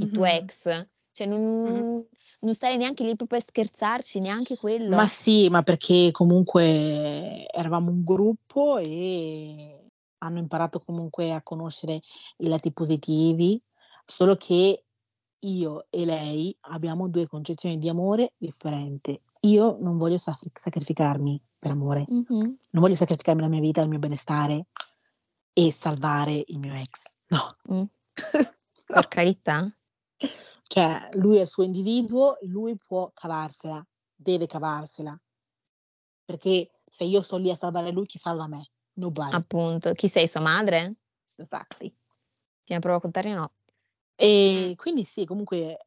il 0.00 0.10
tuo 0.10 0.24
Mh-mh. 0.24 0.26
ex, 0.26 0.88
cioè 1.12 1.26
non 1.26 2.06
non 2.40 2.54
stare 2.54 2.76
neanche 2.76 3.04
lì 3.04 3.16
proprio 3.16 3.38
a 3.38 3.42
scherzarci, 3.42 4.20
neanche 4.20 4.56
Ma 4.90 5.06
quello. 5.06 5.06
sì, 5.06 5.48
ma 5.50 5.62
perché 5.62 6.10
comunque 6.12 7.46
eravamo 7.50 7.90
un 7.90 8.02
gruppo 8.02 8.78
e 8.78 9.77
hanno 10.18 10.38
imparato 10.38 10.80
comunque 10.80 11.32
a 11.32 11.42
conoscere 11.42 12.00
i 12.38 12.48
lati 12.48 12.72
positivi, 12.72 13.60
solo 14.04 14.34
che 14.36 14.84
io 15.40 15.86
e 15.90 16.04
lei 16.04 16.56
abbiamo 16.62 17.08
due 17.08 17.26
concezioni 17.26 17.78
di 17.78 17.88
amore 17.88 18.34
differenti. 18.36 19.20
Io 19.42 19.76
non 19.80 19.98
voglio 19.98 20.18
sac- 20.18 20.58
sacrificarmi 20.58 21.40
per 21.58 21.70
amore, 21.70 22.04
Mh-mh. 22.08 22.38
non 22.70 22.82
voglio 22.82 22.94
sacrificarmi 22.94 23.40
la 23.40 23.48
mia 23.48 23.60
vita, 23.60 23.82
il 23.82 23.88
mio 23.88 23.98
benestare 23.98 24.66
e 25.52 25.72
salvare 25.72 26.44
il 26.46 26.58
mio 26.58 26.74
ex. 26.74 27.16
No. 27.28 27.56
No. 28.90 29.00
Per 29.00 29.08
carità. 29.08 29.70
Cioè, 30.62 31.08
lui 31.16 31.36
è 31.36 31.42
il 31.42 31.46
suo 31.46 31.62
individuo, 31.62 32.38
lui 32.42 32.74
può 32.74 33.10
cavarsela, 33.12 33.86
deve 34.14 34.46
cavarsela. 34.46 35.18
Perché 36.24 36.70
se 36.90 37.04
io 37.04 37.20
sto 37.20 37.36
lì 37.36 37.50
a 37.50 37.54
salvare 37.54 37.90
lui, 37.90 38.06
chi 38.06 38.16
salva 38.16 38.46
me? 38.46 38.70
Nobody. 38.98 39.34
Appunto. 39.34 39.92
Chi 39.92 40.08
sei, 40.08 40.26
sua 40.26 40.40
madre? 40.40 40.96
Exactly. 41.36 41.94
Fino 42.64 42.78
a 42.78 42.82
prova 42.82 43.00
contraria 43.00 43.36
no. 43.36 43.52
E 44.16 44.74
quindi 44.76 45.04
sì, 45.04 45.24
comunque 45.24 45.86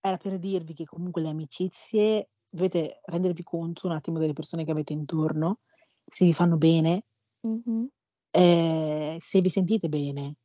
era 0.00 0.16
per 0.16 0.38
dirvi 0.38 0.74
che 0.74 0.84
comunque 0.84 1.22
le 1.22 1.28
amicizie 1.28 2.30
dovete 2.50 3.00
rendervi 3.04 3.42
conto 3.42 3.86
un 3.86 3.94
attimo 3.94 4.18
delle 4.18 4.34
persone 4.34 4.64
che 4.64 4.70
avete 4.72 4.92
intorno, 4.92 5.60
se 6.04 6.24
vi 6.26 6.34
fanno 6.34 6.56
bene, 6.58 7.04
Mh-mh. 7.40 7.86
ehm, 8.32 9.16
se 9.18 9.40
vi 9.40 9.48
sentite 9.48 9.88
bene 9.88 10.36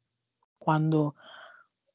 quando 0.57 1.15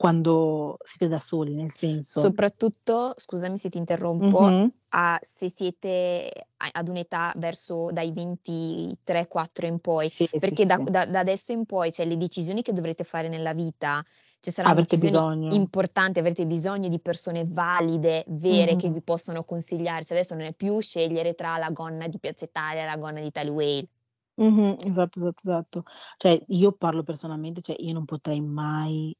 quando 0.03 0.79
siete 0.85 1.07
da 1.07 1.21
soli, 1.21 1.55
nel 1.55 1.71
senso 1.71 2.35
Soprattutto, 2.35 3.15
scusami 3.17 3.57
se 3.59 3.69
ti 3.69 3.79
interrompo, 3.79 4.51
Mh-mh. 4.51 4.73
a 4.95 5.19
se 5.23 5.51
siete 5.55 6.31
ad 6.73 6.89
un'età 6.89 7.33
verso 7.37 7.91
dai 7.91 8.13
23, 8.13 9.29
4 9.29 9.67
in 9.67 9.79
poi, 9.81 10.11
Sì, 10.11 10.29
perché 10.39 10.65
sì, 10.65 10.67
da 10.67 10.77
sì. 10.77 10.85
da 10.85 11.07
da 11.07 11.21
adesso 11.21 11.53
in 11.53 11.65
poi, 11.65 11.93
cioè 11.93 12.05
le 12.07 12.17
decisioni 12.17 12.61
che 12.63 12.73
dovrete 12.73 13.05
fare 13.05 13.29
nella 13.29 13.55
vita, 13.55 14.05
cioè 14.41 14.53
saranno 14.53 14.81
Avrete 14.81 14.97
bisogno. 14.99 15.53
importanti, 15.53 16.19
avrete 16.19 16.45
bisogno 16.47 16.89
di 16.89 17.01
persone 17.01 17.45
valide, 17.47 18.25
vere, 18.29 18.77
che 18.77 18.89
Mh-mh. 18.89 18.93
vi 18.93 19.01
possono 19.03 19.43
consigliare. 19.45 20.05
Cioè 20.05 20.17
adesso 20.19 20.35
non 20.35 20.45
è 20.47 20.53
più 20.55 20.81
scegliere 20.81 21.35
tra 21.35 21.57
la 21.57 21.71
gonna 21.71 22.09
di 22.09 22.19
Piazza 22.19 22.45
Italia 22.45 22.83
e 22.83 22.87
la 22.87 22.97
gonna 22.97 23.21
di 23.21 23.31
Tally 23.31 23.49
Whale. 23.51 23.89
Mh-mh. 24.39 24.77
Esatto, 24.87 25.19
esatto, 25.19 25.41
esatto. 25.43 25.83
Cioè 26.17 26.43
io 26.49 26.73
parlo 26.73 27.03
personalmente, 27.03 27.61
cioè 27.61 27.77
io 27.79 27.93
non 27.93 28.05
potrei 28.07 28.41
mai 28.41 29.15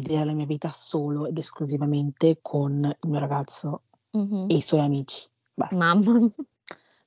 vedere 0.00 0.24
la 0.24 0.32
mia 0.32 0.46
vita 0.46 0.70
solo 0.70 1.26
ed 1.26 1.36
esclusivamente 1.36 2.38
con 2.40 2.84
il 2.84 3.08
mio 3.10 3.18
ragazzo 3.18 3.82
Mh-mh. 4.12 4.46
e 4.48 4.54
i 4.54 4.60
suoi 4.62 4.80
amici. 4.80 5.28
Basta. 5.54 5.76
Mamma. 5.76 6.30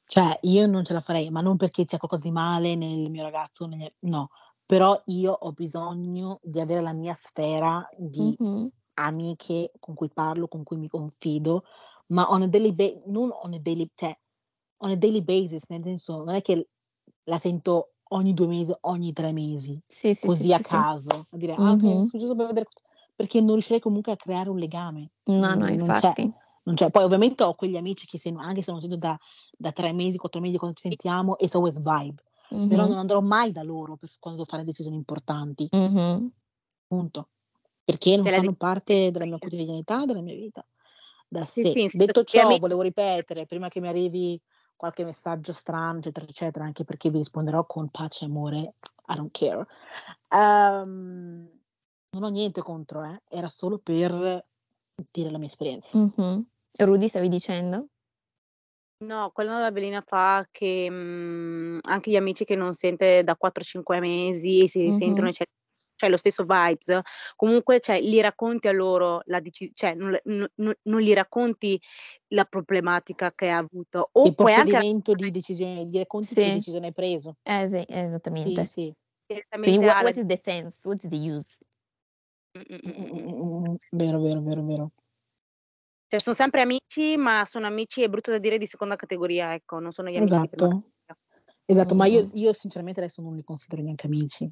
Cioè 0.07 0.37
io 0.43 0.67
non 0.67 0.83
ce 0.83 0.93
la 0.93 0.99
farei, 0.99 1.31
ma 1.31 1.41
non 1.41 1.57
perché 1.57 1.83
c'è 1.85 1.97
qualcosa 1.97 2.23
di 2.23 2.31
male 2.31 2.75
nel 2.75 3.09
mio 3.09 3.23
ragazzo, 3.23 3.65
nelle 3.65 3.89
no, 4.01 4.29
però 4.63 5.01
io 5.05 5.31
ho 5.31 5.51
bisogno 5.51 6.39
di 6.43 6.59
avere 6.59 6.81
la 6.81 6.93
mia 6.93 7.15
sfera 7.15 7.87
di 7.97 8.35
Mh-mh. 8.37 8.67
amiche 8.95 9.71
con 9.79 9.95
cui 9.95 10.09
parlo, 10.13 10.47
con 10.47 10.63
cui 10.63 10.77
mi 10.77 10.87
confido, 10.87 11.63
ma 12.07 12.29
on 12.29 12.43
a 12.43 12.47
daily 12.47 12.71
ba 12.71 12.85
non 13.07 13.31
on 13.31 13.53
a 13.53 13.59
daily 13.59 13.89
cioè 13.95 14.15
on 14.83 14.91
a 14.91 14.95
daily 14.95 15.23
basis, 15.23 15.69
nel 15.69 15.83
senso 15.83 16.23
non 16.23 16.35
è 16.35 16.41
che 16.41 16.69
la 17.23 17.39
sento 17.39 17.94
ogni 18.09 18.33
2 18.33 18.47
mesi, 18.47 18.73
ogni 18.81 19.13
3 19.13 19.31
mesi, 19.31 19.81
Sì, 19.91 20.13
sì, 20.15 20.29
sì, 20.31 20.43
così 20.43 20.53
a 20.53 20.59
sì, 20.59 20.63
sì. 20.63 20.85
caso, 20.85 21.27
a 21.29 21.37
dire: 21.37 21.53
"Ah 21.53 21.75
sono 21.79 22.05
giusto 22.11 22.35
per 22.35 22.47
vedere 22.47 22.65
cosa" 22.65 22.85
perché 23.15 23.39
non 23.41 23.51
riuscirei 23.53 23.79
comunque 23.81 24.11
a 24.11 24.15
creare 24.17 24.49
un 24.49 24.57
legame. 24.57 25.11
No, 25.27 25.55
no, 25.55 25.67
Non 25.67 25.75
non 25.75 25.91
c'è, 25.91 26.13
infatti. 26.13 26.33
non 26.63 26.75
c'è. 26.75 26.89
Poi 26.91 27.03
ovviamente 27.03 27.43
ho 27.43 27.53
quegli 27.53 27.77
amici 27.77 28.05
che 28.07 28.17
se 28.19 28.29
no 28.31 28.39
anche 28.39 28.61
se 28.61 28.71
non 28.71 28.81
sento 28.81 28.97
da 28.97 29.17
da 29.57 29.71
3 29.71 29.93
mesi, 29.93 30.17
4 30.17 30.41
mesi 30.41 30.57
quando 30.57 30.75
ci 30.77 30.87
sentiamo, 30.89 31.35
it's 31.39 31.55
always 31.55 31.77
vibe. 31.81 32.21
Però 32.65 32.85
Mh-mh. 32.85 32.87
non 32.87 32.97
andrò 32.97 33.21
mai 33.21 33.51
da 33.51 33.63
loro 33.63 33.95
per 33.97 34.09
quando 34.19 34.41
devo 34.41 34.51
fare 34.51 34.63
decisioni 34.65 34.97
importanti. 34.97 35.69
Mh-mh. 35.73 36.31
Punto. 36.91 37.29
Perché 37.83 38.15
non 38.17 38.29
Te 38.29 38.31
fanno 38.31 38.53
dico 38.53 38.55
parte 38.55 39.11
della 39.11 39.25
mia 39.25 39.37
quotidianità, 39.39 40.05
della 40.05 40.21
mia 40.21 40.35
vita. 40.35 40.65
Da 41.27 41.45
Sì, 41.47 41.63
sé. 41.63 41.81
Detto 41.91 42.23
ciò, 42.23 42.57
volevo 42.57 42.81
ripetere, 42.81 43.45
prima 43.45 43.67
che 43.69 43.79
mi 43.81 43.87
arrivi 43.87 44.39
qualche 44.75 45.03
messaggio 45.05 45.53
strano, 45.53 45.99
eccetera, 45.99 46.25
eccetera, 46.25 46.65
anche 46.65 46.83
perché 46.83 47.09
vi 47.09 47.17
risponderò 47.17 47.65
con 47.65 47.89
pace 47.89 48.25
e 48.25 48.27
amore, 48.27 48.59
I 49.07 49.15
don't 49.15 49.31
care. 49.31 49.65
Ehm, 50.29 51.49
non 52.11 52.23
ho 52.23 52.29
niente 52.29 52.61
contro, 52.61 53.03
eh, 53.03 53.21
era 53.29 53.47
solo 53.49 53.79
per 53.79 54.45
dire 55.11 55.29
la 55.31 55.37
mia 55.37 55.47
esperienza. 55.47 55.99
Mh-mh. 55.99 56.45
Rudy 56.79 57.07
stavi 57.07 57.27
dicendo? 57.29 57.89
No, 59.01 59.29
quello 59.33 59.59
la 59.59 59.71
Belina 59.73 60.01
fa 60.01 60.47
che, 60.49 60.89
mhmm, 60.89 61.79
anche 61.81 62.09
gli 62.11 62.15
amici 62.15 62.45
che 62.45 62.55
non 62.55 62.71
sente 62.73 63.23
da 63.25 63.35
4, 63.35 63.61
5 63.61 63.99
mesi 63.99 64.61
e 64.63 64.69
si 64.69 64.81
risentono, 64.83 65.27
Mh-mh. 65.27 65.29
ecce 65.29 65.47
cioè 65.95 66.09
lo 66.09 66.17
stesso 66.17 66.43
vibes, 66.45 66.99
comunque 67.35 67.79
cioè 67.79 67.99
gli 68.01 68.19
racconti 68.21 68.67
a 68.67 68.71
loro 68.71 69.21
la 69.25 69.39
deci 69.39 69.71
cioè 69.73 69.93
non 69.95 70.11
l 70.11 70.19
no 70.25 70.47
no 70.55 70.73
non 70.83 71.01
gli 71.01 71.13
racconti 71.13 71.79
la 72.29 72.45
problematica 72.45 73.31
che 73.33 73.49
ha 73.49 73.57
avuto 73.57 74.09
o 74.11 74.23
Il 74.27 74.35
puoi 74.35 74.53
anche 74.53 74.71
procedimento 74.71 75.13
di 75.13 75.29
decisione 75.31 75.85
gli 75.85 75.97
racconti 75.97 76.35
che 76.35 76.41
Sì. 76.41 76.51
decisione 76.51 76.87
hai 76.87 76.93
preso. 76.93 77.35
Eh 77.43 77.67
sì, 77.67 77.83
Sì, 77.85 77.87
esattamente. 77.87 78.65
sì. 78.65 78.93
Quindi 79.61 79.79
direttamente 79.79 79.85
what 79.85 79.95
alla 79.97 80.03
what 80.03 80.15
is 80.17 80.25
the 80.25 80.37
sense? 80.37 80.79
What's 80.83 81.07
the 81.07 81.15
use? 81.17 81.57
Mh, 82.55 82.61
mh, 82.69 83.71
mh. 83.71 83.77
Vero, 83.91 84.19
vero, 84.21 84.41
vero, 84.41 84.63
vero. 84.65 84.91
Cioè 86.11 86.19
son 86.19 86.35
sempre 86.35 86.61
amici, 86.61 87.17
ma 87.17 87.45
sono 87.45 87.65
amici, 87.65 88.03
è 88.03 88.07
brutto 88.09 88.29
da 88.29 88.37
dire, 88.37 88.59
di 88.59 88.67
seconda 88.67 88.95
categoria, 88.95 89.53
ecco, 89.55 89.79
non 89.79 89.91
sono 89.91 90.09
gli 90.09 90.17
amici 90.17 90.37
Esatto. 90.43 90.83
Esatto, 91.67 91.95
ma 91.95 92.05
io 92.05 92.29
io 92.33 92.53
sinceramente 92.53 92.99
adesso 92.99 93.21
non 93.23 93.35
li 93.35 93.43
considero 93.43 93.81
neanche 93.81 94.05
amici, 94.05 94.49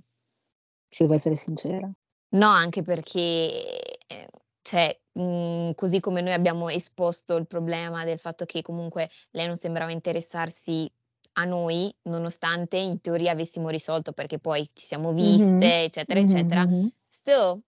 se 0.93 1.03
devo 1.03 1.15
essere 1.15 1.35
sincera. 1.35 1.91
No, 2.35 2.47
anche 2.49 2.81
perché, 2.81 3.79
ehm, 4.07 4.25
cioè, 4.61 4.99
mhmm, 5.13 5.73
così 5.75 5.99
come 5.99 6.21
noi 6.21 6.33
abbiamo 6.33 6.67
esposto 6.69 7.35
il 7.35 7.45
problema 7.47 8.03
del 8.05 8.17
fatto 8.19 8.45
che 8.45 8.61
comunque 8.63 9.09
lei 9.31 9.45
non 9.45 9.55
sembrava 9.55 9.91
interessarsi 9.91 10.91
a 11.33 11.43
noi, 11.45 11.95
nonostante 12.03 12.77
in 12.77 13.01
teoria 13.01 13.31
avessimo 13.33 13.69
risolto, 13.69 14.13
perché 14.13 14.39
poi 14.39 14.67
ci 14.73 14.85
siamo 14.85 15.13
viste, 15.13 15.83
eccetera, 15.83 16.19
Mh-mh, 16.19 16.65
eccetera, 16.65 16.67
still 17.07 17.63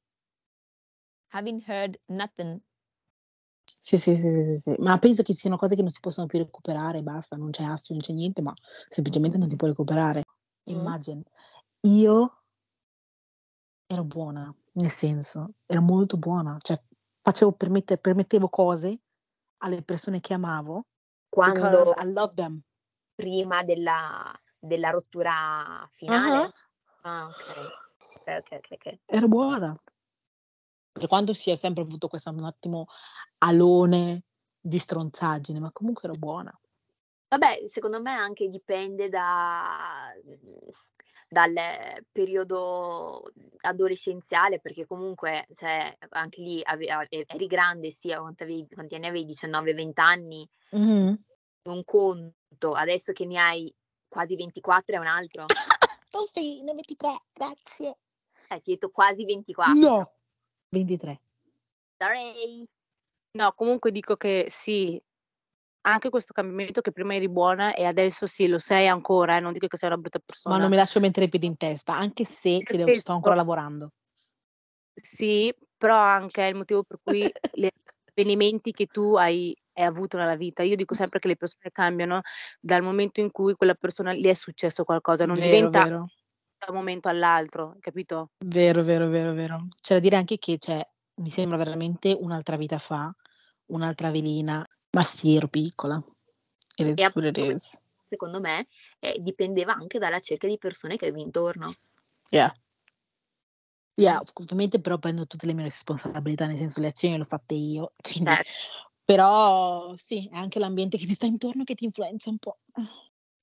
having 1.28 1.59
heard 1.61 1.99
nothing. 2.09 2.63
Sì, 3.63 3.97
sì, 3.97 4.15
sì, 4.15 4.21
sì, 4.21 4.55
sì. 4.57 4.76
Ma 4.80 4.97
penso 4.97 5.21
che 5.23 5.34
siano 5.34 5.57
cose 5.57 5.76
che 5.76 5.82
non 5.82 5.91
si 5.91 5.99
possono 5.99 6.28
più 6.28 6.39
recuperare, 6.39 7.01
basta, 7.03 7.36
non 7.36 7.51
c'è 7.51 7.63
astio, 7.63 7.93
non 7.95 8.03
c'è 8.03 8.13
niente, 8.13 8.41
ma 8.41 8.53
semplicemente 8.89 9.38
non 9.38 9.47
si 9.49 9.55
può 9.55 9.67
recuperare. 9.67 10.23
Mh. 10.69 10.91
Imagine, 10.91 11.21
io 11.82 12.43
ero 13.88 14.04
buona, 14.04 14.54
nel 14.74 14.90
senso, 14.90 15.54
ero 15.66 15.82
molto 15.82 16.18
buona, 16.18 16.58
cioè 16.60 16.82
facevo 17.22 17.54
permette 17.54 17.98
permettevo 17.98 18.50
cose 18.50 19.00
alle 19.58 19.82
persone 19.82 20.20
che 20.20 20.34
amavo 20.34 20.86
Quando 21.30 21.94
I 21.98 22.12
love 22.12 22.34
them. 22.34 22.60
prima 23.16 23.64
della 23.64 24.32
della 24.66 24.90
rottura 24.90 25.88
finale? 25.92 26.52
Ah, 27.02 27.28
okay. 27.28 27.66
Okay, 28.26 28.60
okay. 28.70 29.00
Ero 29.06 29.28
buona. 29.28 29.80
Per 30.92 31.08
quanto 31.08 31.34
si 31.34 31.52
è 31.52 31.56
sempre 31.56 31.84
avuto 31.84 32.08
questo 32.08 32.32
un 32.32 32.44
attimo 32.44 32.88
alone 33.40 34.24
di 34.60 34.80
stronzaggine, 34.80 35.60
ma 35.60 35.72
comunque 35.72 36.10
ero 36.10 36.18
buona. 36.18 36.60
Vabbè, 37.28 37.68
secondo 37.68 38.02
me 38.02 38.12
anche 38.12 38.50
dipende 38.50 39.10
da 39.10 40.12
dal 41.36 41.54
periodo 42.14 43.30
adolescenziale, 43.64 44.62
perché 44.62 44.86
comunque, 44.86 45.46
cioè, 45.54 45.94
anche 46.12 46.42
lì 46.42 46.62
ave 46.64 46.88
eri 47.10 47.48
grande, 47.48 47.92
sì, 47.92 48.10
avevi 48.14 48.66
quanti 48.74 48.96
anni 48.96 49.08
avevi? 49.08 49.26
19, 49.26 49.74
20 49.74 50.00
anni? 50.00 50.48
Mh-mh. 50.70 51.24
Un 51.64 51.84
conto, 51.84 52.72
adesso 52.72 53.12
che 53.12 53.26
ne 53.26 53.38
hai 53.38 53.76
quasi 54.08 54.38
24 54.38 54.96
è 54.96 55.00
un 55.00 55.08
altro. 55.08 55.44
Oh 56.12 56.26
sì, 56.26 56.62
ne 56.62 56.72
ho 56.72 56.76
23, 56.76 57.24
grazie. 57.34 57.98
Eh, 58.48 58.62
ti 58.62 58.72
ho 58.72 58.74
detto 58.74 58.90
quasi 58.90 59.26
24. 59.26 59.74
No, 59.74 60.14
23. 60.70 61.22
Sorry. 61.98 62.66
No, 63.32 63.52
comunque 63.52 63.92
dico 63.92 64.16
che 64.16 64.46
sì, 64.50 65.02
anche 65.88 66.10
questo 66.10 66.34
cambiamento 66.34 66.82
che 66.82 66.92
prima 66.92 67.16
eri 67.16 67.30
buona 67.30 67.74
e 67.76 67.86
adesso 67.86 68.26
sì, 68.26 68.48
lo 68.48 68.60
sei 68.60 68.88
ancora, 68.88 69.38
eh, 69.38 69.40
non 69.40 69.54
dico 69.54 69.68
che 69.68 69.78
sei 69.78 69.90
una 69.90 69.98
brutta 69.98 70.20
Ma 70.48 70.58
non 70.58 70.70
persona. 70.70 70.70
mi 70.70 70.76
lascio 70.76 71.00
mettere 71.00 71.26
i 71.26 71.30
piedi 71.30 71.46
in 71.46 71.58
testa, 71.58 71.94
anche 71.94 72.26
se 72.26 72.62
ci 72.66 72.78
devo 72.78 72.92
sto 72.92 73.14
ancora 73.14 73.36
lavorando. 73.36 73.92
Sì, 74.94 75.54
però 75.78 75.98
anche 75.98 76.44
è 76.46 76.50
il 76.50 76.56
motivo 76.56 76.84
per 76.84 77.00
cui 77.04 77.30
gli 77.52 77.68
avvenimenti 78.12 78.72
che 78.72 78.88
tu 78.88 79.16
hai 79.16 79.54
hai 79.78 79.84
avuto 79.84 80.18
nella 80.18 80.38
vita. 80.38 80.64
Io 80.64 80.78
dico 80.78 80.94
sempre 80.96 81.20
che 81.20 81.28
le 81.28 81.36
persone 81.36 81.70
cambiano 81.72 82.22
dal 82.62 82.82
momento 82.82 83.20
in 83.20 83.30
cui 83.30 83.56
quella 83.56 83.76
persona 83.76 84.14
le 84.14 84.30
è 84.30 84.34
successo 84.34 84.86
qualcosa, 84.86 85.26
non 85.26 85.36
Vero, 85.36 85.70
diventa 85.70 85.84
vero. 85.84 86.08
da 86.58 86.68
un 86.70 86.76
momento 86.78 87.10
all'altro, 87.10 87.76
capito? 87.82 88.30
Vero, 88.46 88.84
vero, 88.84 89.08
vero, 89.10 89.34
vero. 89.34 89.68
C'è 89.82 89.96
da 89.96 90.00
dire 90.00 90.16
anche 90.16 90.38
che, 90.38 90.58
cioè, 90.58 90.86
mi 91.16 91.30
sembra 91.30 91.58
veramente 91.58 92.16
un'altra 92.18 92.56
vita 92.58 92.78
fa, 92.80 93.14
un'altra 93.68 94.10
Evelina, 94.10 94.66
ma 94.96 95.04
sì, 95.04 95.36
ero 95.36 95.48
piccola. 95.50 96.02
It 96.78 96.88
E 96.88 96.91
is 97.02 97.12
what 97.14 97.26
it 97.26 97.38
is. 97.38 97.78
secondo 98.08 98.39
me, 98.39 98.68
eh, 99.00 99.18
dipendeva 99.20 99.74
anche 99.74 100.00
dalla 100.00 100.20
cerchia 100.20 100.48
di 100.48 100.58
persone 100.58 100.96
che 100.96 101.08
avevi 101.08 101.22
intorno. 101.22 101.72
Yeah. 102.32 102.52
Yeah, 103.98 104.22
ovviamente 104.34 104.82
però 104.82 104.98
prendo 104.98 105.26
tutte 105.26 105.46
le 105.46 105.54
mie 105.54 105.64
responsabilità, 105.64 106.48
nel 106.48 106.58
senso 106.58 106.82
le 106.82 106.88
azioni 106.88 107.16
le 107.16 107.22
ho 107.22 107.26
fatte 107.26 107.54
io, 107.56 107.93
quindi 108.02 108.30
Certo. 108.32 108.52
però 109.06 109.96
sì, 109.96 110.28
è 110.32 110.36
anche 110.36 110.60
l'ambiente 110.60 110.98
che 110.98 111.06
ti 111.06 111.14
sta 111.14 111.26
intorno 111.26 111.64
che 111.64 111.76
ti 111.76 111.86
influenza 111.86 112.30
un 112.30 112.38
po'. 112.38 112.60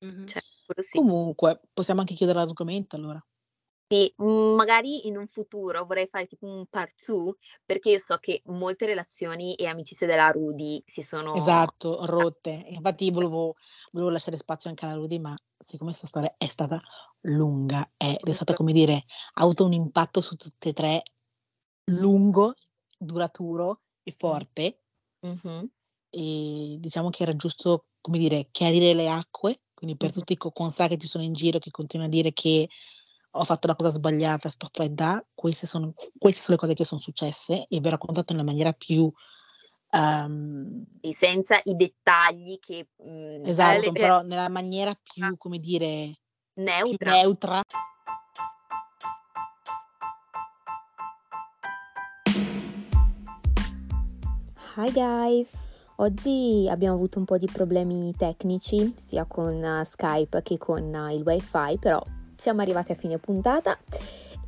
Mh-mh. 0.00 0.26
Certo, 0.26 0.82
sì. 0.82 0.98
Comunque, 0.98 1.60
possiamo 1.72 2.00
anche 2.00 2.14
chiudere 2.14 2.38
l'argomento 2.38 2.96
allora. 2.96 3.24
Sì, 3.92 4.10
mhmm, 4.16 4.54
magari 4.54 5.06
in 5.06 5.18
un 5.18 5.26
futuro 5.26 5.84
vorrei 5.84 6.06
fare 6.06 6.24
tipo 6.26 6.46
un 6.46 6.64
part 6.66 6.94
2, 7.04 7.34
perché 7.64 7.90
io 7.90 7.98
so 7.98 8.16
che 8.16 8.40
molte 8.46 8.86
relazioni 8.86 9.54
e 9.54 9.66
amicizie 9.66 10.06
della 10.06 10.30
Rudy 10.30 10.82
si 10.86 11.02
sono 11.02 11.70
Esatto, 11.74 12.04
rotte. 12.04 12.50
Infatti 12.68 13.10
volevo 13.10 13.54
volevo 13.92 14.10
lasciare 14.10 14.36
spazio 14.36 14.68
anche 14.68 14.84
alla 14.84 14.94
Rudy, 14.96 15.18
ma 15.18 15.34
siccome 15.58 15.92
'sta 15.94 16.06
storia 16.06 16.34
è 16.36 16.44
stata 16.46 16.78
lunga 17.22 17.90
ed 17.96 18.28
è 18.28 18.32
stata, 18.32 18.52
come 18.52 18.72
dire, 18.72 18.94
ha 19.34 19.42
avuto 19.42 19.64
un 19.64 19.72
impatto 19.72 20.20
su 20.20 20.36
tutte 20.36 20.70
e 20.70 20.72
3 20.74 21.02
lungo, 21.86 22.54
duraturo 22.98 23.82
e 24.02 24.12
forte. 24.12 24.78
Mh-mh. 25.22 25.68
E 26.14 26.76
diciamo 26.78 27.08
che 27.08 27.22
era 27.22 27.34
giusto, 27.34 27.86
come 28.02 28.18
dire, 28.18 28.48
chiarire 28.50 28.92
le 28.92 29.08
acque, 29.08 29.62
quindi 29.72 29.96
per 29.96 30.10
Mh-mh. 30.10 30.12
tutti 30.12 30.34
i 30.34 30.36
coconsà 30.36 30.86
che 30.86 30.98
ci 30.98 31.06
sono 31.06 31.24
in 31.24 31.32
giro, 31.32 31.58
che 31.58 31.70
continuano 31.70 32.12
a 32.12 32.14
dire 32.14 32.32
che 32.34 32.68
ho 33.34 33.44
fatto 33.44 33.66
la 33.66 33.74
cosa 33.74 33.88
sbagliata, 33.90 34.50
sto 34.50 34.68
fredda, 34.70 35.24
queste 35.34 35.66
sono 35.66 35.94
queste 36.18 36.42
sono 36.42 36.56
le 36.56 36.62
cose 36.62 36.74
che 36.74 36.84
son 36.84 36.98
successe 36.98 37.66
e 37.66 37.80
vi 37.80 37.86
ho 37.86 37.90
raccontato 37.90 38.32
nella 38.34 38.44
maniera 38.44 38.72
più, 38.72 39.10
Sì, 41.00 41.12
senza 41.12 41.60
i 41.64 41.74
dettagli 41.74 42.58
che, 42.58 42.88
mhmm, 42.96 43.44
Esatto, 43.46 43.80
le 43.80 43.92
però 43.92 44.20
nella 44.22 44.48
maniera 44.48 44.90
Ah. 44.90 44.98
più, 45.02 45.36
come 45.38 45.58
dire, 45.58 46.12
più 46.54 46.64
neutra. 46.64 47.10
neutra. 47.10 47.60
Hi 54.76 54.90
guys! 54.90 55.48
Oggi 55.96 56.66
abbiamo 56.70 56.94
avuto 56.96 57.18
un 57.18 57.24
po' 57.26 57.36
di 57.38 57.48
problemi 57.50 58.12
tecnici 58.16 58.94
sia 58.96 59.24
con 59.26 59.54
uh, 59.62 59.84
Skype 59.84 60.42
che 60.42 60.56
con 60.58 60.82
uh, 60.92 61.10
il 61.14 61.22
wifi, 61.22 61.78
però 61.78 62.02
siamo 62.42 62.60
arrivati 62.60 62.90
a 62.90 62.96
fine 62.96 63.18
puntata 63.18 63.78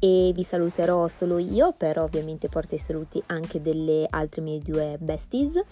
e 0.01 0.33
vi 0.35 0.43
saluterò 0.43 1.07
solo 1.07 1.39
io, 1.39 1.73
però 1.75 2.03
ovviamente 2.03 2.49
porto 2.49 2.75
i 2.75 2.79
saluti 2.79 3.23
anche 3.27 3.61
delle 3.61 4.05
altre 4.11 4.43
mie 4.43 4.59
due 4.59 4.97
besties. 4.99 5.63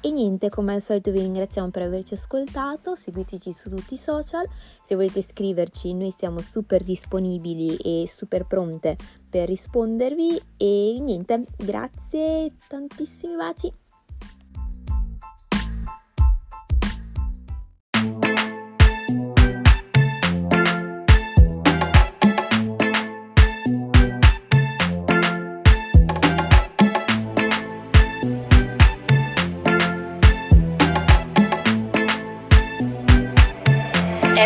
E 0.00 0.10
niente, 0.10 0.48
come 0.48 0.72
al 0.72 0.80
solito 0.80 1.10
vi 1.10 1.18
ringraziamo 1.18 1.68
per 1.68 1.82
averci 1.82 2.14
ascoltato, 2.14 2.96
seguiteci 2.96 3.52
su 3.52 3.68
tutti 3.68 3.92
i 3.92 3.98
social, 3.98 4.48
se 4.86 4.94
volete 4.94 5.20
scriverci 5.20 5.92
noi 5.92 6.10
siamo 6.12 6.40
super 6.40 6.82
disponibili 6.82 7.76
e 7.76 8.08
super 8.08 8.46
pronte 8.46 8.96
per 9.28 9.46
rispondervi 9.46 10.40
e 10.56 10.96
niente, 10.98 11.44
grazie, 11.58 12.54
tantissimi 12.68 13.36
baci. 13.36 13.85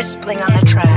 S 0.00 0.16
playing 0.16 0.40
on 0.40 0.58
the 0.58 0.64
track. 0.64 0.89